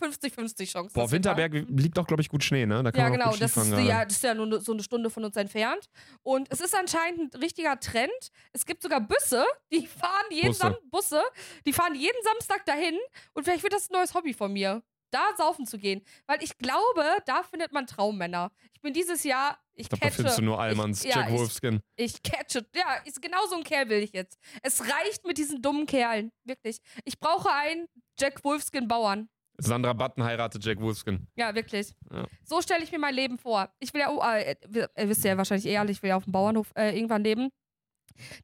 50-50 0.00 0.66
Chance. 0.70 0.92
Boah. 0.94 1.11
Winterberg 1.11 1.52
liegt 1.68 1.96
doch, 1.98 2.06
glaube 2.06 2.22
ich, 2.22 2.28
gut 2.28 2.42
Schnee, 2.44 2.66
ne? 2.66 2.82
Da 2.82 2.90
kann 2.92 3.00
Ja, 3.00 3.08
man 3.11 3.18
genau. 3.18 3.30
gut 3.32 3.40
Das 3.40 3.56
ist, 3.56 3.70
gerade. 3.70 3.82
ja, 3.82 4.04
das 4.04 4.14
ist 4.14 4.22
ja 4.24 4.34
nur 4.34 4.61
so 4.61 4.72
eine 4.72 4.82
Stunde 4.82 5.11
von 5.11 5.24
uns 5.24 5.37
entfernt. 5.37 5.88
Und 6.22 6.50
es 6.50 6.61
ist 6.61 6.74
anscheinend 6.74 7.34
ein 7.34 7.40
richtiger 7.40 7.78
Trend. 7.80 8.11
Es 8.52 8.64
gibt 8.66 8.82
sogar 8.82 9.00
Busse, 9.00 9.44
die 9.72 9.87
fahren 9.87 10.26
jeden 10.30 10.48
Busse. 10.48 10.58
Sam 10.61 10.76
Busse, 10.90 11.22
die 11.66 11.72
fahren 11.72 11.94
jeden 11.94 12.22
Samstag 12.22 12.64
dahin. 12.66 12.96
Und 13.34 13.44
vielleicht 13.44 13.62
wird 13.62 13.72
das 13.72 13.90
ein 13.90 13.94
neues 13.94 14.14
Hobby 14.14 14.32
von 14.34 14.52
mir, 14.52 14.82
da 15.11 15.20
saufen 15.37 15.66
zu 15.66 15.78
gehen. 15.78 16.02
Weil 16.26 16.42
ich 16.42 16.56
glaube, 16.58 17.04
da 17.26 17.42
findet 17.42 17.72
man 17.72 17.87
Traummänner. 17.87 18.50
Ich 18.74 18.80
bin 18.82 18.92
dieses 18.92 19.24
Jahr, 19.24 19.58
ich 19.74 19.82
Ich 19.84 19.88
glaube, 19.88 20.00
da 20.00 20.06
catche. 20.06 20.16
findest 20.16 20.38
du 20.38 20.42
nur 20.42 20.61
Allmanns, 20.61 21.02
ich, 21.04 21.11
ja, 21.14 21.20
Jack 21.22 21.32
Wolfskin. 21.32 21.80
Ich, 21.96 22.14
ich 22.14 22.22
catche. 22.22 22.64
Ja, 22.74 22.94
ist 23.04 23.20
genau 23.22 23.44
so 23.48 23.56
ein 23.56 23.64
Kerl 23.64 23.88
will 23.88 24.02
ich 24.02 24.12
jetzt. 24.12 24.38
Es 24.62 24.80
reicht 24.82 25.24
mit 25.26 25.38
diesen 25.38 25.62
dummen 25.62 25.87
Kerlen. 25.87 26.30
Wirklich. 26.44 26.78
Ich 27.04 27.18
brauche 27.18 27.50
einen 27.50 27.88
Jack 28.20 28.44
Wolfskin-Bauern. 28.44 29.28
Sandra 29.58 29.92
Button 29.92 30.22
heiratet 30.24 30.64
Jack 30.64 30.80
Wolfskin. 30.80 31.26
Ja, 31.36 31.54
wirklich. 31.54 31.92
Ja. 32.12 32.26
So 32.44 32.62
stelle 32.62 32.84
ich 32.84 32.92
mir 32.92 32.98
mein 32.98 33.14
Leben 33.14 33.38
vor. 33.38 33.68
Ich 33.80 33.92
will 33.92 34.00
ja, 34.00 34.10
oh, 34.10 34.22
äh, 34.22 34.54
ihr 34.72 34.88
ihr 34.96 35.08
wisst 35.08 35.24
ja 35.24 35.36
wahrscheinlich 35.36 35.66
eh 35.66 35.76
alle, 35.78 35.90
ich 35.90 36.02
will 36.02 36.10
ja 36.10 36.16
auf 36.16 36.24
dem 36.24 36.32
Bauernhof 36.32 36.72
äh, 36.76 36.94
irgendwann 36.96 37.24
leben. 37.24 37.50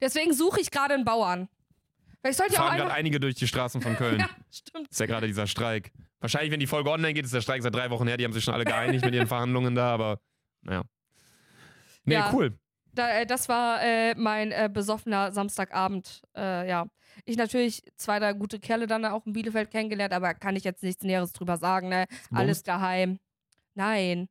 Deswegen 0.00 0.32
suche 0.32 0.60
ich 0.60 0.70
gerade 0.70 0.94
einen 0.94 1.04
Bauern. 1.04 1.48
Sollte 2.30 2.54
ich 2.54 2.58
auch 2.58 2.64
fahren 2.66 2.78
gerade 2.78 2.92
einige 2.92 3.20
durch 3.20 3.34
die 3.34 3.46
Straßen 3.46 3.80
von 3.82 3.96
Köln. 3.96 4.18
Ja, 4.20 4.28
stimmt. 4.50 4.88
Ist 4.90 4.98
ja 4.98 5.06
gerade 5.06 5.26
dieser 5.26 5.46
Streik. 5.46 5.92
Wahrscheinlich, 6.20 6.50
wenn 6.52 6.60
die 6.60 6.66
Folge 6.66 6.90
online 6.90 7.12
geht, 7.12 7.26
ist 7.26 7.34
der 7.34 7.42
Streik 7.42 7.62
seit 7.62 7.74
drei 7.74 7.90
Wochen 7.90 8.06
her. 8.08 8.16
Die 8.16 8.24
haben 8.24 8.32
sich 8.32 8.42
schon 8.44 8.54
alle 8.54 8.64
geeinigt 8.64 9.04
mit 9.04 9.14
ihren 9.14 9.26
Verhandlungen 9.28 9.74
da, 9.74 9.92
aber 9.92 10.20
naja. 10.62 10.82
Nee, 12.04 12.14
Ja. 12.14 12.30
cool. 12.32 12.58
Da, 12.94 13.10
äh, 13.10 13.26
das 13.26 13.48
war 13.48 13.82
äh, 13.82 14.14
mein 14.14 14.52
äh, 14.52 14.70
besoffener 14.72 15.32
Samstagabend. 15.32 16.22
Äh, 16.36 16.68
ja. 16.68 16.86
Ich 17.24 17.36
natürlich 17.36 17.82
zwei, 17.96 18.18
drei 18.18 18.32
gute 18.32 18.58
Kerle 18.58 18.86
dann 18.86 19.04
auch 19.04 19.24
in 19.26 19.32
Bielefeld 19.32 19.70
kennengelernt, 19.70 20.12
aber 20.12 20.34
kann 20.34 20.56
ich 20.56 20.64
jetzt 20.64 20.82
nichts 20.82 21.02
Näheres 21.02 21.32
drüber 21.32 21.56
sagen, 21.56 21.88
ne? 21.88 22.06
Alles 22.32 22.62
geheim. 22.62 23.18
Nein. 23.74 24.28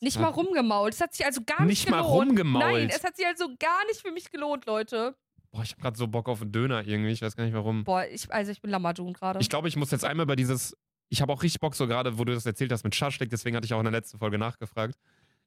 Nicht 0.00 0.18
mal 0.20 0.28
rumgemault. 0.28 0.94
Es 0.94 1.00
hat 1.00 1.14
sich 1.14 1.26
also 1.26 1.42
gar 1.44 1.60
nicht, 1.64 1.80
Nicht 1.84 1.90
mal 1.90 2.02
gelohnt. 2.02 2.28
rumgemault. 2.30 2.64
Nein, 2.64 2.88
es 2.90 3.02
hat 3.02 3.16
sich 3.16 3.26
also 3.26 3.48
gar 3.58 3.84
nicht 3.86 4.00
für 4.00 4.12
mich 4.12 4.30
gelohnt, 4.30 4.66
Leute. 4.66 5.16
Boah, 5.50 5.62
ich 5.62 5.72
hab 5.72 5.80
gerade 5.80 5.96
so 5.96 6.06
Bock 6.06 6.28
auf 6.28 6.42
einen 6.42 6.52
Döner 6.52 6.86
irgendwie. 6.86 7.10
Ich 7.10 7.22
weiß 7.22 7.34
gar 7.34 7.44
nicht 7.44 7.54
warum. 7.54 7.82
Boah, 7.84 8.04
ich, 8.06 8.30
also 8.32 8.52
ich 8.52 8.60
bin 8.60 8.70
Lamadun 8.70 9.12
gerade. 9.12 9.40
Ich 9.40 9.48
glaube, 9.48 9.66
ich 9.66 9.76
muss 9.76 9.90
jetzt 9.90 10.04
einmal 10.04 10.24
über 10.24 10.36
dieses. 10.36 10.76
Ich 11.08 11.22
habe 11.22 11.32
auch 11.32 11.42
richtig 11.42 11.60
Bock, 11.60 11.74
so 11.74 11.86
gerade, 11.86 12.18
wo 12.18 12.24
du 12.24 12.34
das 12.34 12.44
erzählt 12.44 12.70
hast 12.70 12.84
mit 12.84 12.94
Schaschlik, 12.94 13.30
deswegen 13.30 13.56
hatte 13.56 13.64
ich 13.64 13.72
auch 13.72 13.78
in 13.80 13.84
der 13.84 13.92
letzten 13.92 14.18
Folge 14.18 14.36
nachgefragt. 14.38 14.94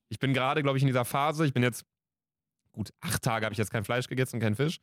Ich 0.09 0.17
bin 0.17 0.33
gerade, 0.33 0.63
glaube 0.63 0.77
ich, 0.77 0.83
in 0.83 0.87
dieser 0.87 1.05
Phase. 1.05 1.45
Ich 1.45 1.53
bin 1.53 1.63
jetzt. 1.63 1.85
Gut, 2.73 2.91
acht 2.99 3.21
Tage 3.21 3.45
habe 3.45 3.53
ich 3.53 3.59
jetzt 3.59 3.71
kein 3.71 3.83
Fleisch 3.83 4.07
gegessen 4.07 4.37
und 4.37 4.41
kein 4.41 4.55
Fisch. 4.55 4.79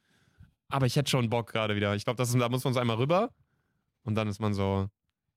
Aber 0.69 0.87
ich 0.87 0.97
hätte 0.97 1.11
schon 1.11 1.31
Bock 1.31 1.53
gerade 1.53 1.75
wieder. 1.77 1.95
Ich 1.95 2.05
glaube, 2.05 2.23
da 2.23 2.49
muss 2.49 2.65
man 2.65 2.75
so 2.75 2.81
einmal 2.81 2.97
rüber. 2.97 3.31
Und 4.05 4.15
dann 4.15 4.29
ist 4.29 4.41
man 4.41 4.55
so. 4.55 4.89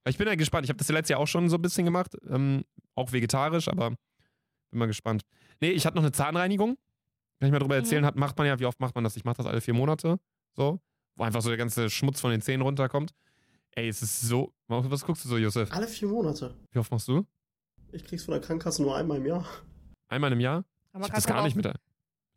Ich 0.08 0.18
bin 0.18 0.28
ja 0.28 0.36
gespannt. 0.36 0.66
Ich 0.66 0.70
habe 0.70 0.78
das 0.78 0.88
ja 0.88 0.94
letztes 0.94 1.10
Jahr 1.12 1.20
auch 1.20 1.28
schon 1.28 1.50
so 1.50 1.58
ein 1.58 1.62
bisschen 1.62 1.86
gemacht. 1.86 2.16
Ähm, 2.30 2.64
auch 2.96 3.12
vegetarisch, 3.12 3.68
aber 3.68 3.90
bin 3.90 4.80
mal 4.80 4.88
gespannt. 4.88 5.24
Nee, 5.62 5.70
ich 5.72 5.86
hatte 5.86 5.96
noch 5.96 6.04
eine 6.04 6.12
Zahnreinigung. 6.12 6.78
Kann 7.40 7.48
ich 7.48 7.52
mal 7.52 7.60
drüber 7.60 7.76
Mhm. 7.76 7.82
erzählen? 7.82 8.06
Hat, 8.06 8.16
macht 8.16 8.38
man 8.38 8.48
ja, 8.48 8.60
wie 8.60 8.66
oft 8.66 8.80
macht 8.80 8.96
man 8.96 9.04
das? 9.04 9.16
Ich 9.16 9.24
mache 9.26 9.38
das 9.38 9.46
alle 9.46 9.62
vier 9.62 9.74
Monate. 9.74 10.20
So. 10.56 10.80
Wo 11.16 11.24
einfach 11.24 11.42
so 11.42 11.50
der 11.50 11.58
ganze 11.58 11.90
Schmutz 11.90 12.20
von 12.22 12.32
den 12.32 12.42
Zähnen 12.42 12.62
runterkommt. 12.62 13.14
Ey, 13.72 13.88
es 13.88 14.02
ist 14.02 14.22
so. 14.22 14.54
Was 14.68 15.06
guckst 15.06 15.24
du 15.26 15.30
so, 15.30 15.38
Josef? 15.38 15.72
Alle 15.72 15.88
vier 15.88 16.08
Monate. 16.08 16.56
Wie 16.72 16.80
oft 16.80 16.92
machst 16.92 17.08
du? 17.08 17.26
Ich 17.92 18.04
krieg's 18.06 18.24
von 18.26 18.34
der 18.34 18.42
Krankenkasse 18.42 18.82
nur 18.82 18.96
einmal 18.96 19.18
im 19.18 19.26
Jahr. 19.26 19.46
Einmal 20.08 20.32
im 20.34 20.40
Jahr? 20.40 20.66
Aber 20.94 21.06
Ich 21.06 21.10
hab 21.10 21.16
das 21.16 21.28
gar 21.28 21.44
nicht 21.44 21.56
mit 21.56 21.66
der, 21.66 21.76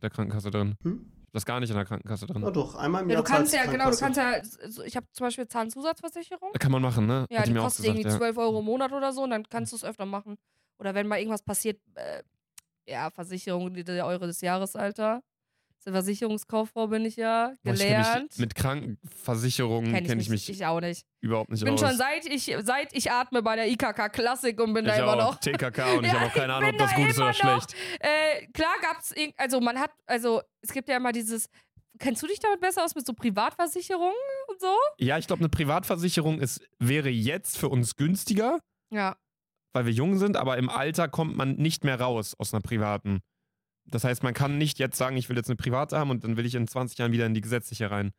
der 0.03 0.11
Krankenkasse 0.11 0.51
drin. 0.51 0.77
Hm? 0.83 1.11
Hab 1.35 1.39
das 1.39 1.47
gar 1.47 1.59
nicht 1.59 1.71
in 1.71 1.75
der 1.75 1.85
Krankenkasse 1.85 2.27
drin. 2.27 2.43
Na 2.45 2.51
doch, 2.53 2.77
einmal 2.77 3.03
im 3.03 3.09
Ja, 3.11 3.15
Jahr. 3.17 3.25
du 3.25 3.29
kannst 3.29 3.51
zahlt 3.53 3.67
ja, 3.67 3.73
genau, 3.73 3.91
du 3.91 3.97
kannst 3.97 4.17
ja, 4.19 4.85
ich 4.85 4.95
habe 4.97 5.07
zum 5.11 5.27
Beispiel 5.27 5.49
Zahnzusatzversicherung. 5.49 6.53
Kann 6.53 6.71
man 6.71 6.81
machen, 6.81 7.07
ne? 7.07 7.27
Ja, 7.29 7.41
Hat 7.41 7.49
die 7.49 7.53
mir 7.53 7.59
auch 7.61 7.65
kostet 7.65 7.87
gesagt, 7.87 7.99
irgendwie 7.99 8.13
ja. 8.13 8.17
12 8.19 8.39
Euro 8.39 8.61
im 8.61 8.65
Monat 8.65 8.93
oder 8.93 9.13
so 9.13 9.25
und 9.25 9.31
dann 9.31 9.43
kannst 9.49 9.73
du 9.73 9.77
es 9.77 9.83
öfter 9.85 10.07
machen. 10.07 10.37
Oder 10.79 10.95
wenn 10.95 11.09
mal 11.09 11.19
irgendwas 11.19 11.43
passiert, 11.43 11.81
äh, 11.97 12.23
ja, 12.87 13.11
Versicherung, 13.11 13.75
die, 13.75 13.83
der 13.83 14.07
Euro 14.07 14.27
des 14.27 14.41
Jahres, 14.43 14.77
Alter. 14.77 15.23
Zur 15.85 15.93
Versicherungskauffrau 15.93 16.87
bin 16.87 17.05
ich 17.05 17.17
ja, 17.17 17.53
ich 17.53 17.63
kenn 17.63 17.75
gelernt. 17.77 18.31
mich, 18.31 18.39
mit 18.39 18.55
Krankenversicherungen 18.55 19.93
Kenn 19.93 20.07
kenne 20.07 20.23
ich 20.23 20.31
mich 20.31 20.49
ich 20.49 20.65
auch 20.65 20.81
nicht. 20.81 21.05
überhaupt 21.21 21.51
nicht 21.51 21.61
Ich 21.61 21.65
bin 21.67 21.75
aus. 21.75 21.81
schon 21.81 21.95
seit 21.97 22.25
ich, 22.25 22.57
seit 22.63 22.95
ich 22.97 23.11
atme 23.11 23.43
bei 23.43 23.55
der 23.57 23.69
IKK 23.69 24.09
Klassik 24.11 24.59
und 24.63 24.73
bin 24.73 24.87
ich 24.87 24.93
da 24.93 24.97
immer 24.99 25.13
auch. 25.27 25.33
noch. 25.33 25.41
TKK 25.41 25.99
und 25.99 26.05
ich 26.07 26.13
Ja, 26.13 26.21
habe 26.21 26.31
auch 26.31 26.33
keine 26.35 26.47
ich 26.47 26.53
Ahnung, 26.53 26.71
ob 26.71 26.79
das 26.79 26.91
da 26.91 26.97
gut 26.97 27.09
ist 27.11 27.19
oder 27.19 27.35
schlecht. 27.35 27.75
Äh, 28.01 28.47
klar 28.55 28.75
gab's, 28.81 29.15
irg- 29.15 29.35
also 29.37 29.61
man 29.61 29.79
hat, 29.79 29.91
also 30.07 30.41
es 30.63 30.73
gibt 30.73 30.89
ja 30.89 30.97
immer 30.97 31.13
dieses, 31.13 31.49
kennst 31.99 32.23
du 32.23 32.27
dich 32.29 32.41
damit 32.41 32.61
besser 32.61 32.83
aus 32.83 32.95
mit 32.95 33.05
so 33.05 33.13
Privatversicherungen 33.13 34.15
und 34.49 34.61
so? 34.61 34.75
Ja, 34.99 35.19
ich 35.19 35.27
glaube, 35.27 35.41
eine 35.41 35.51
Privatversicherung 35.51 36.41
ist, 36.41 36.67
wäre 36.79 37.11
jetzt 37.11 37.59
für 37.59 37.69
uns 37.69 37.97
günstiger, 37.97 38.59
Ja. 38.91 39.17
weil 39.75 39.85
wir 39.85 39.93
jung 39.93 40.17
sind, 40.19 40.39
aber 40.39 40.57
im 40.57 40.71
Alter 40.71 41.09
kommt 41.09 41.37
man 41.37 41.57
nicht 41.57 41.85
mehr 41.85 42.01
raus 42.01 42.35
aus 42.39 42.55
einer 42.55 42.63
privaten. 42.63 43.21
Das 43.87 44.05
heißt, 44.05 44.23
man 44.23 44.35
kann 44.35 44.59
nicht 44.59 44.79
jetzt 44.79 44.97
sagen, 44.97 45.17
ich 45.17 45.29
will 45.29 45.37
jetzt 45.37 45.49
eine 45.49 45.57
private 45.57 45.99
haben 45.99 46.11
und 46.11 46.25
dann 46.25 46.37
will 46.37 46.47
ich 46.47 46.55
in 46.55 46.67
20 46.67 46.99
Jahren 46.99 47.13
wieder 47.13 47.27
in 47.27 47.35
die 47.35 47.41
gesetzliche 47.41 47.91
rein. 47.91 48.13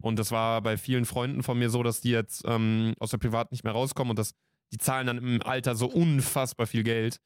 Und 0.00 0.18
das 0.18 0.30
war 0.30 0.62
bei 0.62 0.76
vielen 0.76 1.04
Freunden 1.04 1.42
von 1.42 1.58
mir 1.58 1.70
so, 1.70 1.82
dass 1.82 2.00
die 2.00 2.10
jetzt 2.10 2.42
ähm, 2.46 2.94
aus 2.98 3.10
der 3.10 3.18
privaten 3.18 3.54
nicht 3.54 3.64
mehr 3.64 3.72
rauskommen 3.72 4.10
und 4.10 4.18
das, 4.18 4.34
die 4.72 4.78
zahlen 4.78 5.06
dann 5.06 5.18
im 5.18 5.42
Alter 5.42 5.74
so 5.74 5.86
unfassbar 5.86 6.66
viel 6.66 6.82
Geld. 6.82 7.20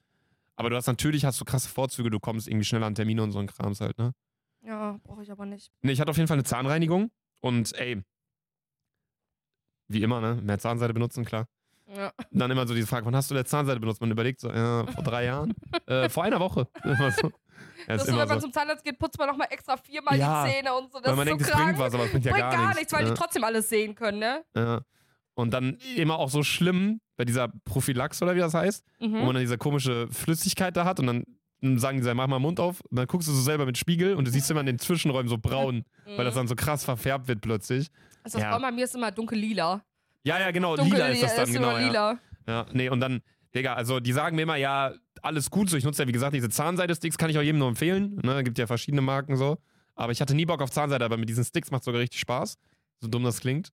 Aber 0.57 0.71
du 0.71 0.77
hast 0.77 0.87
natürlich 0.87 1.25
hast 1.25 1.41
du 1.41 1.45
krasse 1.45 1.69
Vorzüge, 1.69 2.11
du 2.11 2.19
kommst 2.19 2.49
irgendwie 2.49 2.65
schneller 2.65 2.87
an 2.87 2.95
Termine 2.95 3.23
und 3.23 3.31
so 3.31 3.39
ein 3.39 3.47
Krams 3.47 3.81
halt, 3.81 3.99
ne? 3.99 4.13
Ja, 4.63 4.99
brauche 5.05 5.23
ich 5.23 5.31
aber 5.31 5.47
nicht. 5.47 5.71
Ne, 5.83 5.93
ich 5.93 6.01
hatte 6.01 6.11
auf 6.11 6.17
jeden 6.17 6.29
Fall 6.29 6.37
eine 6.37 6.45
Zahnreinigung 6.45 7.11
und 7.41 7.73
ey, 7.77 8.03
wie 9.89 10.03
immer, 10.03 10.21
ne? 10.21 10.41
Mehr 10.43 10.59
Zahnseide 10.59 10.93
benutzen, 10.93 11.25
klar. 11.25 11.47
Ja. 11.95 12.13
Dann 12.33 12.51
immer 12.51 12.67
so 12.67 12.75
diese 12.75 12.87
Frage, 12.87 13.07
wann 13.07 13.15
hast 13.15 13.31
du 13.31 13.35
der 13.35 13.45
Zahnseide 13.45 13.79
benutzt? 13.81 14.01
Man 14.01 14.11
überlegt 14.11 14.41
so, 14.41 14.51
ja, 14.51 14.87
vor 14.87 15.05
drei 15.05 15.25
Jahren? 15.27 15.55
äh, 15.87 16.09
vor 16.09 16.25
einer 16.25 16.41
Woche. 16.41 16.67
Immer 16.85 17.11
so. 17.13 17.31
Das 17.87 18.03
ist 18.03 18.09
so, 18.11 18.19
wenn 18.19 18.27
man 18.27 18.41
so. 18.41 18.47
zum 18.47 18.53
Zahnarzt 18.53 18.85
geht, 18.85 18.99
putzt 18.99 19.19
man 19.19 19.29
nochmal 19.29 19.47
extra 19.51 19.77
viermal 19.77 20.19
Ja, 20.19 20.45
die 20.45 20.51
Zähne 20.53 20.75
und 20.75 20.91
so. 20.93 20.99
Das 20.99 21.09
Weil 21.09 21.17
man 21.17 21.29
ist 21.29 21.31
denkt, 21.33 21.45
so 21.47 21.53
krank. 21.53 21.65
bringt 21.67 21.79
was, 21.79 21.95
aber 21.95 22.05
es 22.05 22.11
bringt 22.11 22.25
ja 22.25 22.33
bringt 22.33 22.51
gar, 22.51 22.75
nichts. 22.75 22.93
weil 22.93 23.05
ja, 23.05 23.11
die 23.11 23.15
trotzdem 23.17 23.45
alles 23.45 23.69
sehen 23.69 23.95
können, 23.95 24.19
ne? 24.19 24.45
ja. 24.57 24.81
Und 25.35 25.53
dann 25.53 25.77
immer 25.97 26.19
auch 26.19 26.31
so 26.31 26.43
schlimm 26.43 27.01
bei 27.17 27.25
dieser 27.27 27.49
Prophylax 27.67 28.21
oder 28.23 28.35
wie 28.35 28.41
das 28.41 28.55
heißt, 28.55 28.85
wo 29.01 29.07
Mhm. 29.07 29.13
man 29.13 29.27
dann 29.35 29.41
diese 29.43 29.59
komische 29.59 30.09
Flüssigkeit 30.11 30.75
da 30.77 30.85
hat 30.87 30.99
und 30.99 31.07
dann 31.07 31.79
sagen 31.79 31.99
die, 31.99 32.05
so, 32.05 32.15
mach 32.15 32.27
mal 32.27 32.39
Mund 32.39 32.59
auf 32.59 32.81
und 32.91 32.97
dann 32.99 33.07
guckst 33.07 33.29
du 33.29 33.33
so 33.33 33.41
selber 33.43 33.67
mit 33.67 33.77
Spiegel 33.79 34.15
und 34.15 34.27
du 34.27 34.31
siehst 34.31 34.51
immer 34.51 34.61
in 34.61 34.67
den 34.67 34.79
Zwischenräumen 34.79 35.29
so 35.29 35.37
braun, 35.39 35.85
weil 36.17 36.25
das 36.25 36.35
Mhm. 36.35 36.39
dann 36.41 36.49
so 36.49 36.57
krass 36.57 36.85
verfärbt 36.85 37.29
wird 37.29 37.43
plötzlich. 37.43 37.89
Also 38.25 38.39
das 38.39 38.43
ja. 38.45 38.59
Bei 38.59 38.71
mir 38.73 38.85
ist 38.85 38.95
immer 38.97 39.11
dunkel-lila. 39.13 39.83
Ja, 40.27 40.41
ja, 40.41 40.51
genau, 40.51 40.75
Dunkel 40.77 40.95
lila 40.95 41.09
ist 41.09 41.23
das 41.23 41.37
dann, 41.37 41.53
genau. 41.53 41.71
immer 41.71 41.81
Ja. 41.81 41.87
lila. 41.87 42.19
Ja, 42.49 42.67
nee, 42.73 42.89
und 42.89 43.01
dann, 43.01 43.23
Digga, 43.55 43.75
also 43.75 44.01
die 44.01 44.13
sagen 44.13 44.35
mir 44.37 44.43
immer, 44.43 44.57
ja, 44.57 44.93
alles 45.23 45.51
gut 45.51 45.71
so. 45.71 45.77
Ich 45.77 45.85
nutze 45.85 46.03
ja, 46.03 46.09
wie 46.09 46.13
gesagt, 46.13 46.35
diese 46.35 46.49
Zahnseide-Sticks, 46.49 47.17
kann 47.17 47.31
ich 47.31 47.39
auch 47.39 47.43
jedem 47.43 47.59
nur 47.59 47.69
empfehlen. 47.69 48.21
Ne, 48.23 48.43
gibt 48.45 48.59
ja 48.59 48.67
verschiedene 48.67 49.03
Marken 49.03 49.37
so. 49.37 49.59
Aber 49.95 50.13
ich 50.13 50.21
hatte 50.21 50.35
nie 50.35 50.45
Bock 50.45 50.61
auf 50.63 50.71
Zahnseide, 50.71 51.05
aber 51.05 51.17
mit 51.17 51.29
diesen 51.29 51.45
Sticks 51.45 51.71
macht 51.71 51.85
sogar 51.85 52.01
richtig 52.01 52.21
Spaß. 52.21 52.59
So 53.01 53.09
dumm 53.09 53.25
das 53.25 53.41
klingt. 53.41 53.73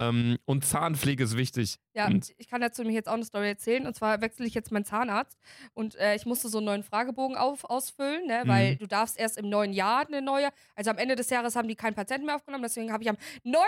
ähm, 0.00 0.38
und 0.44 0.64
Zahnpflege 0.66 1.24
ist 1.24 1.36
wichtig. 1.36 1.78
Ja, 1.94 2.06
Und 2.06 2.32
ich 2.36 2.48
kann 2.48 2.60
dazu 2.60 2.82
nämlich 2.82 2.94
jetzt 2.96 3.08
auch 3.08 3.14
eine 3.14 3.24
Story 3.24 3.48
erzählen. 3.48 3.86
Und 3.86 3.96
zwar 3.96 4.20
wechsle 4.20 4.46
ich 4.46 4.54
jetzt 4.54 4.70
meinen 4.70 4.84
Zahnarzt 4.84 5.38
und 5.72 5.94
äh, 5.96 6.14
ich 6.14 6.26
musste 6.26 6.48
so 6.48 6.58
einen 6.58 6.66
neuen 6.66 6.82
Fragebogen 6.82 7.36
auf, 7.36 7.64
ausfüllen, 7.64 8.26
ne? 8.26 8.42
weil 8.46 8.72
Mhm. 8.74 8.78
du 8.78 8.86
darfst 8.86 9.18
erst 9.18 9.38
im 9.38 9.48
neuen 9.48 9.72
Jahr 9.72 10.06
eine 10.06 10.20
neue, 10.20 10.50
also 10.74 10.90
am 10.90 10.98
Ende 10.98 11.16
des 11.16 11.30
Jahres 11.30 11.56
haben 11.56 11.68
die 11.68 11.74
keinen 11.76 11.94
Patienten 11.94 12.26
mehr 12.26 12.36
aufgenommen, 12.36 12.62
deswegen 12.64 12.92
habe 12.92 13.02
ich 13.02 13.08
am 13.10 13.16
19. 13.44 13.62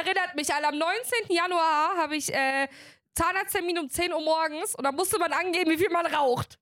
erinnert 0.00 0.34
mich 0.36 0.52
alle, 0.54 0.68
am 0.68 0.78
19. 0.78 1.36
Januar 1.36 1.96
habe 1.98 2.16
ich 2.16 2.32
äh, 2.32 2.66
Zahnarzttermin 3.14 3.78
um 3.78 3.90
10 3.90 4.12
Uhr 4.12 4.22
morgens 4.22 4.74
und 4.74 4.84
da 4.84 4.92
musste 4.92 5.18
man 5.18 5.32
angeben, 5.32 5.70
wie 5.70 5.78
viel 5.78 5.90
man 5.90 6.06
raucht. 6.06 6.58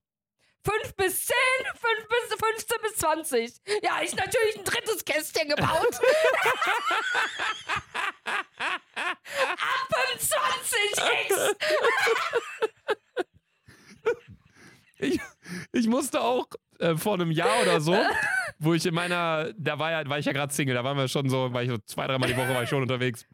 5 0.68 0.94
bis 0.96 1.26
10, 1.26 1.34
5 1.64 2.08
bis 2.08 2.28
15 2.38 2.76
bis 2.82 2.96
20. 2.96 3.54
Ja, 3.82 4.02
ich 4.02 4.14
natürlich 4.14 4.58
ein 4.58 4.64
drittes 4.64 5.02
Kästchen 5.04 5.48
gebaut. 5.48 5.70
Ab 8.94 9.88
25 10.18 10.78
X. 11.28 11.56
ich, 14.98 15.20
ich 15.72 15.88
musste 15.88 16.20
auch 16.20 16.46
äh, 16.80 16.96
vor 16.96 17.14
einem 17.14 17.30
Jahr 17.30 17.62
oder 17.62 17.80
so, 17.80 17.96
wo 18.58 18.74
ich 18.74 18.84
in 18.84 18.94
meiner, 18.94 19.54
da 19.54 19.78
war, 19.78 19.90
ja, 19.90 20.06
war 20.08 20.18
ich 20.18 20.26
ja 20.26 20.32
gerade 20.32 20.52
Single, 20.52 20.74
da 20.74 20.84
waren 20.84 20.98
wir 20.98 21.08
schon 21.08 21.30
so, 21.30 21.50
war 21.52 21.62
ich 21.62 21.70
so 21.70 21.78
zwei, 21.78 22.06
dreimal 22.06 22.28
die 22.28 22.36
Woche 22.36 22.50
war 22.54 22.62
ich 22.62 22.68
schon 22.68 22.82
unterwegs. 22.82 23.26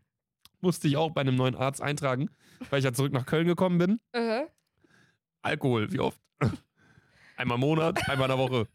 Musste 0.61 0.87
ich 0.87 0.97
auch 0.97 1.11
bei 1.11 1.23
einem 1.23 1.35
neuen 1.35 1.57
Arzt 1.57 1.83
eintragen, 1.83 2.31
weil 2.71 2.79
ich 2.79 2.85
ja 2.85 2.93
zurück 2.93 3.13
nach 3.13 3.27
Köln 3.27 3.49
gekommen 3.49 3.79
bin. 3.79 4.01
Äh, 4.13 4.47
Alkohol, 5.43 5.91
wie 5.93 5.99
oft? 5.99 6.21
Einmal 7.37 7.57
im 7.57 7.61
Monat, 7.61 8.09
einmal 8.09 8.31
in 8.31 8.37
der 8.37 8.39
Woche. 8.39 8.69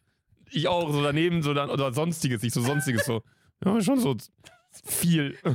Ich 0.51 0.67
auch, 0.67 0.91
so 0.91 1.03
daneben, 1.03 1.41
so 1.43 1.53
dann, 1.53 1.69
oder 1.69 1.93
sonstiges, 1.93 2.41
nicht 2.41 2.53
so 2.53 2.61
sonstiges, 2.61 3.05
so. 3.05 3.21
Ja, 3.63 3.79
schon 3.81 3.99
so 3.99 4.15
viel. 4.83 5.37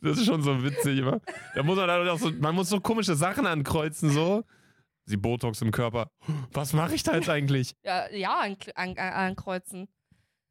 das 0.00 0.18
ist 0.18 0.26
schon 0.26 0.42
so 0.42 0.62
witzig 0.62 0.98
immer. 0.98 1.20
Da 1.54 1.62
muss 1.62 1.76
man 1.76 1.88
dann 1.88 2.08
auch 2.08 2.18
so, 2.18 2.30
man 2.30 2.54
muss 2.54 2.68
so 2.68 2.80
komische 2.80 3.14
Sachen 3.14 3.46
ankreuzen, 3.46 4.10
so. 4.10 4.44
Sie 5.04 5.16
Botox 5.16 5.62
im 5.62 5.70
Körper. 5.70 6.10
Was 6.52 6.72
mache 6.72 6.94
ich 6.94 7.04
da 7.04 7.14
jetzt 7.14 7.28
eigentlich? 7.28 7.74
ja, 7.84 8.10
ja, 8.10 8.40
an, 8.40 8.56
an, 8.74 8.98
an, 8.98 9.12
ankreuzen. 9.12 9.88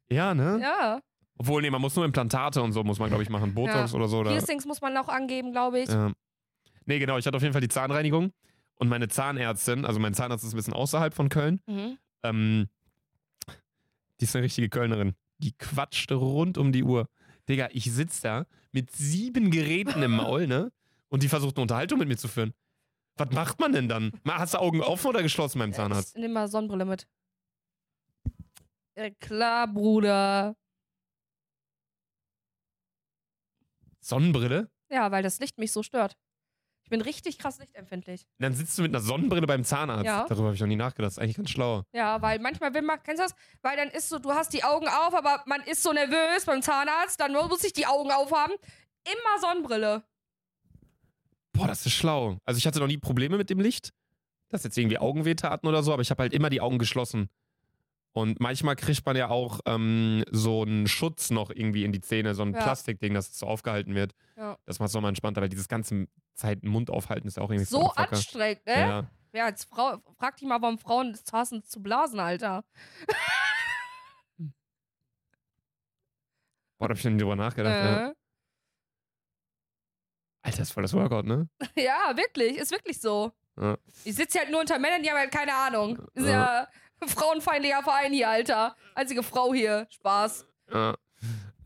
Ja, 0.08 0.34
ne? 0.34 0.58
Ja. 0.62 1.00
Obwohl, 1.38 1.60
nee, 1.60 1.70
man 1.70 1.82
muss 1.82 1.94
nur 1.94 2.06
Implantate 2.06 2.62
und 2.62 2.72
so, 2.72 2.82
muss 2.82 2.98
man, 2.98 3.08
glaube 3.08 3.22
ich, 3.22 3.28
machen. 3.28 3.54
Botox 3.54 3.92
oder 3.92 4.08
so. 4.08 4.20
Oder, 4.20 4.30
Piercings 4.30 4.64
muss 4.64 4.80
man 4.80 4.96
auch 4.96 5.08
angeben, 5.08 5.52
glaube 5.52 5.80
ich. 5.80 5.90
Ja. 5.90 6.12
Nee, 6.86 6.98
genau, 6.98 7.18
ich 7.18 7.26
hatte 7.26 7.36
auf 7.36 7.42
jeden 7.42 7.52
Fall 7.52 7.60
die 7.60 7.68
Zahnreinigung. 7.68 8.32
Und 8.76 8.88
meine 8.88 9.08
Zahnärztin, 9.08 9.84
also 9.84 9.98
mein 10.00 10.14
Zahnarzt 10.14 10.44
ist 10.44 10.52
ein 10.52 10.56
bisschen 10.56 10.74
außerhalb 10.74 11.14
von 11.14 11.28
Köln, 11.28 11.60
Mhm. 11.66 11.98
ähm, 12.22 12.68
die 14.20 14.24
ist 14.24 14.34
eine 14.36 14.44
richtige 14.44 14.68
Kölnerin. 14.68 15.14
Die 15.38 15.52
quatschte 15.52 16.14
rund 16.14 16.56
um 16.58 16.72
die 16.72 16.82
Uhr. 16.84 17.08
Digga, 17.48 17.68
ich 17.72 17.92
sitze 17.92 18.22
da 18.22 18.46
mit 18.72 18.90
sieben 18.90 19.50
Geräten 19.50 20.02
im 20.02 20.12
Maul, 20.16 20.46
ne? 20.46 20.72
Und 21.08 21.22
die 21.22 21.28
versucht 21.28 21.56
eine 21.56 21.62
Unterhaltung 21.62 21.98
mit 21.98 22.08
mir 22.08 22.16
zu 22.16 22.28
führen. 22.28 22.52
Was 23.16 23.30
macht 23.30 23.60
man 23.60 23.72
denn 23.72 23.88
dann? 23.88 24.12
Hast 24.26 24.54
du 24.54 24.58
Augen 24.58 24.82
offen 24.82 25.06
oder 25.08 25.22
geschlossen 25.22 25.58
beim 25.58 25.72
Zahnarzt? 25.72 26.16
Ich 26.16 26.20
nehme 26.20 26.34
mal 26.34 26.48
Sonnenbrille 26.48 26.84
mit. 26.84 27.06
Ja, 28.96 29.10
klar, 29.20 29.68
Bruder. 29.72 30.56
Sonnenbrille? 34.00 34.70
Ja, 34.90 35.10
weil 35.10 35.22
das 35.22 35.38
Licht 35.40 35.58
mich 35.58 35.72
so 35.72 35.82
stört. 35.82 36.16
Ich 36.86 36.90
bin 36.90 37.00
richtig 37.00 37.36
krass 37.38 37.58
lichtempfindlich. 37.58 38.24
Dann 38.38 38.54
sitzt 38.54 38.78
du 38.78 38.82
mit 38.82 38.94
einer 38.94 39.02
Sonnenbrille 39.02 39.44
beim 39.44 39.64
Zahnarzt. 39.64 40.04
Ja. 40.04 40.24
Darüber 40.28 40.44
habe 40.44 40.54
ich 40.54 40.60
noch 40.60 40.68
nie 40.68 40.76
nachgedacht. 40.76 41.08
Das 41.08 41.14
ist 41.14 41.18
eigentlich 41.18 41.36
ganz 41.36 41.50
schlau. 41.50 41.82
Ja, 41.92 42.22
weil 42.22 42.38
manchmal 42.38 42.72
will 42.74 42.82
man, 42.82 43.02
kennst 43.02 43.20
du 43.20 43.24
das? 43.24 43.34
Weil 43.60 43.76
dann 43.76 43.88
ist 43.88 44.08
so, 44.08 44.20
du 44.20 44.30
hast 44.30 44.52
die 44.52 44.62
Augen 44.62 44.86
auf, 44.86 45.12
aber 45.12 45.42
man 45.46 45.62
ist 45.62 45.82
so 45.82 45.92
nervös 45.92 46.44
beim 46.44 46.62
Zahnarzt, 46.62 47.18
dann 47.18 47.32
muss 47.32 47.64
ich 47.64 47.72
die 47.72 47.86
Augen 47.86 48.12
aufhaben. 48.12 48.54
Immer 49.04 49.40
Sonnenbrille. 49.40 50.04
Boah, 51.54 51.66
das 51.66 51.84
ist 51.84 51.94
schlau. 51.94 52.38
Also 52.44 52.58
ich 52.58 52.68
hatte 52.68 52.78
noch 52.78 52.86
nie 52.86 52.98
Probleme 52.98 53.36
mit 53.36 53.50
dem 53.50 53.58
Licht, 53.58 53.92
dass 54.48 54.62
jetzt 54.62 54.78
irgendwie 54.78 54.98
Augenweh 54.98 55.34
taten 55.34 55.66
oder 55.66 55.82
so, 55.82 55.92
aber 55.92 56.02
ich 56.02 56.10
habe 56.10 56.22
halt 56.22 56.32
immer 56.34 56.50
die 56.50 56.60
Augen 56.60 56.78
geschlossen. 56.78 57.30
Und 58.16 58.40
manchmal 58.40 58.76
kriegt 58.76 59.04
man 59.04 59.14
ja 59.14 59.28
auch 59.28 59.60
ähm, 59.66 60.24
so 60.30 60.62
einen 60.62 60.88
Schutz 60.88 61.28
noch 61.28 61.50
irgendwie 61.50 61.84
in 61.84 61.92
die 61.92 62.00
Zähne, 62.00 62.34
so 62.34 62.44
ein 62.44 62.54
Ja. 62.54 62.62
Plastikding, 62.62 63.12
dass 63.12 63.28
es 63.28 63.38
so 63.38 63.46
aufgehalten 63.46 63.94
wird. 63.94 64.14
Ja. 64.38 64.56
Das 64.64 64.78
macht 64.78 64.88
es 64.88 64.94
nochmal 64.94 65.10
entspannter, 65.10 65.42
weil 65.42 65.50
dieses 65.50 65.68
ganze 65.68 66.06
Zeit 66.34 66.64
Mund 66.64 66.88
aufhalten 66.88 67.28
ist 67.28 67.36
ja 67.36 67.42
auch 67.42 67.50
irgendwie 67.50 67.66
So 67.66 67.90
anstrengend, 67.90 68.64
ne? 68.64 68.72
Ja. 68.72 69.10
Ja, 69.34 69.44
als 69.44 69.64
Frau, 69.64 69.98
frag 70.18 70.38
dich 70.38 70.48
mal, 70.48 70.62
warum 70.62 70.78
Frauen 70.78 71.10
es 71.10 71.30
hassen 71.30 71.62
zu 71.62 71.82
blasen, 71.82 72.18
Alter. 72.18 72.64
Boah, 76.78 76.88
da 76.88 76.92
hab 76.94 76.96
ich 76.96 77.04
nie 77.04 77.18
drüber 77.18 77.36
nachgedacht. 77.36 77.74
Ja. 77.74 78.08
Äh. 78.08 78.14
Alter, 80.40 80.58
das 80.58 80.68
ist 80.68 80.72
voll 80.72 80.84
das 80.84 80.94
Workout, 80.94 81.26
ne? 81.26 81.50
Ja, 81.76 82.16
wirklich, 82.16 82.56
ist 82.56 82.70
wirklich 82.70 82.98
so. 82.98 83.30
Ja. 83.60 83.76
Ich 84.04 84.14
sitze 84.14 84.38
halt 84.38 84.50
nur 84.50 84.60
unter 84.60 84.78
Männern, 84.78 85.02
die 85.02 85.10
haben 85.10 85.18
halt 85.18 85.32
keine 85.32 85.54
Ahnung. 85.54 85.98
Ist 86.14 86.26
ja 86.28 86.66
frauenfeindlicher 87.06 87.82
Verein 87.82 88.12
hier, 88.12 88.28
Alter. 88.28 88.76
Einzige 88.94 89.22
Frau 89.22 89.52
hier. 89.52 89.86
Spaß. 89.90 90.46
Ja. 90.72 90.96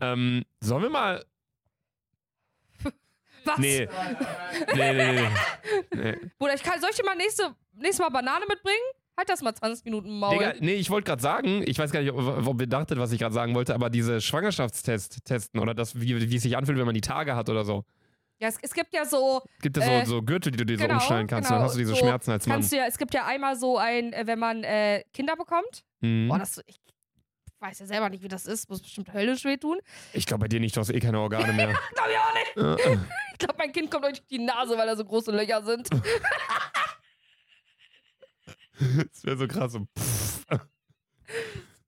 Ähm, 0.00 0.44
sollen 0.60 0.82
wir 0.82 0.90
mal. 0.90 1.24
Was? 3.44 3.58
Nee. 3.58 3.88
Nee, 4.74 4.92
nee, 4.92 5.12
nee. 5.12 5.28
nee. 5.94 6.16
Bruder, 6.38 6.54
ich 6.54 6.62
kann, 6.62 6.80
soll 6.80 6.90
ich 6.90 6.96
dir 6.96 7.04
mal 7.04 7.16
nächste, 7.16 7.54
nächstes 7.74 8.00
Mal 8.00 8.10
Banane 8.10 8.44
mitbringen? 8.48 8.78
Halt 9.16 9.28
das 9.28 9.42
mal 9.42 9.54
20 9.54 9.84
Minuten 9.84 10.18
Maul. 10.18 10.38
Digga, 10.38 10.54
nee, 10.60 10.74
ich 10.74 10.88
wollte 10.88 11.06
gerade 11.06 11.20
sagen, 11.20 11.62
ich 11.66 11.78
weiß 11.78 11.90
gar 11.92 12.00
nicht, 12.00 12.12
ob, 12.12 12.46
ob 12.46 12.60
ihr 12.60 12.66
dachtet, 12.66 12.98
was 12.98 13.12
ich 13.12 13.18
gerade 13.18 13.34
sagen 13.34 13.54
wollte, 13.54 13.74
aber 13.74 13.90
diese 13.90 14.20
Schwangerschaftstest 14.20 15.24
testen 15.26 15.60
oder 15.60 15.74
das, 15.74 16.00
wie, 16.00 16.30
wie 16.30 16.36
es 16.36 16.42
sich 16.42 16.56
anfühlt, 16.56 16.78
wenn 16.78 16.86
man 16.86 16.94
die 16.94 17.02
Tage 17.02 17.36
hat 17.36 17.50
oder 17.50 17.64
so. 17.64 17.84
Ja, 18.40 18.48
es, 18.48 18.56
es 18.62 18.72
gibt 18.72 18.92
ja 18.94 19.04
so, 19.04 19.42
Gibt 19.60 19.76
es 19.76 19.84
Äh, 19.84 20.04
so, 20.06 20.12
so 20.16 20.22
Gürtel, 20.22 20.50
die 20.52 20.56
du 20.58 20.64
dir 20.64 20.78
so 20.78 20.84
genau, 20.84 20.94
umschneiden 20.94 21.26
kannst 21.26 21.48
genau, 21.48 21.58
dann 21.60 21.66
hast 21.66 21.74
du 21.74 21.78
diese 21.78 21.90
so 21.90 21.96
Schmerzen 21.96 22.30
als 22.30 22.46
Mann. 22.46 22.56
kannst 22.56 22.72
du 22.72 22.76
ja, 22.76 22.86
es 22.86 22.96
gibt 22.96 23.12
ja 23.12 23.26
einmal 23.26 23.54
so 23.56 23.76
ein, 23.76 24.14
äh, 24.14 24.26
wenn 24.26 24.38
man 24.38 24.64
äh, 24.64 25.04
Kinder 25.12 25.36
bekommt. 25.36 25.84
Mhm. 26.00 26.28
Boah, 26.28 26.38
das, 26.38 26.62
ich 26.66 26.80
weiß 27.58 27.80
ja 27.80 27.86
selber 27.86 28.08
nicht, 28.08 28.22
wie 28.22 28.28
das 28.28 28.46
ist. 28.46 28.70
Muss 28.70 28.80
bestimmt 28.80 29.12
höllisch 29.12 29.44
wehtun. 29.44 29.78
Ich 30.14 30.24
glaube 30.24 30.40
bei 30.44 30.48
dir 30.48 30.58
nicht, 30.58 30.74
du 30.74 30.80
hast 30.80 30.88
eh 30.88 30.98
keine 31.00 31.20
Organe 31.20 31.52
mehr. 31.52 31.66
Glaub 31.94 32.06
ich 32.08 32.16
auch 32.16 32.32
nicht. 32.78 32.86
Äh, 32.86 32.98
Ich 33.32 33.38
glaube, 33.38 33.54
mein 33.58 33.72
Kind 33.72 33.90
kommt 33.90 34.04
euch 34.06 34.12
durch 34.18 34.28
die 34.28 34.38
Nase, 34.38 34.76
weil 34.78 34.86
da 34.86 34.96
so 34.96 35.04
große 35.04 35.30
Löcher 35.32 35.62
sind. 35.62 35.88
das 39.12 39.24
wäre 39.24 39.36
so 39.36 39.46
krass. 39.46 39.72
So, 39.72 39.86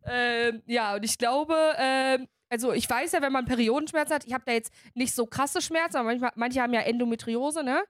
ähm, 0.05 0.63
ja, 0.67 0.95
und 0.97 1.05
ich 1.05 1.17
glaube, 1.17 1.55
ähm, 1.79 2.29
also 2.53 2.73
ich 2.73 2.89
weiß 2.89 3.13
ja, 3.13 3.23
wenn 3.23 3.33
man 3.33 3.47
Periodenschmerzen 3.47 4.15
hat, 4.15 4.27
ich 4.27 4.35
habe 4.35 4.45
da 4.47 4.53
jetzt 4.53 4.73
nicht 4.95 5.15
so 5.15 5.25
krasse 5.27 5.63
Schmerzen, 5.63 5.97
aber 5.97 6.09
manchmal, 6.11 6.33
manche 6.37 6.61
haben 6.61 6.75
ja 6.75 6.81
Endometriose, 6.83 7.63
ne? 7.65 7.83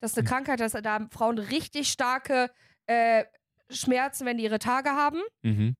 Das 0.00 0.10
ist 0.12 0.18
eine 0.18 0.26
Hm. 0.28 0.34
Krankheit, 0.34 0.58
dass 0.60 0.72
da 0.72 0.82
haben 0.92 1.10
Frauen 1.10 1.38
richtig 1.38 1.88
starke 1.92 2.50
äh, 2.86 3.24
Schmerzen, 3.70 4.26
wenn 4.26 4.36
die 4.36 4.44
ihre 4.44 4.58
Tage 4.58 4.90
haben. 4.90 5.20
Mhm. 5.42 5.76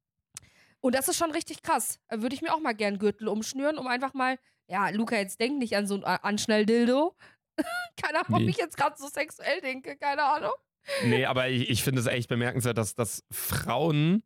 Und 0.80 0.94
das 0.94 1.08
ist 1.08 1.16
schon 1.16 1.32
richtig 1.32 1.62
krass. 1.62 1.98
Da 2.08 2.22
würde 2.22 2.34
ich 2.34 2.40
mir 2.42 2.54
auch 2.54 2.60
mal 2.60 2.72
gern 2.72 2.98
Gürtel 2.98 3.26
umschnüren, 3.28 3.78
um 3.78 3.86
einfach 3.88 4.14
mal, 4.14 4.38
ja, 4.68 4.88
Luca, 4.90 5.16
jetzt 5.16 5.40
denk 5.40 5.58
nicht 5.58 5.76
an 5.76 5.86
so 5.88 5.96
ein 5.96 6.04
Anschnell-Dildo. 6.04 7.16
Keine 8.02 8.20
Ahnung, 8.20 8.34
ob 8.34 8.42
Nee. 8.42 8.50
ich 8.50 8.58
jetzt 8.58 8.76
gerade 8.76 8.94
so 8.96 9.08
sexuell 9.08 9.60
denke, 9.60 9.96
keine 9.96 10.22
Ahnung. 10.22 10.52
Nee, 11.04 11.26
aber 11.26 11.48
ich, 11.48 11.68
ich 11.70 11.82
finde 11.82 12.00
es 12.00 12.06
echt 12.06 12.28
bemerkenswert, 12.28 12.78
dass, 12.78 12.94
dass 12.94 13.24
Frauen, 13.30 14.22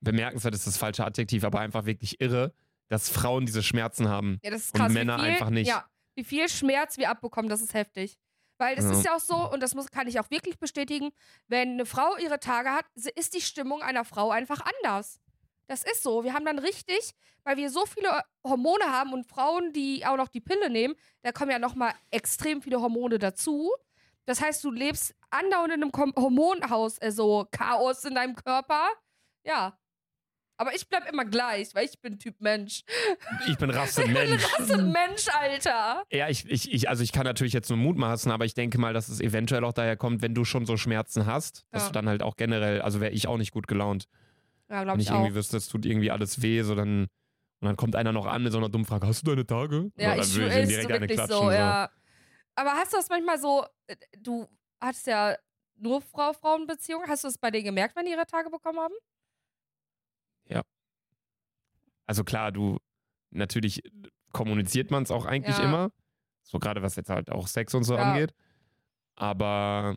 bemerkenswert 0.00 0.54
ist 0.54 0.66
das 0.66 0.76
falsche 0.76 1.04
Adjektiv, 1.04 1.42
aber 1.44 1.60
einfach 1.60 1.86
wirklich 1.86 2.20
irre, 2.20 2.52
dass 2.88 3.08
Frauen 3.08 3.46
diese 3.46 3.62
Schmerzen 3.62 4.08
haben. 4.08 4.38
Ja, 4.42 4.50
das 4.50 4.66
ist 4.66 4.74
Und 4.74 4.80
krass. 4.80 4.92
Männer 4.92 5.16
wie 5.18 5.22
viel, 5.22 5.30
einfach 5.30 5.50
nicht. 5.50 5.68
Ja, 5.68 5.84
wie 6.14 6.24
viel 6.24 6.48
Schmerz 6.48 6.98
wir 6.98 7.10
abbekommen, 7.10 7.48
das 7.48 7.60
ist 7.60 7.74
heftig. 7.74 8.18
Weil 8.58 8.78
es 8.78 8.84
Ja. 8.84 8.92
ist 8.92 9.04
ja 9.04 9.14
auch 9.16 9.20
so, 9.20 9.50
und 9.52 9.60
das 9.62 9.74
muss, 9.74 9.90
kann 9.90 10.08
ich 10.08 10.18
auch 10.18 10.30
wirklich 10.30 10.58
bestätigen, 10.58 11.10
wenn 11.46 11.72
eine 11.72 11.84
Frau 11.86 12.16
ihre 12.16 12.40
Tage 12.40 12.70
hat, 12.70 12.86
ist 13.14 13.34
die 13.34 13.42
Stimmung 13.42 13.82
einer 13.82 14.04
Frau 14.04 14.30
einfach 14.30 14.60
anders. 14.80 15.20
Das 15.68 15.82
ist 15.82 16.02
so. 16.02 16.24
Wir 16.24 16.32
haben 16.32 16.44
dann 16.46 16.58
richtig, 16.58 17.10
weil 17.44 17.56
wir 17.56 17.68
so 17.70 17.84
viele 17.86 18.22
Hormone 18.46 18.84
haben 18.84 19.12
und 19.12 19.26
Frauen, 19.26 19.72
die 19.72 20.06
auch 20.06 20.16
noch 20.16 20.28
die 20.28 20.40
Pille 20.40 20.70
nehmen, 20.70 20.94
da 21.22 21.32
kommen 21.32 21.50
ja 21.50 21.58
nochmal 21.58 21.92
extrem 22.10 22.62
viele 22.62 22.80
Hormone 22.80 23.18
dazu. 23.18 23.72
Das 24.26 24.40
heißt, 24.40 24.62
du 24.64 24.70
lebst 24.70 25.14
andauernd 25.30 25.74
in 25.74 25.82
einem 25.82 25.92
Hormonhaus, 26.16 26.98
also 26.98 27.46
Chaos 27.50 28.04
in 28.04 28.14
deinem 28.14 28.36
Körper. 28.36 28.88
Ja. 29.44 29.76
Aber 30.58 30.74
ich 30.74 30.88
bleib 30.88 31.06
immer 31.10 31.24
gleich, 31.24 31.74
weil 31.74 31.84
ich 31.84 32.00
bin 32.00 32.18
Typ 32.18 32.40
Mensch. 32.40 32.82
Ich 33.46 33.58
bin 33.58 33.68
Rasse 33.70 34.04
Mensch. 34.08 34.42
Rasse 34.58 34.78
Mensch, 34.82 35.28
Alter. 35.28 36.02
Ja, 36.10 36.28
ich, 36.28 36.48
ich, 36.50 36.72
ich, 36.72 36.88
also 36.88 37.02
ich 37.02 37.12
kann 37.12 37.24
natürlich 37.24 37.52
jetzt 37.52 37.68
nur 37.68 37.76
mutmaßen, 37.78 38.32
aber 38.32 38.44
ich 38.46 38.54
denke 38.54 38.78
mal, 38.78 38.94
dass 38.94 39.08
es 39.08 39.20
eventuell 39.20 39.64
auch 39.64 39.74
daher 39.74 39.96
kommt, 39.96 40.22
wenn 40.22 40.34
du 40.34 40.44
schon 40.44 40.64
so 40.64 40.76
Schmerzen 40.78 41.26
hast, 41.26 41.66
dass 41.72 41.82
Ja. 41.84 41.88
du 41.88 41.92
dann 41.92 42.08
halt 42.08 42.22
auch 42.22 42.36
generell, 42.36 42.80
also 42.80 43.00
wäre 43.00 43.12
ich 43.12 43.28
auch 43.28 43.36
nicht 43.36 43.52
gut 43.52 43.66
gelaunt. 43.68 44.06
Ja, 44.70 44.78
Wenn 44.78 44.84
glaube 44.84 45.00
ich 45.02 45.08
ich 45.08 45.12
irgendwie 45.14 45.30
auch. 45.32 45.34
wüsste, 45.34 45.56
es 45.58 45.68
tut 45.68 45.84
irgendwie 45.84 46.10
alles 46.10 46.40
weh, 46.42 46.62
so 46.62 46.74
dann, 46.74 47.02
und 47.02 47.08
dann 47.66 47.76
kommt 47.76 47.94
einer 47.94 48.12
noch 48.12 48.26
an 48.26 48.42
mit 48.42 48.52
so 48.52 48.58
einer 48.58 48.68
dummen 48.70 48.86
Frage, 48.86 49.06
hast 49.06 49.22
du 49.26 49.30
deine 49.32 49.46
Tage? 49.46 49.90
Ja, 49.96 50.14
dann 50.16 50.20
ich 50.24 50.34
würde 50.34 50.54
ist 50.58 50.68
direkt 50.70 50.88
so 50.88 50.94
eine 50.94 51.06
klatschen. 51.06 51.36
so, 51.36 51.50
ja. 51.52 51.90
Aber 52.54 52.70
hast 52.72 52.92
du 52.92 52.96
das 52.96 53.08
manchmal 53.10 53.38
so, 53.38 53.64
äh, 53.88 53.96
du 54.18 54.48
hattest 54.80 55.06
ja 55.06 55.36
nur 55.76 56.00
Frau-Frauen-Beziehungen, 56.00 57.06
hast 57.08 57.24
du 57.24 57.28
das 57.28 57.36
bei 57.36 57.50
denen 57.50 57.66
gemerkt, 57.66 57.94
wenn 57.96 58.06
die 58.06 58.12
ihre 58.12 58.26
Tage 58.26 58.48
bekommen 58.48 58.80
haben? 58.80 58.94
Also 62.08 62.22
klar, 62.22 62.52
du, 62.52 62.78
natürlich 63.30 63.82
kommuniziert 64.32 64.92
man 64.92 65.02
es 65.02 65.10
auch 65.10 65.26
eigentlich 65.26 65.58
Ja. 65.58 65.64
immer. 65.64 65.90
So 66.44 66.60
gerade 66.60 66.80
was 66.80 66.94
jetzt 66.94 67.10
halt 67.10 67.30
auch 67.32 67.48
Sex 67.48 67.74
und 67.74 67.82
so 67.82 67.96
Ja. 67.96 68.02
angeht. 68.12 68.32
Aber 69.16 69.96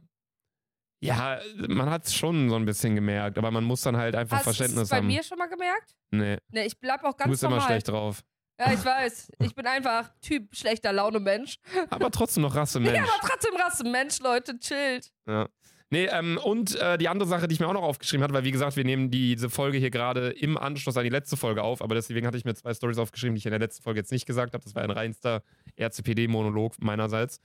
ja, 1.01 1.39
man 1.67 1.89
hat 1.91 2.05
es 2.07 2.15
schon 2.15 2.49
so 2.49 2.55
ein 2.55 2.65
bisschen 2.65 2.95
gemerkt, 2.95 3.37
aber 3.37 3.51
man 3.51 3.63
muss 3.63 3.81
dann 3.81 3.95
halt 3.95 4.15
einfach 4.15 4.37
Hast 4.37 4.45
du 4.47 4.53
Verständnis 4.53 4.83
es 4.85 4.89
bei 4.89 4.97
haben. 4.97 5.05
mir 5.07 5.21
schon 5.23 5.37
mal 5.37 5.49
gemerkt? 5.49 5.95
nee, 6.09 6.37
Ne, 6.51 6.65
ich 6.65 6.79
bleib 6.79 7.03
auch 7.03 7.11
du 7.13 7.17
ganz 7.17 7.29
bist 7.29 7.43
normal. 7.43 7.59
immer 7.59 7.67
schlecht 7.67 7.87
drauf. 7.89 8.23
Ja, 8.59 8.73
ich 8.73 8.83
weiß. 8.83 9.31
Ich 9.39 9.53
bin 9.55 9.67
einfach 9.67 10.09
Typ 10.19 10.53
schlechter 10.55 10.91
Laune 10.91 11.19
Mensch. 11.19 11.57
Aber 11.91 12.09
trotzdem 12.11 12.41
noch 12.43 12.55
Rasse 12.55 12.79
Mensch. 12.95 12.97
Ja, 12.97 13.03
aber 13.03 13.27
trotzdem 13.27 13.55
Rasse 13.55 13.83
Mensch, 13.87 14.19
Leute, 14.19 14.57
chillt. 14.59 15.11
Ja. 15.27 15.47
Nee, 15.91 16.05
ähm, 16.05 16.37
und 16.43 16.75
äh, 16.75 16.99
die 16.99 17.07
andere 17.07 17.27
Sache, 17.27 17.47
die 17.47 17.53
ich 17.53 17.59
mir 17.59 17.67
auch 17.67 17.73
noch 17.73 17.81
aufgeschrieben 17.81 18.23
hatte, 18.23 18.33
weil 18.33 18.43
wie 18.43 18.51
gesagt, 18.51 18.75
wir 18.75 18.83
nehmen 18.83 19.09
diese 19.09 19.49
Folge 19.49 19.79
hier 19.79 19.89
gerade 19.89 20.29
im 20.29 20.55
Anschluss 20.55 20.97
an 20.97 21.03
die 21.03 21.09
letzte 21.09 21.35
Folge 21.35 21.63
auf, 21.63 21.81
aber 21.81 21.95
deswegen 21.95 22.27
hatte 22.27 22.37
ich 22.37 22.45
mir 22.45 22.53
zwei 22.53 22.73
Stories 22.75 22.99
aufgeschrieben, 22.99 23.33
die 23.33 23.39
ich 23.39 23.45
in 23.45 23.51
der 23.51 23.59
letzten 23.59 23.81
Folge 23.81 23.99
jetzt 23.99 24.11
nicht 24.11 24.27
gesagt 24.27 24.53
habe. 24.53 24.63
Das 24.63 24.75
war 24.75 24.83
ein 24.83 24.91
reinster 24.91 25.41
RCPD-Monolog 25.77 26.79
meinerseits. 26.79 27.41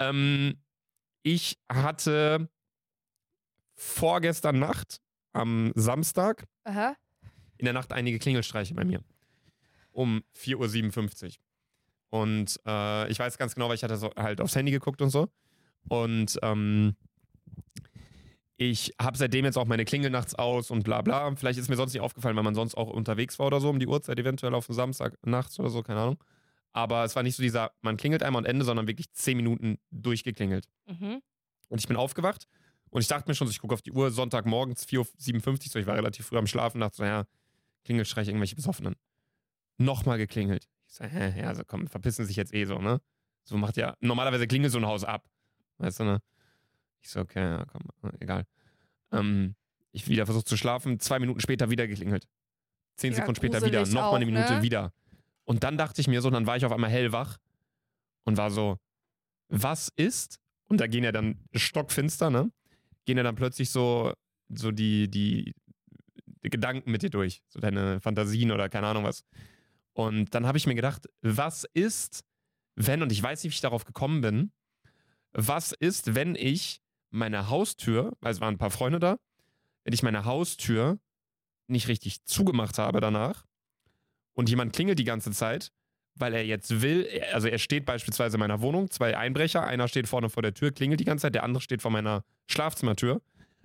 Ähm, 0.00 0.56
ich 1.22 1.60
hatte 1.68 2.48
vorgestern 3.76 4.58
Nacht, 4.58 5.00
am 5.32 5.70
Samstag, 5.76 6.48
Aha. 6.64 6.96
in 7.58 7.64
der 7.64 7.74
Nacht 7.74 7.92
einige 7.92 8.18
Klingelstreiche 8.18 8.74
bei 8.74 8.84
mir. 8.84 9.04
Um 9.92 10.24
4.57 10.36 11.24
Uhr. 11.26 11.32
Und 12.10 12.60
äh, 12.66 13.08
ich 13.08 13.18
weiß 13.18 13.38
ganz 13.38 13.54
genau, 13.54 13.68
weil 13.68 13.76
ich 13.76 13.84
hatte 13.84 13.96
so 13.96 14.10
halt 14.16 14.40
aufs 14.40 14.56
Handy 14.56 14.72
geguckt 14.72 15.00
und 15.00 15.10
so. 15.10 15.28
Und 15.88 16.38
ähm, 16.42 16.96
ich 18.60 18.92
habe 19.00 19.16
seitdem 19.16 19.44
jetzt 19.44 19.56
auch 19.56 19.66
meine 19.66 19.84
Klingel 19.84 20.10
nachts 20.10 20.34
aus 20.34 20.72
und 20.72 20.82
bla 20.82 21.00
bla. 21.00 21.34
Vielleicht 21.36 21.60
ist 21.60 21.68
mir 21.68 21.76
sonst 21.76 21.92
nicht 21.92 22.02
aufgefallen, 22.02 22.34
weil 22.34 22.42
man 22.42 22.56
sonst 22.56 22.74
auch 22.74 22.90
unterwegs 22.90 23.38
war 23.38 23.46
oder 23.46 23.60
so 23.60 23.70
um 23.70 23.78
die 23.78 23.86
Uhrzeit, 23.86 24.18
eventuell 24.18 24.52
auf 24.52 24.66
den 24.66 24.74
Samstag 24.74 25.16
nachts 25.24 25.60
oder 25.60 25.70
so, 25.70 25.82
keine 25.84 26.00
Ahnung. 26.00 26.18
Aber 26.72 27.04
es 27.04 27.14
war 27.14 27.22
nicht 27.22 27.36
so 27.36 27.42
dieser, 27.42 27.70
man 27.82 27.96
klingelt 27.96 28.24
einmal 28.24 28.42
und 28.42 28.46
Ende, 28.46 28.64
sondern 28.64 28.88
wirklich 28.88 29.12
10 29.12 29.36
Minuten 29.36 29.78
durchgeklingelt. 29.92 30.66
Mhm. 30.86 31.22
Und 31.68 31.80
ich 31.80 31.86
bin 31.86 31.96
aufgewacht 31.96 32.48
und 32.90 33.00
ich 33.00 33.06
dachte 33.06 33.30
mir 33.30 33.36
schon, 33.36 33.46
so, 33.46 33.52
ich 33.52 33.60
gucke 33.60 33.74
auf 33.74 33.82
die 33.82 33.92
Uhr, 33.92 34.10
Sonntagmorgens 34.10 34.86
4.57 34.88 35.46
Uhr, 35.46 35.56
so 35.70 35.78
ich 35.78 35.86
war 35.86 35.94
relativ 35.94 36.26
früh 36.26 36.36
am 36.36 36.48
Schlafen, 36.48 36.80
dachte 36.80 36.96
so, 36.96 37.04
ja, 37.04 37.26
Klingelstreich, 37.84 38.26
irgendwelche 38.26 38.56
Besoffenen. 38.56 38.96
Nochmal 39.76 40.18
geklingelt. 40.18 40.68
Ich 40.88 40.94
so, 40.94 41.04
hä, 41.04 41.40
ja, 41.40 41.46
also 41.46 41.62
komm, 41.64 41.86
verpissen 41.86 42.26
sich 42.26 42.34
jetzt 42.34 42.52
eh 42.52 42.64
so, 42.64 42.78
ne? 42.78 43.00
So 43.44 43.56
macht 43.56 43.76
ja, 43.76 43.94
normalerweise 44.00 44.48
klingelt 44.48 44.72
so 44.72 44.78
ein 44.78 44.86
Haus 44.86 45.04
ab. 45.04 45.30
Weißt 45.78 46.00
du, 46.00 46.04
ne? 46.04 46.22
Ich 47.00 47.10
so, 47.10 47.20
okay, 47.20 47.40
ja, 47.40 47.64
komm, 47.66 47.82
egal. 48.20 48.44
Ähm, 49.12 49.54
ich 49.92 50.08
wieder 50.08 50.26
versucht 50.26 50.48
zu 50.48 50.56
schlafen, 50.56 51.00
zwei 51.00 51.18
Minuten 51.18 51.40
später 51.40 51.70
wieder 51.70 51.86
geklingelt. 51.86 52.28
Zehn 52.96 53.12
Ja, 53.12 53.18
Sekunden 53.18 53.36
später 53.36 53.64
wieder, 53.64 53.86
nochmal 53.86 54.16
eine 54.16 54.26
Minute 54.26 54.54
ne? 54.54 54.62
wieder. 54.62 54.92
Und 55.44 55.64
dann 55.64 55.78
dachte 55.78 56.00
ich 56.00 56.08
mir 56.08 56.20
so, 56.20 56.28
und 56.28 56.34
dann 56.34 56.46
war 56.46 56.56
ich 56.56 56.64
auf 56.64 56.72
einmal 56.72 56.90
hellwach 56.90 57.38
und 58.24 58.36
war 58.36 58.50
so, 58.50 58.78
was 59.48 59.90
ist? 59.96 60.40
Und 60.68 60.80
da 60.80 60.86
gehen 60.86 61.04
ja 61.04 61.12
dann 61.12 61.38
stockfinster, 61.54 62.28
ne? 62.30 62.52
Gehen 63.06 63.16
ja 63.16 63.22
dann 63.22 63.36
plötzlich 63.36 63.70
so, 63.70 64.12
so 64.50 64.70
die, 64.70 65.08
die, 65.08 65.54
die 66.44 66.50
Gedanken 66.50 66.90
mit 66.90 67.02
dir 67.02 67.10
durch, 67.10 67.42
so 67.48 67.60
deine 67.60 68.00
Fantasien 68.00 68.50
oder 68.52 68.68
keine 68.68 68.88
Ahnung 68.88 69.04
was. 69.04 69.24
Und 69.94 70.34
dann 70.34 70.46
habe 70.46 70.58
ich 70.58 70.66
mir 70.66 70.74
gedacht, 70.74 71.08
was 71.22 71.64
ist, 71.72 72.24
wenn, 72.74 73.02
und 73.02 73.10
ich 73.10 73.22
weiß 73.22 73.42
nicht, 73.42 73.52
wie 73.52 73.56
ich 73.56 73.60
darauf 73.60 73.84
gekommen 73.84 74.20
bin, 74.20 74.52
was 75.32 75.72
ist, 75.72 76.14
wenn 76.14 76.34
ich 76.34 76.82
meine 77.10 77.48
Haustür, 77.48 78.12
also 78.20 78.40
waren 78.40 78.54
ein 78.54 78.58
paar 78.58 78.70
Freunde 78.70 78.98
da, 78.98 79.18
wenn 79.84 79.92
ich 79.92 80.02
meine 80.02 80.24
Haustür 80.24 80.98
nicht 81.66 81.88
richtig 81.88 82.24
zugemacht 82.24 82.78
habe 82.78 83.00
danach 83.00 83.44
und 84.34 84.48
jemand 84.48 84.72
klingelt 84.72 84.98
die 84.98 85.04
ganze 85.04 85.30
Zeit, 85.30 85.70
weil 86.14 86.34
er 86.34 86.44
jetzt 86.44 86.82
will, 86.82 87.08
also 87.32 87.48
er 87.48 87.58
steht 87.58 87.84
beispielsweise 87.84 88.36
in 88.36 88.40
meiner 88.40 88.60
Wohnung, 88.60 88.90
zwei 88.90 89.16
Einbrecher, 89.16 89.64
einer 89.64 89.88
steht 89.88 90.08
vorne 90.08 90.30
vor 90.30 90.42
der 90.42 90.54
Tür, 90.54 90.72
klingelt 90.72 91.00
die 91.00 91.04
ganze 91.04 91.22
Zeit, 91.22 91.34
der 91.34 91.44
andere 91.44 91.62
steht 91.62 91.82
vor 91.82 91.90
meiner 91.90 92.24
Schlafzimmertür, 92.46 93.22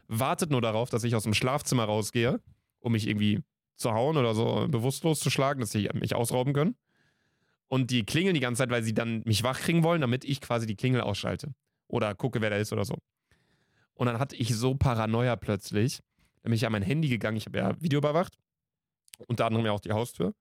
wartet 0.08 0.52
nur 0.52 0.62
darauf, 0.62 0.89
dass 0.89 1.04
ich 1.04 1.16
aus 1.16 1.24
dem 1.24 1.34
Schlafzimmer 1.34 1.86
rausgehe, 1.86 2.39
um 2.80 2.91
mich 2.91 3.08
irgendwie 3.08 3.41
zu 3.76 3.91
hauen 3.91 4.18
oder 4.18 4.36
so 4.36 4.68
bewusstlos 4.70 5.20
zu 5.20 5.30
schlagen, 5.30 5.62
dass 5.62 5.72
sie 5.72 5.89
mich 5.94 6.16
ausrauben 6.16 6.54
können. 6.54 6.76
Und 7.68 7.89
die 7.89 8.06
klingeln 8.06 8.36
die 8.36 8.39
ganze 8.39 8.60
Zeit, 8.60 8.70
weil 8.70 8.84
sie 8.84 8.94
dann 8.94 9.24
mich 9.26 9.44
wach 9.44 9.60
kriegen 9.60 9.84
wollen, 9.84 10.02
damit 10.02 10.26
ich 10.26 10.41
quasi 10.41 10.68
die 10.68 10.76
Klingel 10.76 11.02
ausschalte. 11.02 11.56
Oder 11.88 12.14
gucke, 12.14 12.39
wer 12.39 12.52
da 12.52 12.58
ist 12.58 12.72
oder 12.72 12.86
so. 12.86 12.98
Und 13.96 14.08
dann 14.08 14.20
hatte 14.20 14.36
ich 14.36 14.56
so 14.56 14.76
Paranoia 14.76 15.36
plötzlich. 15.36 16.00
Dann 16.41 16.50
bin 16.50 16.54
ich 16.54 16.66
an 16.66 16.72
mein 16.72 16.82
Handy 16.84 17.08
gegangen, 17.10 17.38
ich 17.38 17.46
habe 17.46 17.58
ja 17.58 17.82
Video 17.82 18.00
überwacht. 18.00 18.38
Unter 19.28 19.46
anderem 19.46 19.66
ja 19.66 19.72
auch 19.72 19.80
die 19.80 19.91
Haustür. 19.91 20.34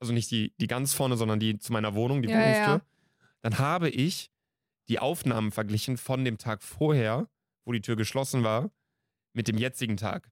Also 0.00 0.12
nicht 0.12 0.30
die, 0.30 0.52
die 0.58 0.66
ganz 0.66 0.92
vorne, 0.94 1.16
sondern 1.16 1.40
die 1.40 1.58
zu 1.58 1.72
meiner 1.72 1.94
Wohnung, 1.94 2.22
die 2.22 2.28
Ja, 2.28 2.36
Wohnungstür. 2.36 2.66
ja. 2.76 2.80
Dann 3.42 3.58
habe 3.58 3.88
ich 3.90 4.30
die 4.88 4.98
Aufnahmen 4.98 5.50
verglichen 5.50 5.96
von 5.96 6.24
dem 6.24 6.38
Tag 6.38 6.62
vorher, 6.62 7.28
wo 7.64 7.72
die 7.72 7.80
Tür 7.80 7.96
geschlossen 7.96 8.44
war, 8.44 8.70
mit 9.32 9.48
dem 9.48 9.58
jetzigen 9.58 9.96
Tag. 9.96 10.30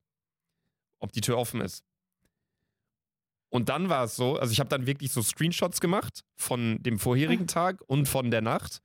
Ob 0.99 1.13
die 1.13 1.21
Tür 1.21 1.39
offen 1.39 1.61
ist. 1.61 1.85
Und 3.49 3.69
dann 3.69 3.89
war 3.91 4.05
es 4.05 4.17
so, 4.17 4.39
also 4.39 4.53
ich 4.53 4.61
habe 4.61 4.71
dann 4.71 4.87
wirklich 4.87 5.13
so 5.13 5.21
Screenshots 5.21 5.81
gemacht 5.81 6.25
von 6.37 6.83
dem 6.83 6.99
vorherigen 6.99 7.47
Tag 7.47 7.83
und 7.87 8.07
von 8.09 8.31
der 8.31 8.41
Nacht, 8.41 8.81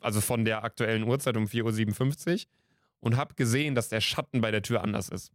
also 0.00 0.20
von 0.20 0.44
der 0.44 0.64
aktuellen 0.64 1.04
Uhrzeit 1.04 1.36
um 1.36 1.44
4.57 1.44 2.32
Uhr 2.46 2.50
und 3.00 3.16
habe 3.16 3.34
gesehen, 3.34 3.74
dass 3.74 3.88
der 3.88 4.00
Schatten 4.00 4.40
bei 4.40 4.50
der 4.50 4.62
Tür 4.62 4.82
anders 4.82 5.08
ist. 5.08 5.32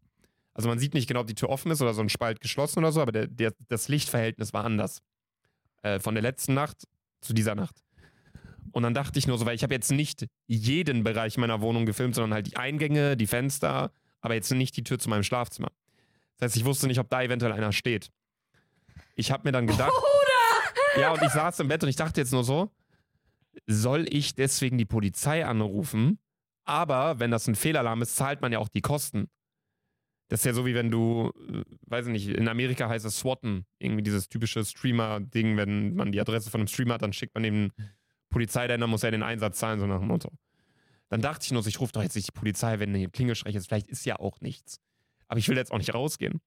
Also 0.54 0.70
man 0.70 0.80
sieht 0.80 0.94
nicht 0.94 1.08
genau, 1.08 1.22
ob 1.22 1.28
die 1.28 1.36
Tür 1.36 1.50
offen 1.50 1.72
ist 1.72 1.82
oder 1.82 1.94
so 1.94 2.02
ein 2.02 2.10
Spalt 2.10 2.40
geschlossen 2.40 2.80
oder 2.80 2.92
so, 2.92 3.02
aber 3.02 3.12
der, 3.12 3.28
der, 3.28 3.54
das 3.68 3.90
Lichtverhältnis 3.90 4.54
war 4.54 4.64
anders. 4.64 5.02
Äh, 5.84 6.00
von 6.00 6.16
der 6.16 6.22
letzten 6.22 6.54
Nacht 6.54 6.88
zu 7.22 7.34
dieser 7.34 7.56
Nacht. 7.56 7.84
Und 8.72 8.84
dann 8.84 8.94
dachte 8.94 9.20
ich 9.20 9.28
nur 9.28 9.38
so, 9.38 9.46
weil 9.46 9.56
ich 9.56 9.64
habe 9.64 9.74
jetzt 9.74 9.92
nicht 9.92 10.26
jeden 10.48 11.04
Bereich 11.04 11.38
meiner 11.38 11.62
Wohnung 11.62 11.86
gefilmt, 11.86 12.16
sondern 12.16 12.34
halt 12.34 12.48
die 12.48 12.58
Eingänge, 12.58 13.16
die 13.16 13.28
Fenster, 13.28 13.92
aber 14.22 14.34
jetzt 14.34 14.52
nicht 14.52 14.76
die 14.78 14.84
Tür 14.84 14.98
zu 14.98 15.10
meinem 15.10 15.24
Schlafzimmer. 15.24 15.72
Das 16.38 16.48
heißt, 16.48 16.58
ich 16.58 16.66
wusste 16.66 16.88
nicht, 16.88 17.00
ob 17.00 17.10
da 17.10 17.22
eventuell 17.22 17.52
einer 17.52 17.72
steht. 17.72 18.10
Ich 19.16 19.32
habe 19.32 19.48
mir 19.48 19.52
dann 19.52 19.68
gedacht, 19.68 19.94
ja, 21.00 21.12
und 21.12 21.22
ich 21.22 21.30
saß 21.30 21.60
im 21.60 21.68
Bett 21.68 21.84
und 21.84 21.90
ich 21.90 21.96
dachte 21.96 22.20
jetzt 22.20 22.34
nur 22.34 22.44
so, 22.44 22.72
soll 23.68 24.06
ich 24.10 24.36
deswegen 24.36 24.78
die 24.78 24.86
Polizei 24.86 25.46
anrufen? 25.46 26.20
Aber 26.66 27.20
wenn 27.20 27.32
das 27.32 27.48
ein 27.48 27.56
Fehlalarm 27.56 28.02
ist, 28.02 28.16
zahlt 28.16 28.42
man 28.42 28.52
ja 28.52 28.60
auch 28.60 28.70
die 28.70 28.82
Kosten. 28.82 29.30
Das 30.28 30.40
ist 30.40 30.46
ja 30.46 30.54
so 30.54 30.66
wie 30.66 30.74
wenn 30.74 30.90
du, 30.90 31.32
äh, 31.48 31.64
weiß 31.86 32.08
ich 32.08 32.12
nicht, 32.12 32.30
in 32.30 32.48
Amerika 32.48 32.90
heißt 32.90 33.06
es 33.06 33.20
SWATen, 33.20 33.66
irgendwie 33.78 34.02
dieses 34.02 34.28
typische 34.28 34.66
Streamer-Ding, 34.66 35.56
wenn 35.58 35.94
man 35.94 36.12
die 36.12 36.20
Adresse 36.20 36.50
von 36.50 36.62
einem 36.62 36.68
Streamer 36.68 36.96
hat, 36.96 37.04
dann 37.04 37.14
schickt 37.14 37.36
man 37.36 37.44
dem 37.44 37.72
Polizei, 38.30 38.68
dann 38.68 38.90
muss 38.90 39.04
er 39.04 39.12
den 39.12 39.22
Einsatz 39.22 39.60
zahlen, 39.60 39.80
so 39.80 39.86
nach 39.86 40.00
dem 40.00 40.08
Motto. 40.08 40.32
Dann 41.10 41.22
dachte 41.22 41.46
ich 41.46 41.52
nur, 41.52 41.66
ich 41.68 41.80
rufe 41.80 41.92
doch 41.94 42.02
jetzt 42.02 42.16
nicht 42.16 42.28
die 42.28 42.38
Polizei, 42.40 42.80
wenn 42.80 42.90
eine 42.90 43.08
Klingelstreich 43.10 43.54
ist, 43.54 43.68
vielleicht 43.68 43.88
ist 43.88 44.06
ja 44.06 44.20
auch 44.20 44.42
nichts. 44.42 44.80
Aber 45.28 45.38
ich 45.38 45.48
will 45.48 45.58
jetzt 45.58 45.72
auch 45.72 45.78
nicht 45.78 45.94
rausgehen. 45.94 46.42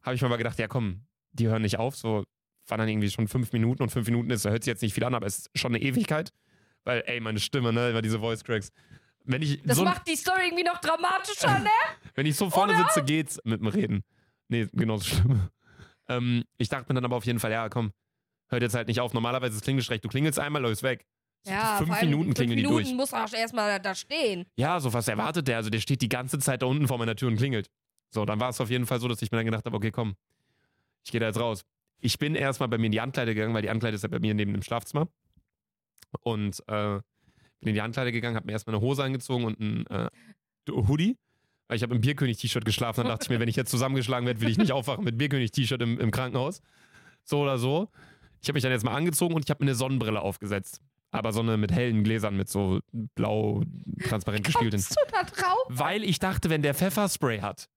Habe 0.00 0.16
ich 0.16 0.22
mir 0.22 0.30
mal 0.30 0.36
gedacht, 0.36 0.58
ja 0.58 0.66
komm, 0.66 1.02
die 1.32 1.48
hören 1.48 1.62
nicht 1.62 1.78
auf, 1.78 1.94
so 1.94 2.24
war 2.70 2.78
dann 2.78 2.88
irgendwie 2.88 3.10
schon 3.10 3.28
fünf 3.28 3.52
Minuten 3.52 3.82
und 3.82 3.90
fünf 3.90 4.06
Minuten 4.06 4.30
ist, 4.30 4.44
da 4.44 4.50
hört 4.50 4.64
sich 4.64 4.70
jetzt 4.70 4.82
nicht 4.82 4.94
viel 4.94 5.04
an, 5.04 5.14
aber 5.14 5.26
es 5.26 5.38
ist 5.38 5.50
schon 5.54 5.74
eine 5.74 5.82
Ewigkeit. 5.82 6.32
Weil, 6.84 7.02
ey, 7.06 7.20
meine 7.20 7.40
Stimme, 7.40 7.72
ne, 7.72 7.90
immer 7.90 8.02
diese 8.02 8.20
Voice 8.20 8.44
Cracks. 8.44 8.70
Wenn 9.28 9.42
ich, 9.42 9.62
Das 9.62 9.76
so, 9.76 9.84
macht 9.84 10.08
die 10.08 10.16
Story 10.16 10.46
irgendwie 10.46 10.64
noch 10.64 10.78
dramatischer, 10.78 11.58
ne? 11.58 11.68
wenn 12.14 12.24
ich 12.26 12.34
so 12.34 12.48
vorne 12.48 12.76
sitze, 12.76 13.04
geht's 13.04 13.38
mit 13.44 13.60
dem 13.60 13.66
Reden. 13.68 14.04
Nee, 14.48 14.66
genauso 14.72 15.04
schlimm. 15.04 15.48
Ähm, 16.10 16.44
ich 16.56 16.70
dachte 16.70 16.86
mir 16.88 16.94
dann 16.94 17.04
aber 17.04 17.16
auf 17.16 17.26
jeden 17.26 17.38
Fall, 17.38 17.52
ja, 17.52 17.68
komm, 17.68 17.92
hört 18.46 18.62
jetzt 18.62 18.74
halt 18.74 18.88
nicht 18.88 18.98
auf. 18.98 19.12
Normalerweise 19.12 19.56
ist 19.56 19.62
Klingelstreich, 19.62 20.00
du 20.00 20.08
klingelst 20.08 20.38
einmal, 20.38 20.62
läufst 20.62 20.82
weg. 20.82 21.04
Ja, 21.46 21.76
fünf 21.76 21.90
allem 21.90 22.08
Minuten 22.08 22.24
fünf 22.28 22.36
klingeln 22.36 22.56
die 22.56 22.62
Minuten 22.62 22.84
durch. 22.84 22.94
muss 22.94 23.12
auch 23.12 23.30
erstmal 23.34 23.78
da 23.78 23.94
stehen. 23.94 24.46
Ja, 24.56 24.80
so 24.80 24.90
was 24.94 25.06
erwartet 25.06 25.48
der. 25.48 25.58
Also 25.58 25.68
der 25.68 25.80
steht 25.80 26.00
die 26.00 26.08
ganze 26.08 26.38
Zeit 26.38 26.62
da 26.62 26.66
unten 26.66 26.88
vor 26.88 26.96
meiner 26.96 27.14
Tür 27.14 27.28
und 27.28 27.36
klingelt. 27.36 27.68
So, 28.08 28.24
dann 28.24 28.40
war 28.40 28.48
es 28.48 28.58
auf 28.58 28.70
jeden 28.70 28.86
Fall 28.86 29.00
so, 29.00 29.08
dass 29.08 29.20
ich 29.20 29.30
mir 29.30 29.36
dann 29.36 29.44
gedacht 29.44 29.66
habe, 29.66 29.76
okay, 29.76 29.90
komm, 29.90 30.16
ich 31.04 31.12
gehe 31.12 31.20
da 31.20 31.26
jetzt 31.26 31.38
raus. 31.38 31.66
Ich 32.00 32.18
bin 32.18 32.34
erstmal 32.34 32.70
bei 32.70 32.78
mir 32.78 32.86
in 32.86 32.92
die 32.92 33.02
Ankleide 33.02 33.34
gegangen, 33.34 33.52
weil 33.52 33.60
die 33.60 33.68
Ankleide 33.68 33.96
ist 33.96 34.02
ja 34.02 34.08
bei 34.08 34.18
mir 34.18 34.32
neben 34.32 34.54
dem 34.54 34.62
Schlafzimmer. 34.62 35.08
Und 36.20 36.62
äh, 36.68 37.00
bin 37.60 37.68
in 37.68 37.74
die 37.74 37.80
Ankleide 37.80 38.12
gegangen, 38.12 38.36
habe 38.36 38.46
mir 38.46 38.52
erstmal 38.52 38.76
eine 38.76 38.84
Hose 38.84 39.02
angezogen 39.02 39.44
und 39.44 39.60
ein 39.60 39.86
äh, 39.86 40.08
Hoodie. 40.70 41.16
Weil 41.68 41.76
ich 41.76 41.82
habe 41.82 41.94
im 41.94 42.00
Bierkönig-T-Shirt 42.00 42.64
geschlafen. 42.64 43.02
Dann 43.02 43.08
dachte 43.08 43.24
ich 43.24 43.30
mir, 43.30 43.40
wenn 43.40 43.48
ich 43.48 43.56
jetzt 43.56 43.70
zusammengeschlagen 43.70 44.26
werde, 44.26 44.40
will 44.40 44.48
ich 44.48 44.56
nicht 44.56 44.72
aufwachen 44.72 45.04
mit 45.04 45.18
Bierkönig-T-Shirt 45.18 45.82
im, 45.82 46.00
im 46.00 46.10
Krankenhaus. 46.10 46.62
So 47.24 47.40
oder 47.42 47.58
so. 47.58 47.88
Ich 48.40 48.48
habe 48.48 48.56
mich 48.56 48.62
dann 48.62 48.72
jetzt 48.72 48.84
mal 48.84 48.94
angezogen 48.94 49.34
und 49.34 49.44
ich 49.44 49.50
habe 49.50 49.62
mir 49.62 49.70
eine 49.70 49.74
Sonnenbrille 49.74 50.20
aufgesetzt. 50.20 50.80
Aber 51.10 51.32
so 51.32 51.40
eine 51.40 51.56
mit 51.56 51.72
hellen 51.72 52.04
Gläsern, 52.04 52.36
mit 52.36 52.48
so 52.48 52.80
blau 52.92 53.62
transparent 54.08 54.44
gespielten. 54.44 54.80
Kommst 54.80 54.96
du 54.96 55.12
da 55.12 55.22
drauf? 55.22 55.58
Weil 55.68 56.04
ich 56.04 56.18
dachte, 56.18 56.50
wenn 56.50 56.62
der 56.62 56.74
Pfefferspray 56.74 57.40
hat. 57.40 57.68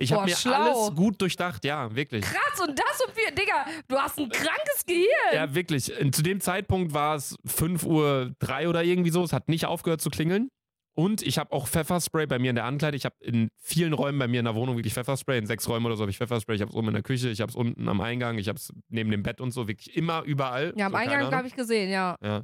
Ich 0.00 0.12
habe 0.12 0.24
mir 0.24 0.34
schlau. 0.34 0.54
alles 0.54 0.96
gut 0.96 1.20
durchdacht, 1.20 1.64
ja, 1.64 1.94
wirklich. 1.94 2.24
Krass, 2.24 2.60
und 2.66 2.78
das 2.78 3.00
und 3.06 3.14
wir, 3.16 3.30
Digga, 3.32 3.66
du 3.86 3.96
hast 3.96 4.18
ein 4.18 4.30
krankes 4.30 4.86
Gehirn. 4.86 5.34
Ja, 5.34 5.54
wirklich. 5.54 5.92
Und 6.00 6.14
Zu 6.14 6.22
dem 6.22 6.40
Zeitpunkt 6.40 6.94
war 6.94 7.16
es 7.16 7.36
5 7.44 7.84
Uhr 7.84 8.32
3 8.38 8.68
oder 8.68 8.82
irgendwie 8.82 9.10
so. 9.10 9.22
Es 9.22 9.34
hat 9.34 9.48
nicht 9.48 9.66
aufgehört 9.66 10.00
zu 10.00 10.08
klingeln. 10.08 10.48
Und 10.94 11.22
ich 11.22 11.38
habe 11.38 11.52
auch 11.52 11.68
Pfefferspray 11.68 12.26
bei 12.26 12.38
mir 12.38 12.50
in 12.50 12.56
der 12.56 12.64
Ankleide. 12.64 12.96
Ich 12.96 13.04
habe 13.04 13.14
in 13.20 13.48
vielen 13.56 13.92
Räumen 13.92 14.18
bei 14.18 14.26
mir 14.26 14.40
in 14.40 14.46
der 14.46 14.54
Wohnung 14.54 14.76
wirklich 14.76 14.94
Pfefferspray. 14.94 15.38
In 15.38 15.46
sechs 15.46 15.68
Räumen 15.68 15.86
oder 15.86 15.96
so 15.96 16.02
habe 16.02 16.10
ich 16.10 16.18
Pfefferspray. 16.18 16.56
Ich 16.56 16.62
habe 16.62 16.70
es 16.70 16.76
oben 16.76 16.88
in 16.88 16.94
der 16.94 17.02
Küche, 17.02 17.28
ich 17.28 17.40
habe 17.40 17.50
es 17.50 17.56
unten 17.56 17.88
am 17.88 18.00
Eingang, 18.00 18.38
ich 18.38 18.48
habe 18.48 18.56
es 18.56 18.72
neben 18.88 19.10
dem 19.10 19.22
Bett 19.22 19.40
und 19.40 19.50
so. 19.52 19.68
Wirklich 19.68 19.96
immer 19.96 20.22
überall. 20.22 20.72
Ja, 20.76 20.86
am 20.86 20.92
so, 20.92 20.98
Eingang 20.98 21.34
habe 21.34 21.46
ich 21.46 21.54
gesehen, 21.54 21.90
ja. 21.90 22.16
Ja. 22.22 22.42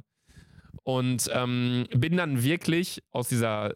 Und 0.83 1.29
ähm, 1.33 1.87
bin 1.91 2.17
dann 2.17 2.43
wirklich 2.43 3.01
aus 3.11 3.27
dieser 3.27 3.73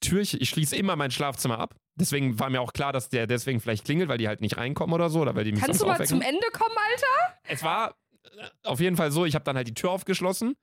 Tür, 0.00 0.22
ich 0.22 0.48
schließe 0.48 0.76
immer 0.76 0.96
mein 0.96 1.10
Schlafzimmer 1.10 1.58
ab. 1.58 1.76
Deswegen 1.98 2.38
war 2.38 2.50
mir 2.50 2.60
auch 2.60 2.72
klar, 2.72 2.92
dass 2.92 3.08
der 3.08 3.26
deswegen 3.26 3.58
vielleicht 3.60 3.84
klingelt, 3.84 4.08
weil 4.08 4.18
die 4.18 4.28
halt 4.28 4.40
nicht 4.42 4.58
reinkommen 4.58 4.94
oder 4.94 5.08
so, 5.08 5.20
oder 5.20 5.34
weil 5.34 5.44
die 5.44 5.52
mich 5.52 5.62
Kannst 5.62 5.80
du 5.80 5.86
mal 5.86 5.92
aufwecken. 5.92 6.08
zum 6.08 6.20
Ende 6.20 6.46
kommen, 6.52 6.76
Alter? 6.90 7.38
Es 7.48 7.62
war 7.62 7.96
äh, 8.24 8.44
auf 8.64 8.80
jeden 8.80 8.96
Fall 8.96 9.10
so, 9.10 9.24
ich 9.24 9.34
habe 9.34 9.44
dann 9.44 9.56
halt 9.56 9.66
die 9.66 9.74
Tür 9.74 9.90
aufgeschlossen 9.90 10.56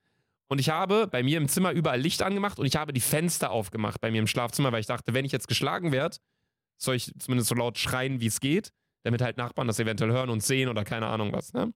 und 0.46 0.60
ich 0.60 0.70
habe 0.70 1.08
bei 1.08 1.22
mir 1.24 1.38
im 1.38 1.48
Zimmer 1.48 1.72
überall 1.72 2.00
Licht 2.00 2.22
angemacht 2.22 2.58
und 2.60 2.66
ich 2.66 2.76
habe 2.76 2.92
die 2.92 3.00
Fenster 3.00 3.50
aufgemacht 3.50 4.00
bei 4.00 4.12
mir 4.12 4.20
im 4.20 4.28
Schlafzimmer, 4.28 4.70
weil 4.70 4.80
ich 4.80 4.86
dachte, 4.86 5.12
wenn 5.12 5.24
ich 5.24 5.32
jetzt 5.32 5.48
geschlagen 5.48 5.90
werde, 5.90 6.16
soll 6.76 6.94
ich 6.94 7.12
zumindest 7.18 7.48
so 7.48 7.56
laut 7.56 7.78
schreien, 7.78 8.20
wie 8.20 8.26
es 8.26 8.38
geht, 8.38 8.72
damit 9.02 9.20
halt 9.20 9.36
Nachbarn 9.36 9.66
das 9.66 9.80
eventuell 9.80 10.12
hören 10.12 10.30
und 10.30 10.42
sehen 10.42 10.68
oder 10.68 10.84
keine 10.84 11.06
Ahnung 11.06 11.32
was. 11.32 11.52
Ne? 11.52 11.72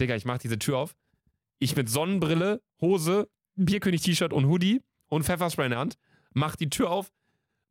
Digga, 0.00 0.14
ich 0.14 0.24
mach 0.24 0.38
diese 0.38 0.58
Tür 0.58 0.78
auf. 0.78 0.94
Ich 1.58 1.74
mit 1.74 1.88
Sonnenbrille, 1.88 2.60
Hose, 2.80 3.28
Bierkönig-T-Shirt 3.56 4.32
und 4.32 4.46
Hoodie 4.46 4.82
und 5.08 5.24
Pfefferspray 5.24 5.66
in 5.66 5.70
der 5.70 5.80
Hand, 5.80 5.96
mach 6.32 6.54
die 6.56 6.68
Tür 6.68 6.90
auf, 6.90 7.10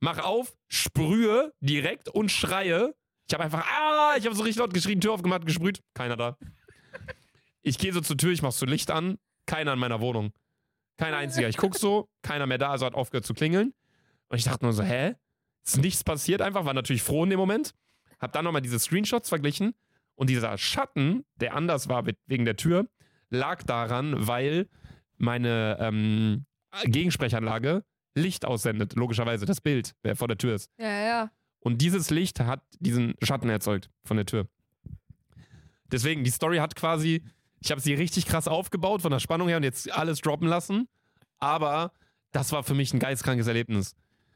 mach 0.06 0.20
auf, 0.20 0.56
sprühe 0.68 1.52
direkt 1.60 2.10
und 2.10 2.32
schreie. 2.32 2.94
Ich 3.28 3.34
habe 3.34 3.44
einfach, 3.44 3.66
ah, 3.68 4.14
ich 4.18 4.26
habe 4.26 4.36
so 4.36 4.44
richtig 4.44 4.60
laut 4.60 4.74
geschrien, 4.74 5.02
Tür 5.02 5.14
aufgemacht, 5.14 5.46
gesprüht, 5.46 5.82
keiner 5.96 6.16
da. 6.16 6.38
Ich 7.64 7.80
gehe 7.80 7.92
so 7.92 8.00
zur 8.00 8.16
Tür, 8.16 8.32
ich 8.32 8.44
mach 8.44 8.52
so 8.52 8.68
Licht 8.68 8.92
an, 8.92 9.18
keiner 9.48 9.74
in 9.74 9.80
meiner 9.80 10.00
Wohnung. 10.02 10.32
Kein 10.98 11.16
einziger. 11.16 11.50
Ich 11.50 11.58
guck 11.58 11.76
so, 11.76 12.08
keiner 12.22 12.46
mehr 12.46 12.60
da, 12.60 12.70
also 12.70 12.86
hat 12.86 12.94
aufgehört 12.94 13.26
zu 13.26 13.34
klingeln. 13.34 13.74
Und 14.28 14.38
ich 14.38 14.44
dachte 14.44 14.64
nur 14.64 14.74
so, 14.74 14.84
hä? 14.84 15.16
Ist 15.66 15.80
nichts 15.80 16.04
passiert 16.04 16.42
einfach, 16.42 16.66
war 16.66 16.76
natürlich 16.76 17.02
froh 17.02 17.24
in 17.24 17.32
dem 17.32 17.40
Moment. 17.40 17.74
Hab 18.20 18.32
dann 18.32 18.46
nochmal 18.46 18.62
diese 18.62 18.78
Screenshots 18.78 19.30
verglichen 19.30 19.74
und 20.14 20.30
dieser 20.30 20.56
Schatten, 20.60 21.26
der 21.38 21.56
anders 21.56 21.90
war 21.90 22.06
wegen 22.28 22.46
der 22.46 22.56
Tür, 22.56 22.88
lag 23.32 23.64
daran, 23.64 24.28
weil 24.28 24.70
meine 25.18 25.78
ähm, 25.82 26.46
Gegensprechanlage 26.84 27.84
Licht 28.16 28.46
aussendet, 28.46 28.96
logischerweise, 28.96 29.46
das 29.46 29.62
Bild, 29.62 29.94
wer 30.04 30.16
vor 30.16 30.28
der 30.28 30.38
Tür 30.38 30.56
ist. 30.56 30.72
Ja, 30.80 31.06
ja. 31.06 31.32
Und 31.60 31.82
dieses 31.82 32.10
Licht 32.10 32.40
hat 32.40 32.62
diesen 32.80 33.16
Schatten 33.22 33.50
erzeugt 33.50 33.90
von 34.04 34.18
der 34.18 34.26
Tür. 34.26 34.48
Deswegen, 35.92 36.24
die 36.24 36.32
Story 36.32 36.58
hat 36.58 36.76
quasi, 36.76 37.24
ich 37.60 37.72
habe 37.72 37.82
sie 37.82 37.94
richtig 37.94 38.26
krass 38.26 38.48
aufgebaut 38.48 39.02
von 39.02 39.12
der 39.12 39.20
Spannung 39.20 39.48
her 39.48 39.58
und 39.58 39.64
jetzt 39.64 39.92
alles 39.92 40.22
droppen 40.22 40.48
lassen. 40.48 40.88
Aber 41.40 41.92
das 42.32 42.52
war 42.52 42.64
für 42.64 42.74
mich 42.74 42.94
ein 42.94 43.00
geistkrankes 43.00 43.48
Erlebnis. 43.48 43.96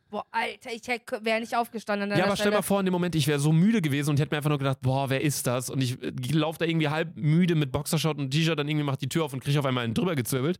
Boah, 0.09 0.25
Alter, 0.31 0.71
ich 0.73 0.87
wäre 0.87 1.39
nicht 1.39 1.55
aufgestanden 1.55 2.11
an 2.11 2.17
Ja, 2.17 2.25
aber 2.25 2.35
stell 2.35 2.51
mal 2.51 2.63
vor, 2.63 2.79
in 2.79 2.85
dem 2.87 2.93
Moment, 2.93 3.13
ich 3.13 3.27
wäre 3.27 3.39
so 3.39 3.51
müde 3.51 3.79
gewesen 3.79 4.09
und 4.09 4.19
hätte 4.19 4.31
mir 4.31 4.37
einfach 4.37 4.49
nur 4.49 4.57
gedacht, 4.57 4.79
boah, 4.81 5.09
wer 5.09 5.21
ist 5.21 5.45
das? 5.45 5.69
Und 5.69 5.83
ich, 5.83 5.97
laufe 6.33 6.57
da 6.57 6.65
irgendwie 6.65 6.87
halb 6.87 7.15
müde 7.15 7.53
mit 7.53 7.71
Boxershort 7.71 8.17
und 8.17 8.31
T-Shirt, 8.31 8.57
dann 8.57 8.67
irgendwie 8.67 8.85
macht 8.85 9.01
die 9.01 9.09
Tür 9.09 9.25
auf 9.25 9.33
und 9.33 9.43
kriege 9.43 9.59
auf 9.59 9.65
einmal 9.65 9.83
einen 9.83 9.93
drüber 9.93 10.15
gezirbelt. 10.15 10.59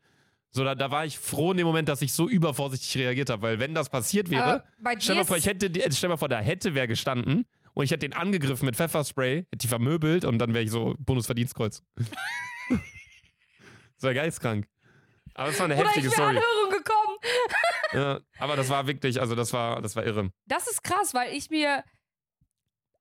So, 0.52 0.64
da, 0.64 0.74
da 0.74 0.90
war 0.90 1.06
ich 1.06 1.20
froh 1.20 1.52
in 1.52 1.58
dem 1.58 1.68
Moment, 1.68 1.90
dass 1.90 2.02
ich 2.02 2.12
so 2.12 2.28
übervorsichtig 2.28 2.98
reagiert 2.98 3.30
habe, 3.30 3.42
weil 3.44 3.60
wenn 3.60 3.76
das 3.76 3.90
passiert 3.90 4.30
wäre, 4.30 4.64
Stell 5.00 5.16
dir 5.16 5.22
mal 5.22 5.26
vor, 5.26 5.38
ich 5.38 5.46
hätte, 5.46 5.72
stell 5.92 6.10
mal 6.10 6.18
vor, 6.18 6.30
da 6.30 6.40
hätte 6.40 6.74
wer 6.74 6.88
gestanden 6.88 7.46
und 7.74 7.84
ich 7.84 7.92
hätte 7.92 8.08
den 8.08 8.14
angegriffen 8.14 8.66
mit 8.66 8.76
Pfefferspray, 8.76 9.38
hätte 9.44 9.58
die 9.58 9.68
vermöbelt 9.68 10.26
und 10.26 10.40
dann 10.40 10.54
wäre 10.54 10.64
ich 10.64 10.72
so 10.72 10.96
Bundesverdienstkreuz. 11.00 11.84
das 12.70 12.80
wäre 14.02 14.16
geistkrank. 14.16 14.68
Aber 15.36 15.48
das 15.50 15.60
war 15.60 15.66
eine 15.66 15.76
Oder 15.76 15.86
heftige 15.86 16.08
ich 16.08 16.14
Story. 16.14 16.38
Anhörung 16.38 16.70
gekommen. 16.72 17.18
Ja, 17.92 18.20
aber 18.38 18.56
das 18.56 18.70
war 18.70 18.86
wirklich, 18.86 19.20
also 19.20 19.34
das 19.34 19.52
war, 19.52 19.82
das 19.82 19.96
war 19.96 20.06
irre. 20.06 20.30
Das 20.46 20.68
ist 20.68 20.84
krass, 20.84 21.16
weil 21.16 21.34
ich 21.34 21.50
mir, 21.50 21.84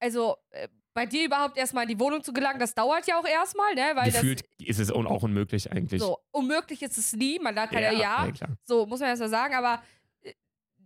also 0.01 0.37
äh, 0.49 0.69
bei 0.99 1.07
dir 1.07 1.27
überhaupt 1.27 1.57
erstmal 1.57 1.85
in 1.85 1.91
die 1.91 2.01
Wohnung 2.01 2.25
zu 2.25 2.33
gelangen, 2.33 2.59
das 2.59 2.75
dauert 2.75 3.07
ja 3.07 3.21
auch 3.21 3.25
erstmal, 3.25 3.73
ne? 3.77 3.93
Weil 3.95 4.11
Gefühlt 4.11 4.43
ist 4.59 4.81
es 4.81 4.91
auch 4.91 5.23
unmöglich 5.23 5.71
eigentlich. 5.71 6.01
das 6.01 6.09
so 6.09 6.19
unmöglich 6.33 6.83
ist 6.83 6.99
es 6.99 7.13
nie. 7.13 7.39
Man 7.39 7.55
kann 7.55 7.73
ja, 7.75 7.93
ja, 7.93 8.27
ja 8.27 8.33
klar. 8.33 8.57
so 8.65 8.85
muss 8.85 8.99
man 8.99 9.11
erst 9.11 9.23
mal 9.23 9.29
sagen, 9.29 9.55
aber 9.55 9.81
äh, 10.23 10.33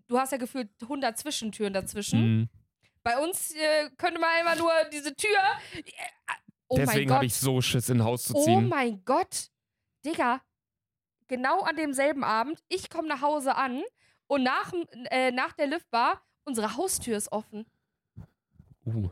du 0.09 0.19
hast 0.19 0.33
ja 0.33 0.37
gefühlt 0.37 0.69
100 0.83 1.17
Zwischentüren 1.17 1.73
dazwischen. 1.73 2.41
Mhm. 2.41 2.49
Bei 3.03 3.17
uns 3.25 3.53
äh, 3.53 3.89
könnte 3.97 4.21
man 4.21 4.29
immer 4.39 4.55
nur 4.57 4.71
diese 4.93 5.17
Tür. 5.17 5.31
Äh, 5.77 5.83
oh 6.69 6.77
Deswegen 6.77 7.11
habe 7.11 7.25
ich 7.25 7.33
so 7.33 7.63
Schiss, 7.63 7.89
in 7.89 8.05
Haus 8.05 8.25
zu 8.25 8.35
oh 8.35 8.45
ziehen. 8.45 8.69
mein 8.69 9.03
Gott. 9.07 9.49
Digga. 10.05 10.43
Genau 11.29 11.63
an 11.63 11.77
demselben 11.77 12.23
Abend, 12.23 12.63
ich 12.69 12.91
komme 12.91 13.09
nach 13.09 13.23
Hause 13.23 13.57
an 13.57 13.83
und 14.27 14.43
nach, 14.43 14.75
äh, 15.11 15.31
nach 15.31 15.55
der 15.55 15.69
Liftbar, 15.69 16.21
unsere 16.45 16.77
Haustür 16.77 17.17
ist 17.17 17.33
offen. 17.33 17.65
uh. 18.85 19.09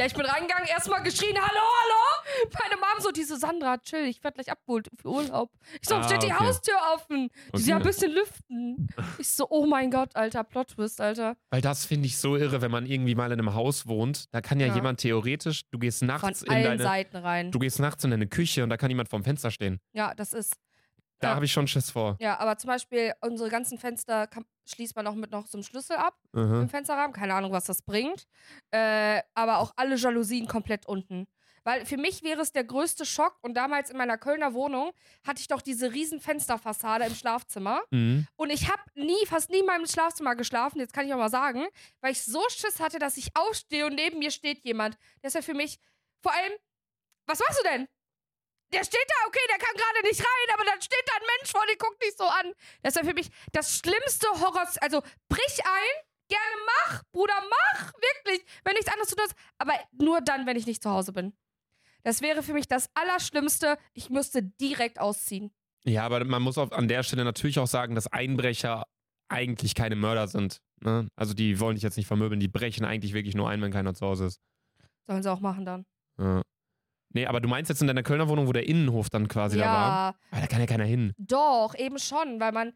Ja, 0.00 0.06
ich 0.06 0.14
bin 0.14 0.24
reingegangen, 0.24 0.66
erstmal 0.66 1.02
geschrien, 1.02 1.36
hallo, 1.36 1.60
hallo. 1.60 2.48
Meine 2.58 2.76
Mom 2.80 3.02
so, 3.02 3.10
diese 3.10 3.36
Sandra, 3.36 3.76
chill, 3.76 4.06
ich 4.06 4.24
werde 4.24 4.36
gleich 4.36 4.50
abgeholt 4.50 4.88
für 4.98 5.08
Urlaub. 5.08 5.50
Ich 5.78 5.86
so, 5.86 5.96
Ah, 5.96 6.04
steht 6.04 6.22
die 6.22 6.28
okay. 6.32 6.36
Haustür 6.42 6.74
offen. 6.94 7.28
Die 7.54 7.60
so, 7.60 7.68
ja, 7.68 7.76
ein 7.76 7.82
Okay. 7.82 7.90
bisschen 7.90 8.12
lüften. 8.12 8.88
Ich 9.18 9.28
so, 9.28 9.46
oh 9.50 9.66
mein 9.66 9.90
Gott, 9.90 10.16
Alter, 10.16 10.42
Plot-Twist, 10.42 11.02
Alter. 11.02 11.36
Weil 11.50 11.60
das 11.60 11.84
finde 11.84 12.06
ich 12.06 12.16
so 12.16 12.34
irre, 12.38 12.62
wenn 12.62 12.70
man 12.70 12.86
irgendwie 12.86 13.14
mal 13.14 13.30
in 13.30 13.38
einem 13.40 13.52
Haus 13.52 13.86
wohnt. 13.88 14.24
Da 14.32 14.40
kann 14.40 14.58
ja, 14.58 14.68
Ja. 14.68 14.74
jemand 14.74 15.00
theoretisch, 15.00 15.64
du 15.70 15.78
gehst 15.78 15.98
Von 15.98 16.08
nachts 16.08 16.40
in 16.44 16.50
allen 16.50 16.64
deine, 16.64 16.82
Seiten 16.82 17.16
rein. 17.18 17.50
du 17.50 17.58
gehst 17.58 17.78
nachts 17.78 18.02
in 18.02 18.10
deine 18.10 18.26
Küche 18.26 18.62
und 18.64 18.70
da 18.70 18.78
kann 18.78 18.88
jemand 18.88 19.10
vorm 19.10 19.22
Fenster 19.22 19.50
stehen. 19.50 19.80
Ja, 19.92 20.14
das 20.14 20.32
ist. 20.32 20.54
Da 21.20 21.28
Ja. 21.28 21.34
habe 21.36 21.44
ich 21.44 21.52
schon 21.52 21.68
Schiss 21.68 21.90
vor. 21.90 22.16
Ja, 22.20 22.38
aber 22.38 22.56
zum 22.58 22.68
Beispiel 22.68 23.12
unsere 23.20 23.50
ganzen 23.50 23.78
Fenster 23.78 24.26
kann, 24.26 24.44
schließt 24.66 24.96
man 24.96 25.06
auch 25.06 25.14
mit 25.14 25.30
noch 25.30 25.46
so 25.46 25.58
einem 25.58 25.64
Schlüssel 25.64 25.96
ab 25.96 26.16
Mhm. 26.32 26.62
im 26.62 26.68
Fensterrahmen. 26.68 27.12
Keine 27.14 27.34
Ahnung, 27.34 27.52
was 27.52 27.64
das 27.64 27.82
bringt. 27.82 28.26
Äh, 28.70 29.22
aber 29.34 29.58
auch 29.58 29.72
alle 29.76 29.96
Jalousien 29.96 30.46
komplett 30.48 30.86
unten. 30.86 31.26
Weil 31.62 31.84
für 31.84 31.98
mich 31.98 32.22
wäre 32.22 32.40
es 32.40 32.52
der 32.52 32.64
größte 32.64 33.04
Schock. 33.04 33.36
Und 33.42 33.52
damals 33.52 33.90
in 33.90 33.98
meiner 33.98 34.16
Kölner 34.16 34.54
Wohnung 34.54 34.92
hatte 35.26 35.40
ich 35.42 35.48
doch 35.48 35.60
diese 35.60 35.92
riesen 35.92 36.18
Fensterfassade 36.18 37.04
im 37.04 37.14
Schlafzimmer. 37.14 37.82
Mhm. 37.90 38.26
Und 38.36 38.48
ich 38.50 38.70
habe 38.70 38.82
nie, 38.94 39.26
fast 39.26 39.50
nie 39.50 39.58
in 39.60 39.66
meinem 39.66 39.86
Schlafzimmer 39.86 40.34
geschlafen, 40.36 40.78
jetzt 40.80 40.94
kann 40.94 41.06
ich 41.06 41.12
auch 41.12 41.18
mal 41.18 41.28
sagen, 41.28 41.66
weil 42.00 42.12
ich 42.12 42.22
so 42.24 42.42
Schiss 42.48 42.80
hatte, 42.80 42.98
dass 42.98 43.18
ich 43.18 43.36
aufstehe 43.36 43.84
und 43.84 43.94
neben 43.94 44.20
mir 44.20 44.30
steht 44.30 44.64
jemand. 44.64 44.96
Ist 45.20 45.34
ja 45.34 45.42
für 45.42 45.52
mich, 45.54 45.78
vor 46.22 46.32
allem, 46.32 46.52
was 47.26 47.40
machst 47.40 47.58
du 47.62 47.68
denn? 47.68 47.86
Der 48.72 48.84
steht 48.84 49.04
da, 49.08 49.26
okay, 49.26 49.40
der 49.50 49.58
kann 49.58 49.74
gerade 49.74 50.06
nicht 50.06 50.20
rein, 50.20 50.54
aber 50.54 50.64
dann 50.64 50.80
steht 50.80 51.04
vor, 51.50 51.62
den 51.66 51.78
guckt 51.78 52.00
nicht 52.02 52.16
so 52.16 52.24
an. 52.24 52.52
Das 52.82 52.94
ja 52.94 53.04
für 53.04 53.14
mich 53.14 53.28
das 53.52 53.78
schlimmste 53.78 54.28
Horror. 54.28 54.66
Also 54.80 55.02
brich 55.28 55.60
ein, 55.64 56.04
gerne 56.28 56.56
mach, 56.66 57.02
Bruder, 57.12 57.34
mach, 57.48 57.92
wirklich, 57.94 58.44
wenn 58.64 58.74
nichts 58.74 58.88
anderes 58.90 59.08
zu 59.08 59.16
tun 59.16 59.26
ist. 59.26 59.36
Aber 59.58 59.74
nur 59.92 60.20
dann, 60.20 60.46
wenn 60.46 60.56
ich 60.56 60.66
nicht 60.66 60.82
zu 60.82 60.90
Hause 60.90 61.12
bin. 61.12 61.32
Das 62.02 62.22
wäre 62.22 62.42
für 62.42 62.54
mich 62.54 62.66
das 62.66 62.88
Allerschlimmste. 62.94 63.76
Ich 63.92 64.10
müsste 64.10 64.42
direkt 64.42 64.98
ausziehen. 64.98 65.50
Ja, 65.84 66.04
aber 66.04 66.24
man 66.24 66.42
muss 66.42 66.58
auch 66.58 66.72
an 66.72 66.88
der 66.88 67.02
Stelle 67.02 67.24
natürlich 67.24 67.58
auch 67.58 67.66
sagen, 67.66 67.94
dass 67.94 68.06
Einbrecher 68.06 68.84
eigentlich 69.28 69.74
keine 69.74 69.96
Mörder 69.96 70.28
sind. 70.28 70.60
Ne? 70.80 71.08
Also 71.16 71.34
die 71.34 71.60
wollen 71.60 71.74
dich 71.74 71.82
jetzt 71.82 71.96
nicht 71.96 72.06
vermöbeln, 72.06 72.40
die 72.40 72.48
brechen 72.48 72.84
eigentlich 72.84 73.12
wirklich 73.12 73.34
nur 73.34 73.48
ein, 73.48 73.62
wenn 73.62 73.72
keiner 73.72 73.94
zu 73.94 74.06
Hause 74.06 74.26
ist. 74.26 74.40
Sollen 75.06 75.22
sie 75.22 75.30
auch 75.30 75.40
machen 75.40 75.64
dann. 75.64 75.86
Ja. 76.18 76.42
Nee, 77.12 77.26
aber 77.26 77.40
du 77.40 77.48
meinst 77.48 77.68
jetzt 77.68 77.80
in 77.80 77.86
deiner 77.88 78.02
Kölner 78.02 78.28
Wohnung, 78.28 78.46
wo 78.46 78.52
der 78.52 78.68
Innenhof 78.68 79.10
dann 79.10 79.28
quasi 79.28 79.58
da 79.58 79.64
war? 79.64 79.70
ja, 79.72 80.14
Aber 80.30 80.40
da 80.40 80.46
kann 80.46 80.60
ja 80.60 80.66
keiner 80.66 80.84
hin. 80.84 81.12
Doch, 81.18 81.74
eben 81.74 81.98
schon, 81.98 82.40
weil 82.40 82.52
man. 82.52 82.72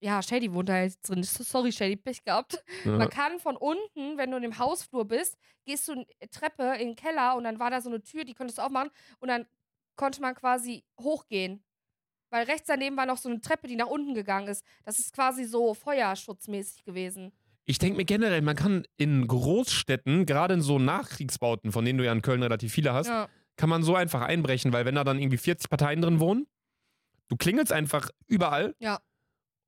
Ja, 0.00 0.22
Shady 0.22 0.52
wohnt 0.52 0.68
da 0.68 0.82
jetzt 0.82 1.08
drin. 1.08 1.22
Sorry, 1.22 1.72
Shady, 1.72 1.96
Pech 1.96 2.24
gehabt. 2.24 2.62
Ja. 2.84 2.92
Man 2.92 3.08
kann 3.08 3.38
von 3.38 3.56
unten, 3.56 4.16
wenn 4.18 4.30
du 4.30 4.36
in 4.36 4.42
dem 4.42 4.58
Hausflur 4.58 5.06
bist, 5.06 5.38
gehst 5.64 5.88
du 5.88 5.92
eine 5.92 6.06
Treppe 6.30 6.74
in 6.78 6.88
den 6.88 6.96
Keller 6.96 7.36
und 7.36 7.44
dann 7.44 7.58
war 7.58 7.70
da 7.70 7.80
so 7.80 7.88
eine 7.88 8.02
Tür, 8.02 8.24
die 8.24 8.34
konntest 8.34 8.58
du 8.58 8.62
aufmachen 8.62 8.90
und 9.20 9.28
dann 9.28 9.46
konnte 9.96 10.20
man 10.20 10.34
quasi 10.34 10.84
hochgehen. 11.00 11.62
Weil 12.30 12.46
rechts 12.46 12.66
daneben 12.66 12.96
war 12.96 13.06
noch 13.06 13.18
so 13.18 13.28
eine 13.28 13.40
Treppe, 13.40 13.68
die 13.68 13.76
nach 13.76 13.86
unten 13.86 14.12
gegangen 14.12 14.48
ist. 14.48 14.64
Das 14.84 14.98
ist 14.98 15.14
quasi 15.14 15.44
so 15.44 15.72
feuerschutzmäßig 15.72 16.84
gewesen. 16.84 17.32
Ich 17.66 17.78
denke 17.78 17.96
mir 17.96 18.04
generell, 18.04 18.42
man 18.42 18.56
kann 18.56 18.84
in 18.96 19.26
Großstädten, 19.26 20.26
gerade 20.26 20.54
in 20.54 20.60
so 20.60 20.78
Nachkriegsbauten, 20.78 21.72
von 21.72 21.84
denen 21.84 21.98
du 21.98 22.04
ja 22.04 22.12
in 22.12 22.22
Köln 22.22 22.42
relativ 22.42 22.72
viele 22.72 22.92
hast, 22.92 23.06
Ja. 23.08 23.28
kann 23.56 23.70
man 23.70 23.82
so 23.82 23.94
einfach 23.96 24.20
einbrechen, 24.20 24.72
weil 24.72 24.84
wenn 24.84 24.94
da 24.96 25.04
dann 25.04 25.18
irgendwie 25.18 25.38
40 25.38 25.70
Parteien 25.70 26.02
drin 26.02 26.20
wohnen, 26.20 26.46
du 27.28 27.36
klingelst 27.36 27.72
einfach 27.72 28.10
überall 28.26 28.74
Ja. 28.80 29.00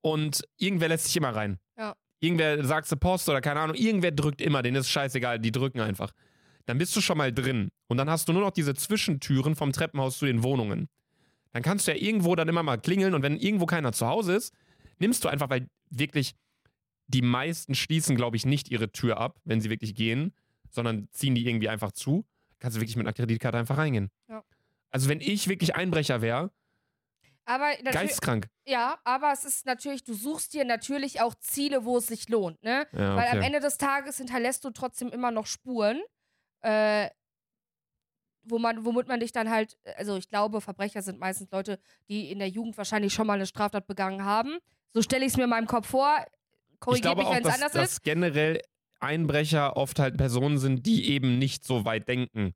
und 0.03 0.43
irgendwer 0.59 0.89
lässt 0.89 1.07
sich 1.07 1.17
immer 1.17 1.35
rein. 1.35 1.59
Ja. 1.79 1.95
Irgendwer 2.21 2.65
sagt 2.65 2.87
zur 2.89 2.99
Post 2.99 3.29
oder 3.29 3.41
keine 3.41 3.61
Ahnung, 3.61 3.77
irgendwer 3.77 4.11
drückt 4.11 4.41
immer, 4.41 4.63
denen 4.63 4.77
ist 4.77 4.91
scheißegal, 4.91 5.39
die 5.39 5.53
drücken 5.53 5.81
einfach. 5.81 6.13
Dann 6.67 6.79
bist 6.79 6.95
du 6.97 7.01
schon 7.01 7.17
mal 7.17 7.33
drin 7.33 7.71
und 7.89 7.97
dann 7.97 8.11
hast 8.11 8.29
du 8.29 8.33
nur 8.33 8.43
noch 8.43 8.51
diese 8.51 8.75
Zwischentüren 8.75 9.55
vom 9.55 9.73
Treppenhaus 9.73 10.19
zu 10.19 10.27
den 10.27 10.43
Wohnungen. 10.43 10.89
Dann 11.53 11.63
kannst 11.63 11.87
du 11.87 11.93
ja 11.93 11.97
irgendwo 11.99 12.35
dann 12.35 12.49
immer 12.49 12.63
mal 12.63 12.77
klingeln 12.79 13.15
und 13.15 13.23
wenn 13.23 13.37
irgendwo 13.39 13.65
keiner 13.67 13.93
zu 13.93 14.07
Hause 14.07 14.35
ist, 14.35 14.53
nimmst 14.99 15.25
du 15.25 15.29
einfach, 15.29 15.49
weil 15.49 15.69
wirklich 15.91 16.35
die 17.09 17.23
meisten 17.23 17.75
schließen, 17.75 18.17
glaube 18.17 18.37
ich, 18.37 18.47
nicht 18.47 18.71
ihre 18.71 18.91
Tür 18.91 19.19
ab, 19.19 19.39
wenn 19.45 19.61
sie 19.61 19.71
wirklich 19.71 19.95
gehen, 19.95 20.35
sondern 20.71 21.09
ziehen 21.13 21.35
die 21.35 21.47
irgendwie 21.47 21.69
einfach 21.69 21.93
zu. 21.93 22.27
Kannst 22.59 22.77
du 22.77 22.81
wirklich 22.81 22.97
mit 22.97 23.07
einer 23.07 23.13
Kreditkarte 23.15 23.59
einfach 23.59 23.77
reingehen. 23.79 24.11
Ja. 24.29 24.43
Also 24.91 25.09
wenn 25.09 25.21
ich 25.21 25.49
wirklich 25.49 25.77
Einbrecher 25.77 26.21
wäre, 26.23 26.51
Aber 27.45 27.75
geisteskrank. 27.85 28.49
ja, 28.67 28.99
aber 29.05 29.33
es 29.33 29.45
ist 29.45 29.67
natürlich, 29.67 30.05
du 30.05 30.15
suchst 30.15 30.55
dir 30.55 30.65
natürlich 30.65 31.21
auch 31.21 31.35
Ziele, 31.35 31.85
wo 31.85 31.99
es 31.99 32.07
sich 32.07 32.29
lohnt, 32.29 32.63
ne? 32.63 32.87
Ja, 32.93 33.17
Weil 33.17 33.29
am 33.29 33.39
okay. 33.39 33.47
Ende 33.47 33.61
des 33.61 33.79
Tages 33.79 34.17
hinterlässt 34.17 34.65
du 34.65 34.71
trotzdem 34.71 35.09
immer 35.11 35.31
noch 35.31 35.47
Spuren, 35.47 36.01
äh, 36.63 37.11
wo 38.43 38.59
man, 38.59 38.85
womit 38.85 39.09
man 39.09 39.21
dich 39.21 39.33
dann 39.33 39.51
halt, 39.51 39.77
also 39.97 40.17
ich 40.17 40.29
glaube, 40.29 40.61
Verbrecher 40.61 41.03
sind 41.03 41.19
meistens 41.19 41.51
Leute, 41.51 41.79
die 42.09 42.31
in 42.31 42.39
der 42.39 42.49
Jugend 42.49 42.77
wahrscheinlich 42.79 43.13
schon 43.13 43.27
mal 43.27 43.35
eine 43.35 43.47
Straftat 43.47 43.87
begangen 43.87 44.25
haben. 44.25 44.59
So 44.93 45.03
stelle 45.03 45.25
ich 45.25 45.33
es 45.33 45.37
mir 45.37 45.45
in 45.45 45.51
meinem 45.51 45.67
Kopf 45.67 45.89
vor. 45.89 46.25
Glaube 46.81 47.22
mich, 47.22 47.31
wenn 47.31 47.39
es 47.39 47.45
dass, 47.45 47.55
anders 47.55 47.72
dass 47.72 47.93
ist. 47.93 48.03
generell 48.03 48.61
Einbrecher 49.01 49.77
oft 49.77 49.99
halt 49.99 50.16
Personen 50.16 50.59
sind, 50.59 50.87
die 50.87 51.11
eben 51.11 51.39
nicht 51.39 51.64
so 51.64 51.85
weit 51.85 52.09
denken 52.09 52.55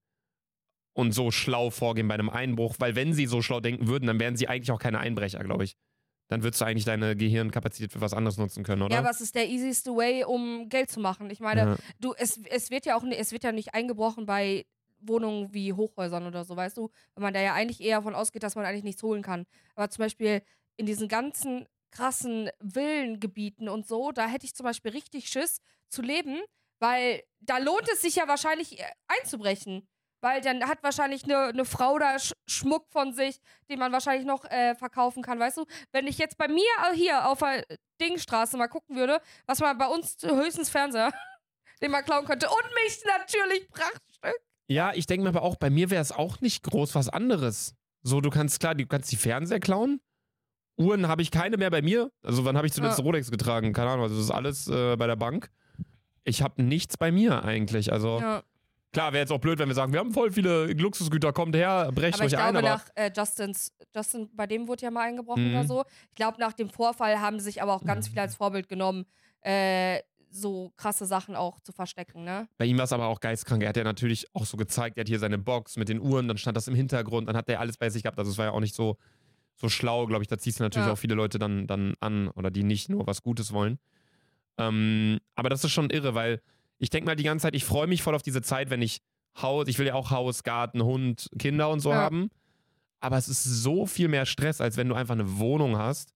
und 0.95 1.13
so 1.13 1.31
schlau 1.31 1.71
vorgehen 1.71 2.09
bei 2.09 2.15
einem 2.15 2.31
Einbruch, 2.31 2.77
weil 2.79 2.97
wenn 2.97 3.13
sie 3.13 3.27
so 3.27 3.43
schlau 3.43 3.61
denken 3.61 3.87
würden, 3.89 4.07
dann 4.07 4.19
wären 4.21 4.37
sie 4.37 4.49
eigentlich 4.49 4.71
auch 4.71 4.79
keine 4.79 4.99
Einbrecher, 4.99 5.41
glaube 5.41 5.65
ich. 5.65 5.77
Dann 6.29 6.43
würdest 6.43 6.61
du 6.61 6.65
eigentlich 6.65 6.85
deine 6.85 7.17
Gehirnkapazität 7.17 7.93
für 7.93 8.01
was 8.01 8.15
anderes 8.15 8.39
nutzen 8.39 8.63
können, 8.63 8.83
oder? 8.83 8.97
Ja, 8.97 9.05
was 9.05 9.21
ist 9.21 9.35
der 9.35 9.49
easieste 9.49 9.91
Way, 9.97 10.25
um 10.25 10.69
Geld 10.69 10.91
zu 10.91 11.01
machen? 11.01 11.29
Ich 11.31 11.41
meine, 11.41 11.61
Ja. 11.63 11.77
du, 11.99 12.15
es, 12.17 12.41
es 12.49 12.71
wird 12.71 12.87
ja 12.87 12.97
auch, 12.97 13.05
es 13.05 13.33
wird 13.33 13.43
ja 13.43 13.53
nicht 13.53 13.75
eingebrochen 13.75 14.27
bei 14.27 14.65
Wohnungen 15.01 15.53
wie 15.53 15.73
Hochhäusern 15.73 16.27
oder 16.27 16.45
so, 16.45 16.57
weißt 16.57 16.77
du? 16.77 16.91
Weil 17.15 17.23
man 17.23 17.35
da 17.35 17.41
ja 17.41 17.55
eigentlich 17.55 17.81
eher 17.81 17.97
davon 17.97 18.15
ausgeht, 18.15 18.43
dass 18.43 18.55
man 18.55 18.65
eigentlich 18.65 18.85
nichts 18.85 19.03
holen 19.03 19.23
kann. 19.23 19.47
Aber 19.75 19.91
zum 19.91 20.05
Beispiel 20.05 20.43
in 20.77 20.87
diesen 20.87 21.09
ganzen 21.09 21.67
krassen 21.91 22.51
Villengebieten 22.61 23.69
und 23.69 23.87
so, 23.87 24.13
da 24.13 24.27
hätte 24.27 24.47
ich 24.47 24.55
zum 24.55 24.65
Beispiel 24.65 24.93
richtig 24.93 25.29
Schiss 25.29 25.61
zu 25.89 26.03
leben, 26.03 26.41
weil 26.79 27.23
da 27.41 27.59
lohnt 27.59 27.89
es 27.93 28.03
sich 28.03 28.17
ja 28.17 28.29
wahrscheinlich 28.29 28.79
äh, 28.81 28.85
einzubrechen. 29.09 29.87
Weil 30.23 30.43
dann 30.43 30.63
hat 30.65 30.83
wahrscheinlich 30.83 31.25
eine, 31.25 31.45
eine 31.45 31.65
Frau 31.65 31.99
da 31.99 32.19
Sch 32.19 32.35
Schmuck 32.47 32.87
von 32.91 33.15
sich, 33.15 33.41
den 33.71 33.79
man 33.79 33.91
wahrscheinlich 33.91 34.27
noch 34.27 34.45
äh, 34.45 34.75
verkaufen 34.75 35.23
kann, 35.23 35.39
weißt 35.39 35.57
du? 35.57 35.65
Wenn 35.93 36.07
ich 36.07 36.19
jetzt 36.19 36.37
bei 36.37 36.47
mir 36.47 36.63
äh, 36.91 36.95
hier 36.95 37.27
auf 37.27 37.39
der 37.39 37.65
Dingstraße 38.03 38.59
mal 38.59 38.69
gucken 38.69 38.97
würde, 38.97 39.21
was 39.47 39.61
man 39.61 39.79
bei 39.79 39.87
uns 39.87 40.19
höchstens 40.23 40.69
Fernseher, 40.69 41.11
den 41.83 41.91
man 41.91 42.05
klauen 42.05 42.27
könnte. 42.27 42.49
Und 42.51 42.75
mich 42.85 43.03
natürlich 43.07 43.69
Prachtstück. 43.71 44.41
Ja, 44.69 44.93
ich 44.93 45.07
denke 45.07 45.25
mir 45.25 45.31
aber 45.31 45.43
auch, 45.43 45.57
bei 45.57 45.71
mir 45.71 45.91
wäre 45.91 46.03
es 46.03 46.13
auch 46.13 46.41
nicht 46.41 46.63
groß 46.65 46.95
was 46.95 47.09
anderes. 47.09 47.75
So, 48.03 48.21
du 48.21 48.31
kannst, 48.31 48.61
klar, 48.61 48.75
du 48.75 48.87
kannst 48.87 49.11
die 49.11 49.17
Fernseher 49.17 49.59
klauen. 49.59 50.01
Uhren 50.81 51.07
habe 51.09 51.23
ich 51.23 51.31
keine 51.31 51.57
mehr 51.57 51.71
bei 51.71 51.83
mir. 51.83 52.11
Also, 52.23 52.45
wann 52.45 52.57
habe 52.57 52.67
ich 52.67 52.73
zuletzt 52.73 52.99
Ja. 52.99 53.05
Rolex 53.05 53.31
getragen? 53.31 53.73
Keine 53.73 53.91
Ahnung, 53.91 54.05
also 54.05 54.17
das 54.17 54.25
ist 54.25 54.31
alles 54.31 54.67
äh, 54.69 54.97
bei 54.97 55.07
der 55.07 55.17
Bank. 55.17 55.51
Ich 56.25 56.43
habe 56.43 56.63
nichts 56.63 56.97
bei 56.97 57.13
mir 57.13 57.45
eigentlich. 57.45 57.93
Also, 57.93 58.19
Ja. 58.21 58.43
klar, 58.93 59.13
wäre 59.13 59.23
jetzt 59.23 59.31
auch 59.33 59.39
blöd, 59.41 59.59
wenn 59.59 59.69
wir 59.69 59.75
sagen, 59.75 59.93
wir 59.93 60.01
haben 60.01 60.13
voll 60.13 60.31
viele 60.33 60.73
Luxusgüter, 60.73 61.33
kommt 61.33 61.55
her, 61.57 61.91
brecht 61.95 62.15
Aber 62.15 62.25
ich 62.27 62.35
euch 62.35 62.41
ein, 62.41 62.53
glaube, 62.55 62.67
aber. 62.69 62.77
nach 62.77 62.85
äh, 62.95 63.11
Justins, 63.17 63.73
Justin, 63.95 64.29
bei 64.35 64.47
dem 64.47 64.67
wurde 64.69 64.83
ja 64.83 64.91
mal 64.91 65.09
eingebrochen 65.09 65.49
Mhm. 65.51 65.55
oder 65.57 65.67
so. 65.67 65.85
Ich 66.09 66.15
glaube, 66.17 66.39
nach 66.41 66.53
dem 66.53 66.69
Vorfall 66.71 67.21
haben 67.21 67.41
sich 67.41 67.63
aber 67.63 67.75
auch 67.75 67.85
ganz 67.85 68.09
viel 68.09 68.19
als 68.19 68.35
Vorbild 68.37 68.69
genommen, 68.69 69.05
äh, 69.43 70.01
so 70.33 70.71
krasse 70.77 71.07
Sachen 71.07 71.35
auch 71.35 71.59
zu 71.61 71.73
verstecken, 71.73 72.23
ne? 72.23 72.47
Bei 72.57 72.65
ihm 72.65 72.77
war 72.79 72.85
es 72.85 72.93
aber 72.93 73.07
auch 73.07 73.19
geistkrank. 73.19 73.65
Er 73.65 73.71
hat 73.71 73.77
ja 73.77 73.83
natürlich 73.83 74.27
auch 74.33 74.45
so 74.47 74.57
gezeigt, 74.57 74.97
er 74.97 75.01
hat 75.01 75.09
hier 75.09 75.19
seine 75.19 75.39
Box 75.39 75.77
mit 75.77 75.89
den 75.89 76.01
Uhren, 76.01 76.29
dann 76.29 76.39
stand 76.39 76.57
das 76.57 76.69
im 76.69 76.75
Hintergrund, 76.77 77.29
dann 77.29 77.37
hat 77.37 77.49
er 77.49 77.59
alles 77.59 77.77
bei 77.79 77.91
sich 77.91 78.05
gehabt. 78.05 78.17
Also 78.19 78.31
es 78.31 78.39
war 78.39 78.45
ja 78.47 78.53
auch 78.53 78.61
nicht 78.61 78.75
so, 78.77 78.97
so 79.61 79.69
schlau, 79.69 80.07
glaube 80.07 80.23
ich. 80.23 80.29
Da 80.29 80.39
ziehst 80.39 80.59
du 80.61 80.63
natürlich 80.65 80.87
Ja. 80.87 80.93
auch 80.95 80.99
viele 80.99 81.15
Leute 81.15 81.39
dann, 81.39 81.67
dann 81.67 81.95
an 82.01 82.29
oder 82.29 82.51
die 82.51 82.63
nicht 82.63 82.89
nur 82.89 83.07
was 83.07 83.23
Gutes 83.23 83.53
wollen. 83.53 83.79
Ähm, 84.59 85.19
aber 85.35 85.49
das 85.51 85.65
ist 85.65 85.73
schon 85.73 85.91
irre, 85.91 86.15
weil 86.15 86.41
ich 86.79 86.91
denke 86.91 87.07
mal 87.07 87.17
die 87.17 87.23
ganze 87.25 87.45
Zeit, 87.45 87.55
ich 87.55 87.65
freue 87.65 87.87
mich 87.87 88.03
voll 88.03 88.15
auf 88.15 88.23
diese 88.23 88.43
Zeit, 88.43 88.71
wenn 88.71 88.83
ich 88.83 89.01
Haus, 89.41 89.69
ich 89.69 89.79
will 89.79 89.87
ja 89.87 89.95
auch 89.95 90.11
Haus, 90.11 90.43
Garten, 90.43 90.83
Hund, 90.83 91.29
Kinder 91.39 91.71
und 91.71 91.81
so 91.81 91.91
Ja. 91.91 91.97
haben. 91.97 92.31
aber 93.03 93.17
es 93.17 93.29
ist 93.29 93.45
so 93.45 93.87
viel 93.87 94.09
mehr 94.09 94.27
Stress, 94.27 94.61
als 94.61 94.77
wenn 94.77 94.89
du 94.89 94.95
einfach 94.95 95.15
eine 95.15 95.39
Wohnung 95.39 95.79
hast. 95.79 96.13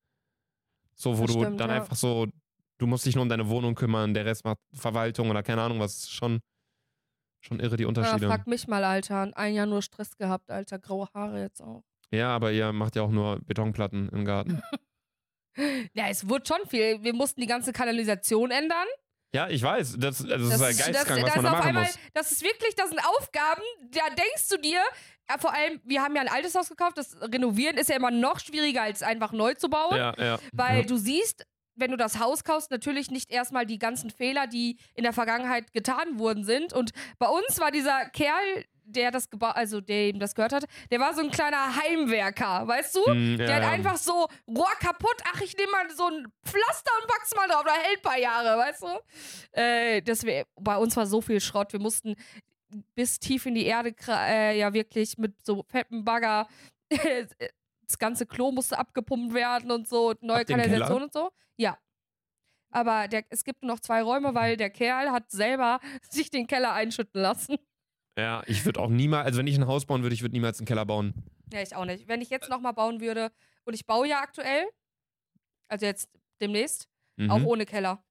So, 0.94 1.18
wo 1.18 1.26
Das 1.26 1.34
du 1.34 1.42
stimmt, 1.42 1.60
dann 1.60 1.70
ja. 1.70 1.76
einfach 1.76 1.96
so, 1.96 2.26
du 2.78 2.86
musst 2.86 3.06
dich 3.06 3.14
nur 3.14 3.22
um 3.22 3.28
deine 3.30 3.48
Wohnung 3.48 3.74
kümmern, 3.74 4.12
der 4.12 4.26
Rest 4.26 4.44
macht 4.44 4.58
Verwaltung 4.74 5.30
oder 5.30 5.42
keine 5.42 5.62
Ahnung 5.62 5.80
was. 5.80 6.10
Schon, 6.10 6.40
schon 7.40 7.58
irre 7.60 7.76
die 7.76 7.84
Ja, 7.84 7.88
Unterschiede. 7.88 8.26
frag 8.26 8.46
mich 8.46 8.68
mal, 8.68 8.84
Alter. 8.84 9.30
Ein 9.36 9.54
Jahr 9.54 9.64
nur 9.66 9.80
Stress 9.80 10.16
gehabt, 10.16 10.50
Alter. 10.50 10.78
Graue 10.78 11.08
Haare 11.14 11.40
jetzt 11.40 11.62
auch. 11.62 11.84
Ja, 12.14 12.28
aber 12.28 12.52
ihr 12.52 12.72
macht 12.72 12.96
ja 12.96 13.02
auch 13.02 13.10
nur 13.10 13.40
Betonplatten 13.40 14.08
im 14.10 14.24
Garten. 14.24 14.62
Ja, 15.92 16.08
es 16.08 16.28
wurde 16.28 16.44
schon 16.46 16.68
viel. 16.68 17.00
Wir 17.04 17.14
mussten 17.14 17.40
die 17.40 17.46
ganze 17.46 17.72
Kanalisation 17.72 18.50
ändern. 18.50 18.88
ja, 19.32 19.48
ich 19.48 19.62
weiß. 19.62 19.98
Das, 19.98 20.18
das, 20.18 20.42
ist 20.42 20.60
halt 20.60 20.76
geisteskrank, 20.76 21.20
das, 21.20 21.28
was 21.28 21.34
man 21.36 21.44
da 21.44 21.50
machen 21.52 21.68
einmal, 21.68 21.84
muss. 21.84 21.98
Das 22.12 22.32
ist 22.32 22.42
wirklich, 22.42 22.74
das 22.74 22.88
sind 22.88 22.98
Aufgaben, 22.98 23.62
da 23.92 24.08
denkst 24.08 24.48
du 24.50 24.56
dir, 24.56 24.80
ja, 25.30 25.38
vor 25.38 25.54
allem, 25.54 25.80
wir 25.84 26.02
haben 26.02 26.16
ja 26.16 26.22
ein 26.22 26.28
altes 26.28 26.56
Haus 26.56 26.68
gekauft, 26.68 26.98
das 26.98 27.16
Renovieren 27.22 27.76
ist 27.76 27.88
ja 27.88 27.96
immer 27.96 28.10
noch 28.10 28.40
schwieriger, 28.40 28.82
als 28.82 29.04
einfach 29.04 29.30
neu 29.30 29.54
zu 29.54 29.68
bauen. 29.68 29.96
Ja, 29.96 30.14
ja. 30.18 30.38
Weil 30.52 30.80
ja. 30.80 30.86
du 30.86 30.96
siehst, 30.96 31.46
wenn 31.76 31.90
du 31.90 31.96
das 31.96 32.18
Haus 32.18 32.44
kaufst, 32.44 32.70
natürlich 32.70 33.10
nicht 33.10 33.30
erstmal 33.30 33.66
die 33.66 33.78
ganzen 33.78 34.10
Fehler, 34.10 34.46
die 34.46 34.78
in 34.94 35.04
der 35.04 35.12
Vergangenheit 35.12 35.72
getan 35.72 36.18
worden 36.18 36.44
sind. 36.44 36.72
Und 36.72 36.92
bei 37.18 37.26
uns 37.26 37.60
war 37.60 37.70
dieser 37.70 38.06
Kerl, 38.10 38.64
der 38.86 39.10
das 39.10 39.30
gebaut, 39.30 39.56
also 39.56 39.80
der 39.80 40.08
ihm 40.08 40.18
das 40.18 40.34
gehört 40.34 40.52
hat, 40.52 40.64
der 40.90 41.00
war 41.00 41.14
so 41.14 41.22
ein 41.22 41.30
kleiner 41.30 41.74
Heimwerker, 41.76 42.66
weißt 42.66 42.96
du? 42.96 43.14
Mm, 43.14 43.40
ja, 43.40 43.46
der 43.46 43.56
hat 43.56 43.72
einfach 43.72 43.96
so, 43.96 44.26
Rohr 44.46 44.74
kaputt, 44.78 45.16
ach, 45.32 45.40
ich 45.40 45.56
nehme 45.56 45.72
mal 45.72 45.90
so 45.90 46.06
ein 46.06 46.26
Pflaster 46.44 46.90
und 47.00 47.08
pack's 47.08 47.34
mal 47.34 47.48
drauf, 47.48 47.64
da 47.64 47.72
hält 47.72 47.98
ein 47.98 48.02
paar 48.02 48.18
Jahre, 48.18 48.58
weißt 48.58 48.82
du? 48.82 49.58
Äh, 49.58 50.02
das 50.02 50.24
wär, 50.24 50.44
bei 50.60 50.76
uns 50.76 50.96
war 50.96 51.06
so 51.06 51.20
viel 51.20 51.40
Schrott, 51.40 51.72
wir 51.72 51.80
mussten 51.80 52.14
bis 52.94 53.18
tief 53.18 53.46
in 53.46 53.54
die 53.54 53.66
Erde, 53.66 53.94
äh, 54.08 54.58
ja 54.58 54.72
wirklich 54.72 55.16
mit 55.16 55.34
so 55.44 55.64
fetten 55.68 56.04
Bagger, 56.04 56.46
das 57.86 57.98
ganze 57.98 58.26
Klo 58.26 58.52
musste 58.52 58.78
abgepumpt 58.78 59.34
werden 59.34 59.70
und 59.70 59.88
so, 59.88 60.14
neue 60.20 60.44
Kanalisation 60.44 61.02
und 61.04 61.12
so. 61.12 61.30
Ja. 61.56 61.78
Aber 62.70 63.06
der, 63.08 63.24
es 63.30 63.44
gibt 63.44 63.62
nur 63.62 63.72
noch 63.72 63.80
zwei 63.80 64.02
Räume, 64.02 64.34
weil 64.34 64.56
der 64.56 64.70
Kerl 64.70 65.10
hat 65.10 65.30
selber 65.30 65.80
sich 66.10 66.30
den 66.30 66.46
Keller 66.46 66.72
einschütten 66.72 67.20
lassen. 67.20 67.56
Ja, 68.18 68.42
ich 68.46 68.64
würde 68.64 68.80
auch 68.80 68.88
niemals, 68.88 69.26
also 69.26 69.38
wenn 69.38 69.46
ich 69.46 69.56
ein 69.56 69.66
Haus 69.66 69.86
bauen 69.86 70.02
würde, 70.02 70.14
ich 70.14 70.22
würde 70.22 70.34
niemals 70.34 70.58
einen 70.58 70.66
Keller 70.66 70.84
bauen. 70.86 71.14
Ja, 71.52 71.60
ich 71.62 71.74
auch 71.74 71.84
nicht. 71.84 72.08
Wenn 72.08 72.20
ich 72.20 72.30
jetzt 72.30 72.48
nochmal 72.48 72.72
bauen 72.72 73.00
würde, 73.00 73.30
und 73.64 73.74
ich 73.74 73.86
baue 73.86 74.08
ja 74.08 74.20
aktuell, 74.20 74.66
also 75.68 75.86
jetzt 75.86 76.08
demnächst, 76.40 76.88
Mhm. 77.16 77.30
auch 77.30 77.44
ohne 77.44 77.64
Keller. 77.64 78.04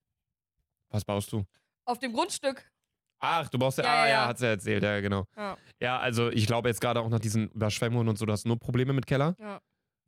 Was 0.90 1.04
baust 1.04 1.32
du? 1.34 1.44
Auf 1.86 2.00
dem 2.00 2.14
Grundstück. 2.14 2.72
Ach, 3.26 3.48
du 3.48 3.58
baust 3.58 3.78
ja, 3.78 3.86
Ja, 3.86 3.90
ah 3.90 4.06
ja, 4.06 4.12
ja, 4.12 4.28
hat 4.28 4.38
sie 4.38 4.46
ja 4.46 4.52
erzählt, 4.52 4.84
ja, 4.84 5.00
genau. 5.00 5.26
Ja. 5.38 5.58
Ja, 5.80 6.00
also 6.00 6.30
ich 6.30 6.46
glaube 6.46 6.68
jetzt 6.68 6.82
gerade 6.82 7.00
auch 7.00 7.08
nach 7.08 7.20
diesen 7.20 7.50
Überschwemmungen 7.52 8.10
und 8.10 8.18
so, 8.18 8.26
du 8.26 8.34
hast 8.34 8.46
nur 8.46 8.60
Probleme 8.60 8.92
mit 8.92 9.08
Keller. 9.08 9.36
Ja. 9.40 9.62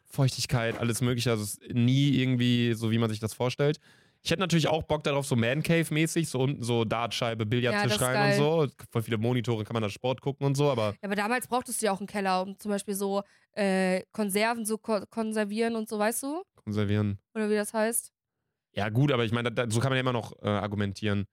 Feuchtigkeit, 0.03 0.77
alles 0.77 1.01
mögliche, 1.01 1.31
also 1.31 1.43
es 1.43 1.55
ist 1.55 1.73
nie 1.73 2.09
irgendwie 2.17 2.73
so, 2.73 2.91
wie 2.91 2.97
man 2.97 3.09
sich 3.09 3.19
das 3.19 3.33
vorstellt. 3.33 3.79
Ich 4.21 4.31
hätte 4.31 4.41
natürlich 4.41 4.67
auch 4.67 4.83
Bock 4.83 5.03
darauf, 5.03 5.25
so 5.25 5.35
Man 5.37 5.63
Cave-mäßig, 5.63 6.27
so 6.27 6.39
unten 6.39 6.61
so 6.61 6.83
Dartscheibe, 6.83 7.45
Billardtisch 7.45 7.99
Ja, 7.99 8.07
rein 8.07 8.31
und 8.31 8.37
so. 8.37 8.67
Voll 8.91 9.03
viele 9.03 9.17
Monitore 9.17 9.63
kann 9.63 9.75
man 9.75 9.83
da 9.83 9.89
Sport 9.89 10.19
gucken 10.19 10.45
und 10.45 10.55
so, 10.55 10.69
aber 10.69 10.89
Ja, 10.89 10.97
aber 11.03 11.15
damals 11.15 11.47
brauchtest 11.47 11.81
du 11.81 11.85
ja 11.85 11.93
auch 11.93 11.99
einen 11.99 12.07
Keller, 12.07 12.41
um 12.41 12.59
zum 12.59 12.71
Beispiel 12.71 12.95
so 12.95 13.23
äh, 13.53 14.01
Konserven 14.11 14.65
so 14.65 14.77
ko 14.77 15.01
konservieren 15.09 15.75
und 15.75 15.87
so, 15.87 15.99
weißt 15.99 16.23
du? 16.23 16.43
konservieren. 16.55 17.19
Oder 17.33 17.49
wie 17.49 17.55
das 17.55 17.73
heißt? 17.73 18.11
Ja, 18.73 18.89
gut, 18.89 19.11
aber 19.11 19.23
ich 19.23 19.31
meine, 19.31 19.51
so 19.69 19.79
kann 19.79 19.89
man 19.91 19.97
ja 19.97 20.01
immer 20.01 20.11
noch 20.11 20.33
äh, 20.41 20.47
argumentieren. 20.47 21.25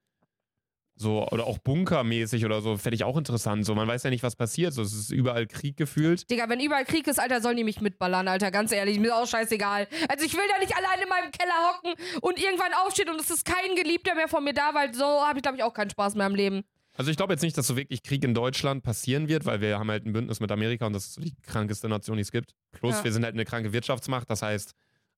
So, 1.03 1.26
oder 1.28 1.46
auch 1.46 1.59
bunkermäßig 1.59 2.44
oder 2.44 2.62
so, 2.62 2.76
fände 2.76 2.94
ich 2.94 3.03
auch 3.03 3.16
interessant. 3.16 3.66
So, 3.66 3.74
man 3.74 3.88
weiß 3.88 4.05
ja 4.05 4.11
nicht, 4.11 4.22
was 4.22 4.36
passiert. 4.36 4.72
So, 4.72 4.82
es 4.82 4.92
ist 4.92 5.11
überall 5.11 5.46
Krieg 5.48 5.76
gefühlt. 5.76 6.30
Digga, 6.30 6.48
wenn 6.48 6.61
überall 6.61 6.84
Krieg 6.84 7.09
ist, 7.09 7.18
Alter, 7.18 7.40
sollen 7.40 7.57
die 7.57 7.64
mich 7.64 7.80
mitballern, 7.80 8.28
Alter, 8.28 8.53
ganz 8.53 8.70
ehrlich, 8.70 9.00
mir 9.00 9.09
ist 9.09 9.12
auch 9.14 9.26
scheißegal. 9.26 9.88
Also 10.09 10.24
ich 10.24 10.34
will 10.34 10.44
da 10.48 10.59
nicht 10.61 10.76
allein 10.76 11.03
in 11.03 11.09
meinem 11.09 11.32
Keller 11.32 11.72
hocken 11.72 11.94
und 12.20 12.38
irgendwann 12.40 12.72
aufsteht 12.84 13.11
und 13.11 13.20
es 13.20 13.30
ist 13.30 13.44
kein 13.44 13.74
Geliebter 13.74 14.14
mehr 14.14 14.28
von 14.28 14.44
mir 14.44 14.55
da, 14.55 14.70
weil 14.74 14.94
so 14.94 15.05
habe 15.05 15.38
ich, 15.38 15.42
glaube 15.42 15.57
ich, 15.57 15.64
auch 15.64 15.74
keinen 15.74 15.90
Spaß 15.90 16.14
mehr 16.14 16.26
im 16.28 16.36
Leben. 16.36 16.62
Also 16.94 17.11
ich 17.11 17.16
glaube 17.16 17.32
jetzt 17.32 17.42
nicht, 17.42 17.59
dass 17.59 17.66
so 17.66 17.76
wirklich 17.76 18.03
Krieg 18.03 18.22
in 18.22 18.34
Deutschland 18.34 18.84
passieren 18.84 19.26
wird, 19.26 19.44
weil 19.44 19.61
wir 19.61 19.78
haben 19.78 19.90
halt 19.90 20.07
ein 20.07 20.12
Bündnis 20.12 20.40
mit 20.40 20.53
Amerika 20.53 20.86
und 20.86 20.92
das 20.92 21.07
ist 21.07 21.14
so 21.14 21.20
die 21.20 21.34
krankeste 21.42 21.88
Nation, 21.88 22.16
die 22.16 22.22
es 22.22 22.30
gibt. 22.30 22.55
Plus 22.70 22.96
Ja. 22.96 23.05
wir 23.05 23.12
sind 23.12 23.24
halt 23.24 23.34
eine 23.34 23.44
kranke 23.44 23.72
Wirtschaftsmacht, 23.72 24.30
das 24.30 24.42
heißt, 24.42 24.72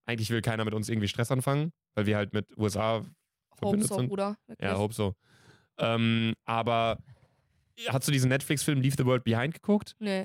eigentlich 0.07 0.30
will 0.30 0.41
keiner 0.41 0.64
mit 0.64 0.72
uns 0.72 0.89
irgendwie 0.89 1.09
Stress 1.09 1.30
anfangen, 1.30 1.72
weil 1.95 2.07
wir 2.07 2.16
halt 2.16 2.32
mit 2.32 2.57
USA 2.57 2.99
Hope 2.99 3.09
verbündet 3.57 3.89
so, 3.89 3.97
sind. 3.97 4.09
Bruder. 4.09 4.37
Wirklich. 4.47 4.68
Ja, 4.68 4.78
hope 4.78 4.95
so. 4.95 5.14
Ähm, 5.79 6.35
aber 6.45 6.99
hast 7.89 8.07
du 8.09 8.12
diesen 8.12 8.29
Netflix-Film 8.29 8.81
Leave 8.81 8.97
the 8.99 9.05
World 9.07 9.25
Behind 9.25 9.55
geguckt? 9.55 9.95
Nee. 9.99 10.22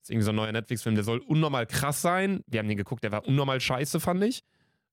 Das 0.00 0.08
ist 0.08 0.10
irgendwie 0.10 0.24
so 0.24 0.30
ein 0.32 0.36
neuer 0.36 0.52
Netflix-Film, 0.52 0.94
der 0.94 1.04
soll 1.04 1.18
unnormal 1.20 1.66
krass 1.66 2.02
sein. 2.02 2.42
Wir 2.46 2.60
haben 2.60 2.68
den 2.68 2.76
geguckt, 2.78 3.04
der 3.04 3.12
war 3.12 3.26
unnormal 3.26 3.60
scheiße, 3.60 4.00
fand 4.00 4.24
ich. 4.24 4.42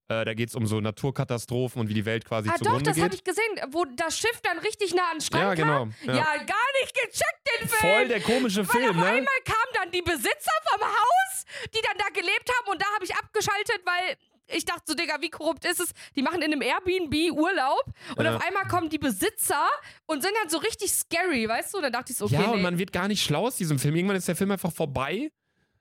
Äh, 0.08 0.24
da 0.24 0.34
geht 0.34 0.48
es 0.48 0.56
um 0.56 0.66
so 0.66 0.80
Naturkatastrophen 0.80 1.80
und 1.80 1.88
wie 1.88 1.94
die 1.94 2.04
Welt 2.04 2.24
quasi 2.24 2.48
Ah, 2.48 2.54
doch, 2.54 2.64
zugrunde 2.64 2.90
das 2.90 2.98
habe 2.98 3.10
geht. 3.10 3.18
ich 3.20 3.24
gesehen, 3.24 3.60
wo 3.70 3.84
das 3.96 4.18
Schiff 4.18 4.40
dann 4.42 4.58
richtig 4.58 4.92
nah 4.92 5.10
an 5.10 5.18
den 5.18 5.20
Strand 5.20 5.44
ja, 5.44 5.54
genau. 5.54 5.78
kam. 5.78 5.94
Ja. 6.02 6.14
gar 6.14 6.68
nicht 6.80 6.94
gecheckt, 6.94 7.60
den 7.60 7.68
Film. 7.68 7.80
Voll 7.92 8.08
der 8.08 8.20
komische 8.20 8.66
Weil 8.68 8.80
Film, 8.80 8.90
auf 8.90 8.96
ne? 8.96 9.04
einmal 9.06 9.40
kamen 9.44 9.72
dann 9.74 9.90
die 9.92 10.02
Besitzer 10.02 10.56
vom 10.70 10.82
Haus, 10.82 11.44
die 11.74 11.80
dann 11.80 11.96
da 11.98 12.08
gelebt 12.12 12.50
haben 12.58 12.72
und 12.72 12.82
da 12.82 12.86
habe 12.94 13.04
ich 13.04 13.14
abgeschaltet, 13.14 13.82
weil 13.84 14.16
ich 14.54 14.64
dachte 14.64 14.82
so, 14.86 14.94
Digga, 14.94 15.16
wie 15.20 15.30
korrupt 15.30 15.64
ist 15.64 15.80
es? 15.80 15.92
Die 16.16 16.22
machen 16.22 16.42
in 16.42 16.52
einem 16.52 16.62
Airbnb 16.62 17.32
Urlaub 17.32 17.84
und 18.16 18.24
Ja. 18.24 18.36
auf 18.36 18.46
einmal 18.46 18.64
kommen 18.68 18.88
die 18.88 18.98
Besitzer 18.98 19.66
und 20.06 20.22
sind 20.22 20.32
dann 20.40 20.50
so 20.50 20.58
richtig 20.58 20.92
scary, 20.92 21.48
weißt 21.48 21.74
du? 21.74 21.80
Dann 21.80 21.92
dachte 21.92 22.12
ich 22.12 22.18
so, 22.18 22.26
okay, 22.26 22.34
ja, 22.34 22.50
und 22.50 22.56
nee. 22.56 22.62
man 22.62 22.78
wird 22.78 22.92
gar 22.92 23.08
nicht 23.08 23.22
schlau 23.22 23.46
aus 23.46 23.56
diesem 23.56 23.78
Film. 23.78 23.96
Irgendwann 23.96 24.16
ist 24.16 24.28
der 24.28 24.36
Film 24.36 24.50
einfach 24.50 24.72
vorbei. 24.72 25.30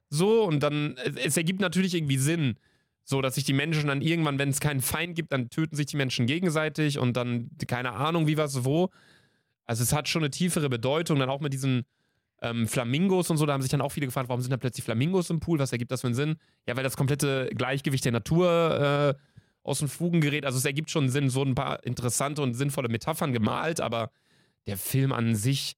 So, 0.09 0.43
und 0.43 0.61
dann, 0.61 0.97
es, 1.03 1.15
es 1.15 1.37
ergibt 1.37 1.61
natürlich 1.61 1.93
irgendwie 1.93 2.17
Sinn. 2.17 2.57
So, 3.03 3.21
dass 3.21 3.35
sich 3.35 3.43
die 3.43 3.53
Menschen 3.53 3.87
dann 3.87 4.01
irgendwann, 4.01 4.37
wenn 4.37 4.49
es 4.49 4.59
keinen 4.59 4.81
Feind 4.81 5.15
gibt, 5.15 5.33
dann 5.33 5.49
töten 5.49 5.75
sich 5.75 5.87
die 5.87 5.97
Menschen 5.97 6.27
gegenseitig 6.27 6.99
und 6.99 7.17
dann, 7.17 7.49
keine 7.67 7.93
Ahnung, 7.93 8.27
wie 8.27 8.37
was, 8.37 8.65
wo. 8.65 8.89
Also, 9.65 9.83
es 9.83 9.93
hat 9.93 10.07
schon 10.07 10.21
eine 10.23 10.29
tiefere 10.29 10.69
Bedeutung, 10.69 11.19
dann 11.19 11.29
auch 11.29 11.39
mit 11.41 11.53
diesen 11.53 11.85
ähm, 12.41 12.67
Flamingos 12.67 13.29
und 13.29 13.37
so. 13.37 13.45
Da 13.45 13.53
haben 13.53 13.61
sich 13.61 13.71
dann 13.71 13.81
auch 13.81 13.91
viele 13.91 14.05
gefragt, 14.07 14.29
warum 14.29 14.41
sind 14.41 14.51
da 14.51 14.57
plötzlich 14.57 14.83
Flamingos 14.85 15.29
im 15.29 15.39
Pool? 15.39 15.59
Was 15.59 15.71
ergibt 15.71 15.91
das 15.91 16.01
für 16.01 16.07
einen 16.07 16.15
Sinn? 16.15 16.37
Ja, 16.67 16.75
weil 16.75 16.83
das 16.83 16.97
komplette 16.97 17.49
Gleichgewicht 17.55 18.05
der 18.05 18.11
Natur 18.11 19.15
äh, 19.17 19.21
aus 19.63 19.79
den 19.79 19.87
Fugen 19.87 20.21
gerät. 20.21 20.45
Also, 20.45 20.57
es 20.57 20.65
ergibt 20.65 20.89
schon 20.89 21.09
Sinn, 21.09 21.29
so 21.29 21.43
ein 21.43 21.55
paar 21.55 21.83
interessante 21.85 22.41
und 22.41 22.53
sinnvolle 22.53 22.89
Metaphern 22.89 23.33
gemalt, 23.33 23.81
aber 23.81 24.11
der 24.67 24.77
Film 24.77 25.11
an 25.11 25.35
sich 25.35 25.75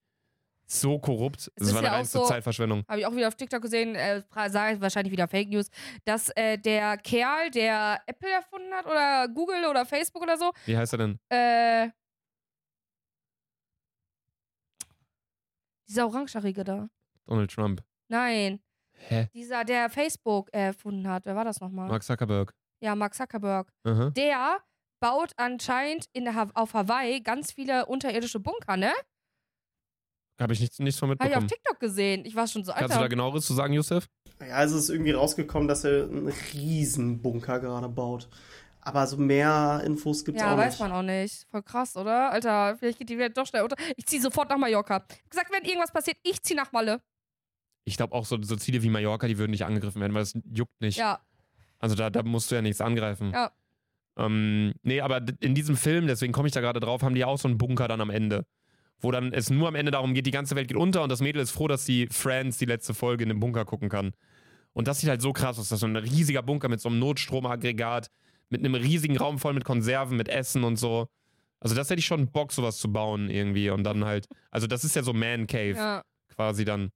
so 0.67 0.99
korrupt. 0.99 1.39
Es 1.39 1.51
Das 1.55 1.67
ist 1.67 1.73
war 1.73 1.79
eine 1.79 1.87
ja 1.87 1.93
auch 1.93 1.97
reinste 1.97 2.17
so- 2.19 2.25
Zeitverschwendung. 2.25 2.83
Habe 2.87 2.99
ich 3.01 3.05
auch 3.05 3.13
wieder 3.15 3.27
auf 3.27 3.35
TikTok 3.35 3.61
gesehen, 3.61 3.95
äh, 3.95 4.21
sage 4.47 4.75
ich 4.75 4.81
wahrscheinlich 4.81 5.11
wieder 5.11 5.27
Fake 5.27 5.49
News, 5.49 5.67
dass 6.05 6.29
äh, 6.35 6.57
der 6.57 6.97
Kerl, 6.97 7.49
der 7.51 7.99
Apple 8.05 8.29
erfunden 8.29 8.71
hat 8.73 8.85
oder 8.85 9.27
Google 9.33 9.65
oder 9.69 9.85
Facebook 9.85 10.23
oder 10.23 10.37
so, 10.37 10.51
Wie 10.65 10.77
heißt 10.77 10.93
er 10.93 10.97
denn? 10.99 11.19
äh, 11.29 11.89
dieser 15.91 16.07
Orangehaarige 16.07 16.63
da. 16.63 16.89
Donald 17.25 17.51
Trump. 17.51 17.83
Nein, 18.09 18.59
Hä? 18.93 19.27
dieser, 19.33 19.63
der 19.65 19.89
Facebook 19.89 20.49
erfunden 20.53 21.07
hat. 21.07 21.25
Wer 21.25 21.35
war 21.35 21.43
das 21.45 21.59
nochmal? 21.59 21.89
Mark 21.89 22.03
Zuckerberg. 22.03 22.53
Ja, 22.81 22.95
Mark 22.95 23.13
Zuckerberg. 23.13 23.71
Aha. 23.83 24.09
Der 24.11 24.57
baut 25.01 25.33
anscheinend 25.37 26.05
in 26.13 26.33
ha 26.33 26.47
auf 26.53 26.73
Hawaii 26.73 27.21
ganz 27.21 27.51
viele 27.51 27.85
unterirdische 27.87 28.39
Bunker, 28.39 28.77
ne? 28.77 28.91
Habe 30.39 30.53
ich 30.53 30.59
nichts, 30.59 30.79
nichts 30.79 30.99
von 30.99 31.09
Habe 31.11 31.17
ich 31.27 31.35
auf 31.35 31.41
mitbekommen. 31.41 31.47
TikTok 31.49 31.79
gesehen. 31.79 32.25
Ich 32.25 32.35
war 32.35 32.47
schon 32.47 32.63
so, 32.63 32.71
Kannst 32.71 32.95
du 32.95 32.99
da 32.99 33.07
genaueres 33.07 33.45
zu 33.45 33.53
sagen, 33.53 33.73
Josef? 33.73 34.07
Ja, 34.39 34.55
also 34.55 34.77
es 34.77 34.85
ist 34.85 34.89
irgendwie 34.89 35.11
rausgekommen, 35.11 35.67
dass 35.67 35.83
er 35.83 36.05
einen 36.05 36.33
riesen 36.53 37.21
Bunker 37.21 37.59
gerade 37.59 37.89
baut. 37.89 38.27
Aber 38.83 39.05
so 39.07 39.17
mehr 39.17 39.81
Infos 39.85 40.25
gibt's 40.25 40.41
Ja, 40.41 40.53
auch 40.53 40.57
weiß 40.57 40.73
nicht. 40.73 40.79
man 40.79 40.91
auch 40.91 41.03
nicht. 41.03 41.45
Voll 41.51 41.61
krass, 41.63 41.95
oder? 41.95 42.31
Alter, 42.31 42.75
vielleicht 42.77 42.97
geht 42.99 43.09
die 43.09 43.17
Welt 43.17 43.37
doch 43.37 43.45
schnell 43.45 43.61
unter. 43.63 43.75
Ich 43.95 44.05
ziehe 44.07 44.21
sofort 44.21 44.49
nach 44.49 44.57
Mallorca. 44.57 45.05
Ich 45.23 45.29
gesagt, 45.29 45.51
wenn 45.53 45.63
irgendwas 45.63 45.91
passiert, 45.91 46.17
ich 46.23 46.41
ziehe 46.41 46.57
nach 46.59 46.71
Malle. 46.71 47.01
Ich 47.83 47.97
glaube 47.97 48.13
auch 48.15 48.25
so, 48.25 48.41
so 48.41 48.55
Ziele 48.55 48.81
wie 48.83 48.89
Mallorca, 48.89 49.27
die 49.27 49.37
würden 49.37 49.51
nicht 49.51 49.65
angegriffen 49.65 50.01
werden, 50.01 50.13
weil 50.13 50.23
es 50.23 50.33
juckt 50.51 50.79
nicht. 50.81 50.97
Ja, 50.97 51.19
Also 51.79 51.95
da, 51.95 52.09
da 52.09 52.23
musst 52.23 52.49
du 52.51 52.55
ja 52.55 52.61
nichts 52.61 52.81
angreifen. 52.81 53.31
Ja. 53.33 53.51
Ähm, 54.17 54.73
nee, 54.83 55.01
aber 55.01 55.21
in 55.39 55.55
diesem 55.55 55.77
Film, 55.77 56.07
deswegen 56.07 56.33
komme 56.33 56.47
ich 56.47 56.53
da 56.53 56.61
gerade 56.61 56.79
drauf, 56.79 57.01
haben 57.01 57.15
die 57.15 57.23
auch 57.25 57.37
so 57.37 57.47
einen 57.47 57.57
Bunker 57.57 57.87
dann 57.87 58.01
am 58.01 58.09
Ende. 58.09 58.45
Wo 58.99 59.09
dann 59.11 59.33
es 59.33 59.49
nur 59.49 59.67
am 59.67 59.75
Ende 59.75 59.91
darum 59.91 60.13
geht, 60.13 60.25
die 60.27 60.31
ganze 60.31 60.55
Welt 60.55 60.67
geht 60.67 60.77
unter 60.77 61.01
und 61.01 61.09
das 61.11 61.21
Mädel 61.21 61.41
ist 61.41 61.51
froh, 61.51 61.67
dass 61.67 61.85
sie 61.85 62.07
Friends 62.11 62.57
die 62.59 62.65
letzte 62.65 62.93
Folge 62.93 63.23
in 63.23 63.29
dem 63.29 63.39
Bunker 63.39 63.65
gucken 63.65 63.89
kann. 63.89 64.13
Und 64.73 64.87
das 64.87 64.99
sieht 64.99 65.09
halt 65.09 65.21
so 65.21 65.33
krass 65.33 65.57
aus. 65.57 65.69
Das 65.69 65.77
ist 65.77 65.79
so 65.81 65.87
ein 65.87 65.95
riesiger 65.95 66.43
Bunker 66.43 66.69
mit 66.69 66.79
so 66.81 66.89
einem 66.89 66.99
Notstromaggregat, 66.99 68.11
mit 68.51 68.61
einem 68.61 68.75
riesigen 68.75 69.17
Raum 69.17 69.39
voll 69.39 69.53
mit 69.53 69.63
Konserven, 69.65 70.17
mit 70.17 70.29
Essen 70.29 70.63
und 70.63 70.77
so. 70.77 71.07
Also 71.59 71.75
das 71.75 71.89
hätte 71.89 71.99
ich 71.99 72.05
schon 72.05 72.31
Bock, 72.31 72.51
sowas 72.51 72.77
zu 72.77 72.91
bauen 72.91 73.29
irgendwie. 73.29 73.69
Und 73.69 73.83
dann 73.83 74.03
halt, 74.05 74.27
also 74.49 74.67
das 74.67 74.83
ist 74.83 74.95
ja 74.95 75.03
so 75.03 75.13
Man 75.13 75.47
Cave 75.47 75.75
ja. 75.75 76.03
quasi 76.29 76.65
dann. 76.65 76.89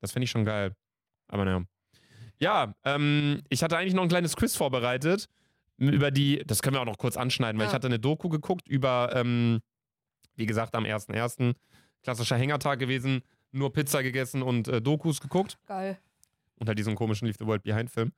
Das 0.00 0.12
fände 0.12 0.24
ich 0.24 0.30
schon 0.30 0.44
geil. 0.44 0.74
Aber 1.28 1.44
naja. 1.44 1.62
Ja, 2.38 2.74
ähm, 2.84 3.42
ich 3.48 3.62
hatte 3.62 3.76
eigentlich 3.76 3.94
noch 3.94 4.02
ein 4.02 4.08
kleines 4.08 4.36
Quiz 4.36 4.56
vorbereitet 4.56 5.28
über 5.78 6.10
die, 6.10 6.42
das 6.46 6.62
können 6.62 6.76
wir 6.76 6.80
auch 6.80 6.86
noch 6.86 6.98
kurz 6.98 7.16
anschneiden, 7.16 7.58
weil 7.58 7.64
Ja. 7.66 7.70
ich 7.70 7.74
hatte 7.74 7.86
eine 7.88 7.98
Doku 7.98 8.28
geguckt 8.28 8.68
über, 8.68 9.10
ähm, 9.14 9.60
wie 10.36 10.46
gesagt, 10.46 10.74
am 10.76 10.84
1.1. 10.84 11.54
klassischer 12.02 12.36
Hängertag 12.36 12.78
gewesen, 12.78 13.22
nur 13.50 13.72
Pizza 13.72 14.02
gegessen 14.02 14.42
und 14.42 14.68
äh, 14.68 14.80
Dokus 14.80 15.20
geguckt. 15.20 15.58
Geil. 15.66 15.98
Und 16.56 16.68
halt 16.68 16.78
diesen 16.78 16.94
komischen 16.94 17.26
Leave 17.26 17.38
the 17.38 17.46
World 17.46 17.62
Behind 17.64 17.90
Film. 17.90 18.12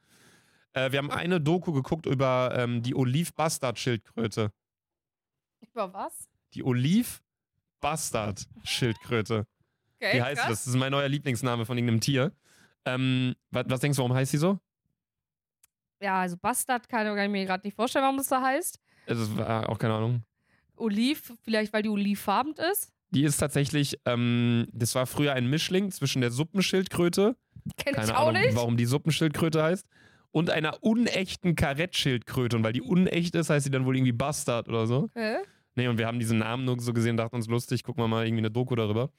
Äh, 0.74 0.92
wir 0.92 0.98
haben 0.98 1.10
eine 1.10 1.40
Doku 1.40 1.72
geguckt 1.72 2.06
über 2.06 2.54
ähm, 2.56 2.82
die 2.82 2.94
Oliv-Bastard-Schildkröte. 2.94 4.52
Über 5.72 5.92
was? 5.92 6.28
Die 6.52 6.62
Oliv-Bastard-Schildkröte. 6.62 9.46
Okay, 10.00 10.16
Wie 10.16 10.22
heißt 10.22 10.42
krass. 10.42 10.50
das? 10.50 10.64
Das 10.64 10.74
ist 10.74 10.76
mein 10.76 10.92
neuer 10.92 11.08
Lieblingsname 11.08 11.64
von 11.64 11.78
irgendeinem 11.78 12.00
Tier. 12.00 12.32
Ähm, 12.84 13.34
was, 13.50 13.64
was 13.68 13.80
denkst 13.80 13.96
du, 13.96 14.02
warum 14.02 14.14
heißt 14.14 14.32
sie 14.32 14.38
so? 14.38 14.58
Ja, 16.00 16.20
also 16.20 16.36
Bastard 16.36 16.88
kann 16.88 17.06
ich 17.06 17.30
mir 17.30 17.46
gerade 17.46 17.66
nicht 17.66 17.76
vorstellen, 17.76 18.04
warum 18.04 18.18
es 18.18 18.28
so 18.28 18.36
heißt. 18.36 18.78
Es 19.06 19.18
ist 19.18 19.38
äh, 19.38 19.42
auch 19.42 19.78
keine 19.78 19.94
Ahnung. 19.94 20.22
Oliv, 20.76 21.32
vielleicht 21.42 21.72
weil 21.72 21.82
die 21.82 21.88
olivfarben 21.88 22.54
ist. 22.72 22.92
Die 23.10 23.22
ist 23.22 23.36
tatsächlich, 23.36 24.00
ähm, 24.06 24.66
das 24.72 24.94
war 24.96 25.06
früher 25.06 25.34
ein 25.34 25.48
Mischling 25.48 25.92
zwischen 25.92 26.20
der 26.20 26.32
Suppenschildkröte, 26.32 27.36
Kenn 27.76 27.94
keine 27.94 28.08
ich 28.08 28.14
auch 28.14 28.28
Ahnung, 28.28 28.42
nicht. 28.42 28.56
warum 28.56 28.76
die 28.76 28.86
Suppenschildkröte 28.86 29.62
heißt, 29.62 29.86
und 30.34 30.50
einer 30.50 30.82
unechten 30.82 31.54
Karettschildkröte. 31.54 32.56
Und 32.56 32.64
weil 32.64 32.72
die 32.72 32.82
unecht 32.82 33.34
ist, 33.36 33.50
heißt 33.50 33.64
sie 33.64 33.70
dann 33.70 33.86
wohl 33.86 33.96
irgendwie 33.96 34.12
Bastard 34.12 34.68
oder 34.68 34.86
so. 34.86 35.04
Okay. 35.14 35.36
Nee, 35.76 35.88
und 35.88 35.96
wir 35.98 36.06
haben 36.06 36.18
diesen 36.18 36.38
Namen 36.38 36.64
nur 36.64 36.78
so 36.80 36.92
gesehen, 36.92 37.16
dachten 37.16 37.36
uns 37.36 37.46
lustig, 37.48 37.82
gucken 37.84 38.02
wir 38.02 38.08
mal 38.08 38.26
irgendwie 38.26 38.40
eine 38.42 38.50
Doku 38.50 38.74
darüber. 38.74 39.10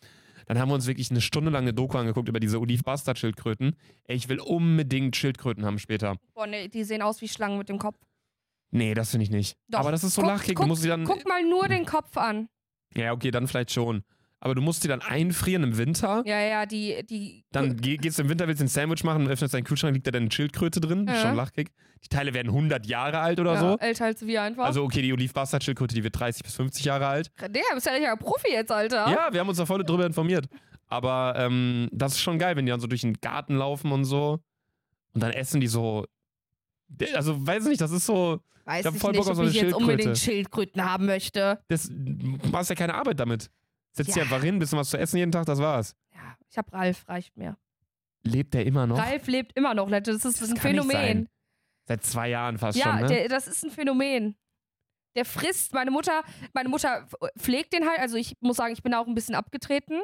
Dann 0.45 0.59
haben 0.59 0.69
wir 0.69 0.75
uns 0.75 0.87
wirklich 0.87 1.09
eine 1.11 1.21
Stunde 1.21 1.49
lang 1.51 1.63
eine 1.63 1.73
Doku 1.73 1.97
angeguckt 1.97 2.29
über 2.29 2.39
diese 2.39 2.59
Oliv-Bastard-Schildkröten. 2.59 3.75
Ey, 4.03 4.15
ich 4.15 4.29
will 4.29 4.39
unbedingt 4.39 5.15
Schildkröten 5.15 5.65
haben 5.65 5.79
später. 5.79 6.17
Boah, 6.33 6.47
nee, 6.47 6.67
die 6.67 6.83
sehen 6.83 7.01
aus 7.01 7.21
wie 7.21 7.27
Schlangen 7.27 7.57
mit 7.57 7.69
dem 7.69 7.79
Kopf. 7.79 7.97
Nee, 8.71 8.93
das 8.93 9.11
finde 9.11 9.23
ich 9.23 9.31
nicht. 9.31 9.57
Doch. 9.69 9.79
Aber 9.79 9.91
das 9.91 10.03
ist 10.03 10.15
so 10.15 10.21
Guck- 10.21 10.31
lachkick. 10.31 10.55
Du 10.55 10.61
guck- 10.61 10.67
musst 10.67 10.81
sie 10.81 10.89
dann. 10.89 11.03
Guck 11.05 11.25
mal 11.27 11.43
nur 11.43 11.67
den 11.67 11.85
Kopf 11.85 12.15
an. 12.17 12.49
Ja, 12.95 13.11
okay, 13.13 13.31
dann 13.31 13.47
vielleicht 13.47 13.71
schon. 13.71 14.03
Aber 14.45 14.53
du 14.53 14.61
musst 14.61 14.83
sie 14.83 14.87
dann 14.87 15.01
einfrieren 15.01 15.63
im 15.63 15.75
Winter. 15.79 16.21
Ja, 16.23 16.39
ja, 16.39 16.67
die, 16.67 17.03
die. 17.09 17.43
Dann 17.51 17.77
geh, 17.77 17.97
gehst 17.97 18.19
du 18.19 18.21
im 18.21 18.29
Winter, 18.29 18.47
willst 18.47 18.61
ein 18.61 18.67
Sandwich 18.67 19.03
machen, 19.03 19.27
öffnest 19.27 19.55
deinen 19.55 19.63
Kühlschrank, 19.63 19.95
liegt 19.95 20.05
da 20.05 20.11
dann 20.11 20.21
eine 20.21 20.31
Schildkröte 20.31 20.79
drin. 20.79 21.07
Ja. 21.07 21.15
Schon 21.15 21.35
lachkick. 21.35 21.71
Die 22.03 22.09
Teile 22.09 22.31
werden 22.35 22.49
100 22.49 22.85
Jahre 22.85 23.21
alt 23.21 23.39
oder 23.39 23.55
ja, 23.55 23.59
so. 23.59 23.77
älter 23.79 24.05
als 24.05 24.23
wir 24.23 24.43
einfach. 24.43 24.65
Also, 24.65 24.83
okay, 24.83 25.01
die 25.01 25.11
Oliv-Bastard-Schildkröte, 25.13 25.95
die 25.95 26.03
wird 26.03 26.19
30 26.19 26.43
bis 26.43 26.53
50 26.53 26.85
Jahre 26.85 27.07
alt. 27.07 27.31
der 27.41 27.47
bist 27.73 27.87
ja 27.87 27.93
richtiger 27.93 28.17
Profi 28.17 28.51
jetzt, 28.51 28.71
Alter. 28.71 29.09
Ja, 29.09 29.29
wir 29.31 29.39
haben 29.39 29.49
uns 29.49 29.57
da 29.57 29.65
voll 29.65 29.83
drüber 29.83 30.05
informiert. 30.05 30.45
Aber 30.89 31.33
ähm, 31.39 31.89
das 31.91 32.11
ist 32.11 32.21
schon 32.21 32.37
geil, 32.37 32.55
wenn 32.55 32.67
die 32.67 32.69
dann 32.69 32.79
so 32.79 32.85
durch 32.85 33.01
den 33.01 33.15
Garten 33.15 33.55
laufen 33.55 33.91
und 33.91 34.05
so. 34.05 34.41
Und 35.15 35.23
dann 35.23 35.31
essen 35.31 35.59
die 35.59 35.65
so. 35.65 36.05
Also, 37.15 37.47
weiß 37.47 37.65
nicht, 37.65 37.81
das 37.81 37.89
ist 37.89 38.05
so. 38.05 38.41
Weiß 38.65 38.85
hab 38.85 38.93
ich 38.93 39.01
voll 39.01 39.13
nicht, 39.13 39.21
Bock 39.21 39.31
auf 39.31 39.31
ob 39.31 39.35
so 39.37 39.41
eine 39.41 39.49
ich 39.49 39.59
jetzt 39.59 39.73
unbedingt 39.73 40.19
Schildkröte. 40.19 40.19
Schildkröten 40.19 40.85
haben 40.85 41.07
möchte. 41.07 41.57
Das, 41.67 41.89
du 41.89 42.49
machst 42.51 42.69
ja 42.69 42.75
keine 42.75 42.93
Arbeit 42.93 43.19
damit. 43.19 43.49
Setzt 43.95 44.15
Ja. 44.15 44.23
einfach 44.23 44.43
hin, 44.43 44.59
bisschen 44.59 44.77
was 44.77 44.89
zu 44.89 44.97
essen 44.97 45.17
jeden 45.17 45.31
Tag, 45.31 45.45
das 45.45 45.59
war's. 45.59 45.95
Ja, 46.13 46.35
ich 46.49 46.57
hab 46.57 46.71
Ralf, 46.73 47.07
reicht 47.07 47.35
mir. 47.37 47.57
Lebt 48.23 48.53
der 48.53 48.65
immer 48.65 48.87
noch? 48.87 48.97
Ralf 48.97 49.27
lebt 49.27 49.55
immer 49.57 49.73
noch, 49.73 49.89
Leute. 49.89 50.11
Das 50.11 50.25
ist 50.25 50.41
Das 50.41 50.49
ein 50.49 50.57
Phänomen. 50.57 51.29
Seit 51.87 52.03
zwei 52.03 52.29
Jahren 52.29 52.57
fast 52.57 52.77
Ja, 52.77 52.85
schon, 52.93 53.01
ne? 53.01 53.07
der, 53.07 53.27
das 53.29 53.47
ist 53.47 53.63
ein 53.63 53.69
Phänomen. 53.71 54.35
Der 55.15 55.23
frisst, 55.23 55.73
meine 55.73 55.91
Mutter, 55.91 56.23
meine 56.53 56.67
Mutter 56.67 57.07
pflegt 57.37 57.71
den 57.73 57.87
halt, 57.87 57.99
also 57.99 58.17
ich 58.17 58.35
muss 58.41 58.57
sagen, 58.57 58.73
ich 58.73 58.83
bin 58.83 58.93
auch 58.93 59.07
ein 59.07 59.13
bisschen 59.15 59.35
abgetreten. 59.35 60.01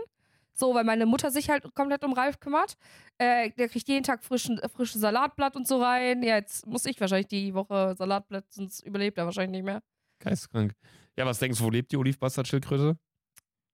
So, 0.53 0.73
weil 0.75 0.83
meine 0.83 1.05
Mutter 1.05 1.31
sich 1.31 1.49
halt 1.49 1.63
komplett 1.73 2.03
um 2.03 2.13
Ralf 2.13 2.39
kümmert. 2.39 2.75
Äh, 3.17 3.51
der 3.51 3.67
kriegt 3.69 3.87
jeden 3.87 4.03
Tag 4.03 4.23
frischen, 4.23 4.59
frisches 4.73 5.01
Salatblatt 5.01 5.55
und 5.55 5.67
so 5.67 5.81
rein. 5.81 6.21
Ja, 6.23 6.35
jetzt 6.35 6.67
muss 6.67 6.85
ich 6.85 6.99
wahrscheinlich 7.01 7.27
die 7.27 7.53
Woche 7.53 7.95
Salatblatt, 7.97 8.45
sonst 8.51 8.81
überlebt 8.85 9.17
er 9.17 9.25
wahrscheinlich 9.25 9.51
nicht 9.61 9.65
mehr. 9.65 9.81
Geisteskrank. 10.19 10.73
Ja, 11.17 11.25
was 11.25 11.39
denkst 11.39 11.57
du, 11.59 11.65
wo 11.65 11.69
lebt 11.69 11.91
die 11.91 11.97
Olivbastard-Schildkröte? 11.97 12.97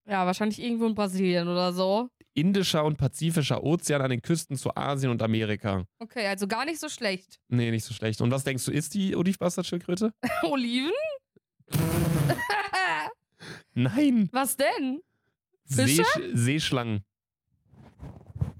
Ja, 0.08 0.26
wahrscheinlich 0.26 0.62
irgendwo 0.62 0.86
in 0.88 0.96
Brasilien 0.96 1.48
oder 1.48 1.74
so. 1.74 2.10
Indischer 2.34 2.86
und 2.86 2.98
Pazifischer 2.98 3.64
Ozean 3.64 4.02
an 4.02 4.10
den 4.10 4.22
Küsten 4.22 4.56
zu 4.56 4.76
Asien 4.76 5.12
und 5.12 5.22
Amerika. 5.22 5.86
Okay, 6.00 6.28
also 6.28 6.48
gar 6.48 6.66
nicht 6.66 6.80
so 6.80 6.88
schlecht. 6.88 7.40
Nee, 7.50 7.72
nicht 7.72 7.84
so 7.84 7.94
schlecht. 7.94 8.22
Und 8.22 8.32
was 8.32 8.44
denkst 8.44 8.64
du, 8.66 8.72
ist 8.72 8.94
die 8.94 9.16
Olivbastard-Schildkröte? 9.16 10.14
Oliven? 10.44 10.92
Nein. 13.74 14.30
Was 14.32 14.56
denn? 14.56 15.02
Fische? 15.66 16.04
Seesch 16.04 16.32
Seeschlangen. 16.34 17.04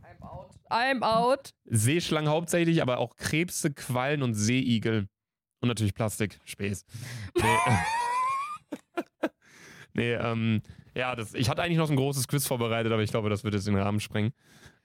I'm 0.04 0.22
out. 0.22 0.52
I'm 0.70 1.02
out. 1.04 1.52
Seeschlangen 1.66 2.30
hauptsächlich, 2.30 2.82
aber 2.82 2.98
auch 2.98 3.16
Krebse, 3.16 3.74
Quallen 3.74 4.22
und 4.22 4.34
Seeigel. 4.34 5.08
Und 5.62 5.70
natürlich 5.70 5.94
Plastik. 5.94 6.40
Späß. 6.44 6.84
Nee, 7.36 7.58
nee 9.94 10.14
ähm, 10.14 10.62
ja, 10.98 11.16
das, 11.16 11.34
ich 11.34 11.50
hatte 11.50 11.62
eigentlich 11.62 11.78
noch 11.78 11.90
ein 11.90 11.96
großes 11.96 12.28
Quiz 12.28 12.48
vorbereitet, 12.48 12.92
aber 12.92 13.02
ich 13.04 13.12
glaube, 13.12 13.30
das 13.30 13.44
wird 13.44 13.54
jetzt 13.54 13.68
den 13.68 13.76
Rahmen 13.78 14.00
sprengen. 14.00 14.34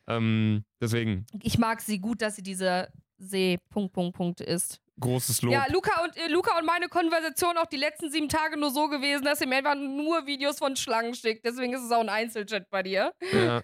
Ähm, 0.09 0.65
deswegen, 0.81 1.27
Ich 1.43 1.59
mag 1.59 1.81
sie 1.81 1.99
gut, 2.01 2.23
dass 2.23 2.37
sie 2.37 2.43
diese 2.43 2.89
See 3.19 3.59
Punkt 3.71 3.93
Punkt 3.93 4.17
Punkt 4.17 4.41
ist. 4.41 4.81
großes 4.99 5.43
Lob. 5.43 5.53
Ja, 5.55 5.67
Luca 5.71 6.03
und 6.05 6.17
äh, 6.17 6.27
Luca 6.29 6.59
und 6.59 6.67
meine 6.67 6.89
Konversation 6.89 7.57
auch 7.57 7.67
die 7.67 7.77
letzten 7.77 8.11
sieben 8.11 8.29
Tage 8.29 8.59
nur 8.59 8.71
so 8.71 8.89
gewesen, 8.89 9.25
dass 9.25 9.41
ihr 9.41 9.47
mir 9.47 9.57
einfach 9.59 9.77
nur 9.77 10.27
Videos 10.27 10.59
von 10.59 10.75
Schlangen 10.77 11.15
schickt. 11.15 11.45
Deswegen 11.47 11.73
ist 11.73 11.83
es 11.83 11.93
auch 11.93 12.01
ein 12.01 12.09
Einzelchat 12.09 12.69
bei 12.69 12.83
dir. 12.83 13.13
Ja. 13.33 13.63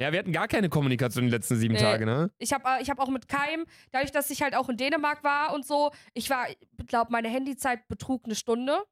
ja, 0.00 0.12
wir 0.12 0.18
hatten 0.18 0.32
gar 0.32 0.48
keine 0.48 0.70
Kommunikation 0.70 1.24
die 1.26 1.30
letzten 1.30 1.56
sieben 1.56 1.74
Nee. 1.74 1.80
Tage, 1.80 2.06
ne? 2.06 2.30
Ich 2.38 2.54
habe 2.54 2.66
ich 2.80 2.88
hab 2.88 2.98
auch 2.98 3.08
mit 3.10 3.28
Keim, 3.28 3.66
dadurch, 3.92 4.12
dass 4.12 4.30
ich 4.30 4.40
halt 4.42 4.56
auch 4.56 4.70
in 4.70 4.78
Dänemark 4.78 5.22
war 5.24 5.52
und 5.54 5.66
so, 5.66 5.92
ich 6.14 6.30
war, 6.30 6.48
ich 6.48 6.86
glaube, 6.86 7.12
meine 7.12 7.28
Handyzeit 7.28 7.86
betrug 7.88 8.24
eine 8.24 8.34
Stunde. 8.34 8.82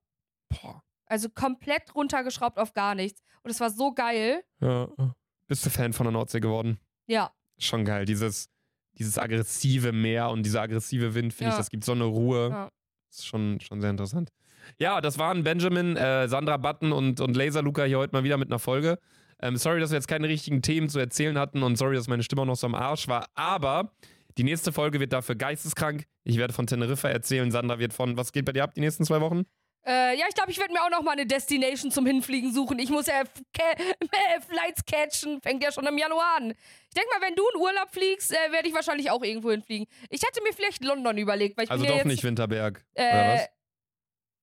Boah. 0.50 0.82
Also 1.06 1.28
komplett 1.28 1.94
runtergeschraubt 1.94 2.58
auf 2.58 2.72
gar 2.72 2.94
nichts. 2.94 3.22
Und 3.42 3.50
es 3.50 3.60
war 3.60 3.70
so 3.70 3.92
geil. 3.92 4.42
Ja. 4.60 4.88
Bist 5.46 5.64
du 5.66 5.70
Fan 5.70 5.92
von 5.92 6.04
der 6.04 6.12
Nordsee 6.12 6.40
geworden? 6.40 6.78
Ja. 7.06 7.30
Schon 7.58 7.84
geil. 7.84 8.04
Dieses, 8.06 8.48
dieses 8.98 9.18
aggressive 9.18 9.92
Meer 9.92 10.30
und 10.30 10.44
dieser 10.44 10.62
aggressive 10.62 11.14
Wind, 11.14 11.32
finde 11.34 11.50
ich, 11.50 11.54
Ja. 11.54 11.58
das 11.58 11.70
gibt 11.70 11.84
so 11.84 11.92
eine 11.92 12.04
Ruhe. 12.04 12.48
Ja. 12.50 12.70
Das 13.10 13.18
ist 13.18 13.26
schon, 13.26 13.60
schon 13.60 13.80
sehr 13.80 13.90
interessant. 13.90 14.30
Ja, 14.78 15.00
das 15.02 15.18
waren 15.18 15.44
Benjamin, 15.44 15.96
äh, 15.96 16.26
Sandra 16.26 16.56
Button 16.56 16.92
und, 16.92 17.20
und 17.20 17.36
Laser 17.36 17.60
Luca 17.62 17.84
hier 17.84 17.98
heute 17.98 18.14
mal 18.14 18.24
wieder 18.24 18.38
mit 18.38 18.48
einer 18.48 18.58
Folge. 18.58 18.98
Ähm, 19.40 19.56
sorry, 19.58 19.78
dass 19.80 19.90
wir 19.90 19.96
jetzt 19.98 20.08
keine 20.08 20.26
richtigen 20.28 20.62
Themen 20.62 20.88
zu 20.88 20.98
erzählen 20.98 21.38
hatten 21.38 21.62
und 21.62 21.76
sorry, 21.76 21.96
dass 21.96 22.08
meine 22.08 22.22
Stimme 22.22 22.42
auch 22.42 22.46
noch 22.46 22.56
so 22.56 22.66
am 22.66 22.74
Arsch 22.74 23.06
war. 23.08 23.26
Aber 23.34 23.92
die 24.38 24.42
nächste 24.44 24.72
Folge 24.72 25.00
wird 25.00 25.12
dafür 25.12 25.34
geisteskrank. 25.34 26.04
Ich 26.24 26.38
werde 26.38 26.54
von 26.54 26.66
Teneriffa 26.66 27.08
erzählen. 27.08 27.50
Sandra 27.50 27.78
wird 27.78 27.92
von, 27.92 28.16
was 28.16 28.32
geht 28.32 28.46
bei 28.46 28.52
dir 28.52 28.64
ab 28.64 28.72
die 28.74 28.80
nächsten 28.80 29.04
zwei 29.04 29.20
Wochen? 29.20 29.42
Äh, 29.86 30.18
ja, 30.18 30.26
ich 30.28 30.34
glaube, 30.34 30.50
ich 30.50 30.58
werde 30.58 30.72
mir 30.72 30.82
auch 30.82 30.90
noch 30.90 31.02
mal 31.02 31.12
eine 31.12 31.26
Destination 31.26 31.90
zum 31.90 32.06
Hinfliegen 32.06 32.52
suchen. 32.54 32.78
Ich 32.78 32.88
muss 32.90 33.06
ja 33.06 33.20
f- 33.20 33.42
ca- 33.52 33.76
Flights 34.48 34.84
catchen. 34.86 35.40
Fängt 35.42 35.62
ja 35.62 35.70
schon 35.72 35.86
im 35.86 35.98
Januar 35.98 36.36
an. 36.36 36.50
Ich 36.52 36.94
denke 36.94 37.10
mal, 37.10 37.20
wenn 37.26 37.34
du 37.34 37.42
in 37.54 37.60
Urlaub 37.60 37.90
fliegst, 37.92 38.32
äh, 38.32 38.50
werde 38.52 38.66
ich 38.68 38.74
wahrscheinlich 38.74 39.10
auch 39.10 39.22
irgendwo 39.22 39.50
hinfligen. 39.50 39.86
Ich 40.08 40.22
hätte 40.22 40.42
mir 40.42 40.52
vielleicht 40.54 40.82
London 40.82 41.18
überlegt, 41.18 41.56
weil 41.58 41.64
ich 41.64 41.70
Also 41.70 41.84
doch 41.84 41.96
jetzt, 41.96 42.06
nicht 42.06 42.24
Winterberg. 42.24 42.82
oder 42.94 43.04
Äh, 43.04 43.34
was? 43.38 43.48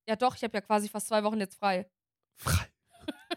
ja, 0.09 0.15
doch, 0.15 0.35
ich 0.35 0.43
habe 0.43 0.53
ja 0.55 0.61
quasi 0.61 0.87
fast 0.89 1.07
zwei 1.07 1.23
Wochen 1.23 1.39
jetzt 1.39 1.55
frei. 1.55 1.87
Frei. 2.37 2.65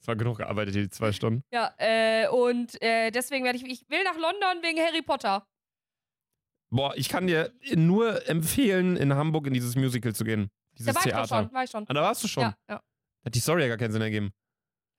Es 0.00 0.06
war 0.08 0.16
genug 0.16 0.38
gearbeitet, 0.38 0.74
die 0.74 0.88
zwei 0.88 1.12
Stunden. 1.12 1.42
Ja, 1.52 1.74
äh, 1.76 2.28
und 2.28 2.80
äh, 2.80 3.10
deswegen 3.10 3.44
werde 3.44 3.58
ich, 3.58 3.64
ich 3.66 3.90
will 3.90 4.02
nach 4.04 4.16
London 4.16 4.62
wegen 4.62 4.78
Harry 4.80 5.02
Potter. 5.02 5.46
Boah, 6.70 6.94
ich 6.96 7.08
kann 7.10 7.26
dir 7.26 7.52
nur 7.74 8.26
empfehlen, 8.28 8.96
in 8.96 9.14
Hamburg 9.14 9.46
in 9.46 9.52
dieses 9.54 9.76
Musical 9.76 10.14
zu 10.14 10.24
gehen. 10.24 10.48
Dieses 10.78 10.86
Da 10.86 10.94
war 10.94 11.06
ich 11.06 11.12
Theater. 11.12 11.22
doch 11.22 11.28
schon, 11.44 11.52
war 11.52 11.64
ich 11.64 11.70
schon. 11.70 11.84
Ah, 11.88 11.92
da 11.92 12.02
warst 12.02 12.22
du 12.24 12.28
schon. 12.28 12.42
Ja, 12.44 12.54
ja. 12.68 12.82
Hat 13.24 13.34
die 13.34 13.40
Story 13.40 13.62
ja 13.62 13.68
gar 13.68 13.76
keinen 13.76 13.92
Sinn 13.92 14.02
ergeben. 14.02 14.32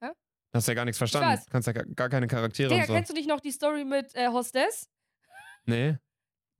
Hä? 0.04 0.12
Hast 0.54 0.68
ja 0.68 0.74
gar 0.74 0.86
nichts 0.86 0.98
verstanden. 0.98 1.30
weiß. 1.30 1.46
Du 1.46 1.52
kannst 1.52 1.68
ja 1.68 1.74
gar, 1.74 2.10
keine 2.10 2.28
Charaktere 2.28 2.70
Digga, 2.70 2.82
und 2.82 2.88
so. 2.88 2.94
kennst 2.94 3.10
du 3.10 3.14
nicht 3.14 3.28
noch 3.30 3.40
die 3.40 3.52
Story 3.52 3.86
mit 3.86 4.14
äh, 4.16 4.28
Hostess? 4.28 4.90
Nee. 5.66 5.98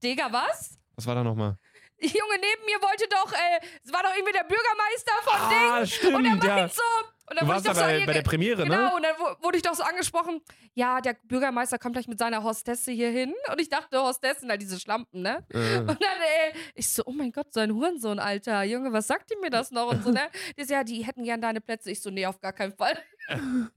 Digga, 0.02 0.32
was? 0.32 0.78
Was 0.96 1.06
war 1.06 1.14
da 1.14 1.22
nochmal? 1.24 1.56
Die 2.02 2.06
Junge 2.18 2.34
neben 2.40 2.64
mir 2.64 2.80
wollte 2.80 3.06
doch, 3.10 3.32
äh, 3.32 3.60
es 3.84 3.92
war 3.92 4.02
doch 4.02 4.14
irgendwie 4.14 4.32
der 4.32 4.44
Bürgermeister 4.44 5.12
von 5.22 5.48
Ding. 5.50 5.70
Ah, 5.70 5.86
stimmt, 5.86 6.14
Und 6.16 6.24
dann 6.24 6.42
war 6.42 6.58
ja. 6.58 6.66
ich 6.66 6.72
so. 6.72 6.82
Und 7.30 7.36
Du 7.40 7.46
dann 7.46 7.46
wurde 7.46 7.54
warst 7.54 7.66
ich 7.66 7.72
da 7.72 7.74
doch 7.74 7.80
so 7.80 7.86
bei, 7.86 8.00
an 8.00 8.06
bei 8.06 8.12
der 8.12 8.22
Premiere, 8.22 8.64
Genau, 8.64 8.76
ne? 8.76 8.94
und 8.96 9.02
dann 9.04 9.14
wu- 9.16 9.44
wurde 9.44 9.56
ich 9.56 9.62
doch 9.62 9.74
so 9.74 9.84
angesprochen, 9.84 10.40
ja, 10.74 11.00
der 11.00 11.14
Bürgermeister 11.24 11.78
kommt 11.78 11.94
gleich 11.94 12.08
mit 12.08 12.18
seiner 12.18 12.42
Hostesse 12.42 12.90
hier 12.90 13.10
hin. 13.10 13.32
Und 13.52 13.60
ich 13.60 13.68
dachte, 13.68 14.02
Hostessen 14.02 14.50
halt 14.50 14.60
diese 14.60 14.80
Schlampen, 14.80 15.22
ne? 15.22 15.46
Äh, 15.50 15.78
Und 15.78 15.86
dann, 15.88 15.96
äh, 15.98 16.52
ich 16.74 16.92
so, 16.92 17.04
oh 17.06 17.12
mein 17.12 17.30
Gott, 17.30 17.52
so 17.54 17.60
ein 17.60 17.72
Hurensohn, 17.72 18.18
Alter. 18.18 18.64
Junge, 18.64 18.92
was 18.92 19.06
sagt 19.06 19.30
die 19.30 19.36
mir 19.40 19.50
das 19.50 19.70
noch? 19.70 19.92
Und 19.92 20.02
so, 20.02 20.10
ne? 20.10 20.22
Die 20.58 20.64
so, 20.64 20.74
ja, 20.74 20.82
die 20.82 21.04
hätten 21.06 21.22
gern 21.22 21.40
deine 21.40 21.60
Plätze. 21.60 21.92
Ich 21.92 22.02
so, 22.02 22.10
nee, 22.10 22.26
auf 22.26 22.40
gar 22.40 22.52
keinen 22.52 22.72
Fall. 22.72 22.98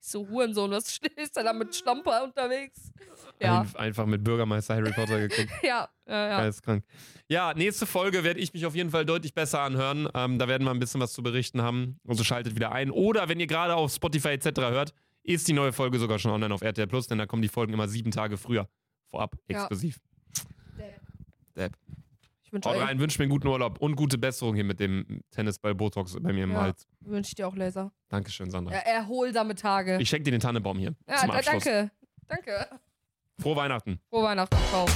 So, 0.00 0.28
Hurensohn, 0.28 0.70
was 0.70 0.98
ist 1.16 1.36
denn 1.36 1.44
da 1.44 1.52
mit 1.52 1.74
Schlamper 1.74 2.24
unterwegs? 2.24 2.92
Ja, 3.40 3.60
ein, 3.62 3.76
einfach 3.76 4.06
mit 4.06 4.22
Bürgermeister 4.22 4.74
Harry 4.76 4.92
Potter 4.92 5.18
geguckt. 5.26 5.48
ja, 5.62 5.88
ja, 6.06 6.28
ja. 6.28 6.38
Geisteskrank. 6.40 6.84
Ja, 7.28 7.54
nächste 7.54 7.86
Folge 7.86 8.22
werde 8.24 8.40
ich 8.40 8.52
mich 8.52 8.66
auf 8.66 8.74
jeden 8.74 8.90
Fall 8.90 9.06
deutlich 9.06 9.34
besser 9.34 9.60
anhören. 9.60 10.08
Ähm, 10.14 10.38
da 10.38 10.48
werden 10.48 10.64
wir 10.64 10.70
ein 10.70 10.78
bisschen 10.80 11.00
was 11.00 11.12
zu 11.12 11.22
berichten 11.22 11.62
haben. 11.62 11.98
Also 12.06 12.24
schaltet 12.24 12.54
wieder 12.54 12.72
ein. 12.72 12.90
Oder 12.90 13.28
wenn 13.28 13.40
ihr 13.40 13.46
gerade 13.46 13.74
auf 13.76 13.92
Spotify 13.92 14.28
etc. 14.30 14.60
hört, 14.60 14.92
ist 15.22 15.48
die 15.48 15.52
neue 15.52 15.72
Folge 15.72 15.98
sogar 15.98 16.18
schon 16.18 16.30
online 16.32 16.52
auf 16.52 16.62
RTL 16.62 16.86
Plus, 16.86 17.06
denn 17.06 17.18
da 17.18 17.26
kommen 17.26 17.42
die 17.42 17.48
Folgen 17.48 17.72
immer 17.72 17.88
sieben 17.88 18.10
Tage 18.10 18.36
früher. 18.36 18.68
Vorab, 19.08 19.36
Ja. 19.48 19.60
exklusiv. 19.60 20.00
Depp. 21.56 21.74
Ich 22.50 22.54
wünsche 22.54 22.68
rein, 22.80 22.98
wünscht 22.98 23.18
mir 23.20 23.24
einen 23.24 23.30
guten 23.30 23.46
Urlaub 23.46 23.78
und 23.80 23.94
gute 23.94 24.18
Besserung 24.18 24.56
hier 24.56 24.64
mit 24.64 24.80
dem 24.80 25.22
Tennisball 25.30 25.72
Botox 25.72 26.16
bei 26.20 26.32
mir 26.32 26.42
im 26.44 26.50
Ja. 26.50 26.62
Hals. 26.62 26.88
wünsch 27.00 27.28
ich 27.28 27.34
dir 27.36 27.46
auch 27.46 27.54
Laser. 27.54 27.92
Dankeschön, 28.08 28.50
Sandra. 28.50 28.72
Ja, 28.74 28.80
erholsame 28.80 29.54
Tage. 29.54 29.98
Ich 30.00 30.08
schenke 30.08 30.24
dir 30.24 30.32
den 30.32 30.40
Tannenbaum 30.40 30.76
hier 30.78 30.96
Ja, 31.08 31.16
zum 31.18 31.30
Abschluss. 31.30 31.62
danke. 31.64 31.90
Danke. 32.26 32.66
Frohe 33.40 33.54
Weihnachten. 33.56 34.00
Frohe 34.10 34.24
Weihnachten. 34.24 34.56
Ciao. 34.70 34.86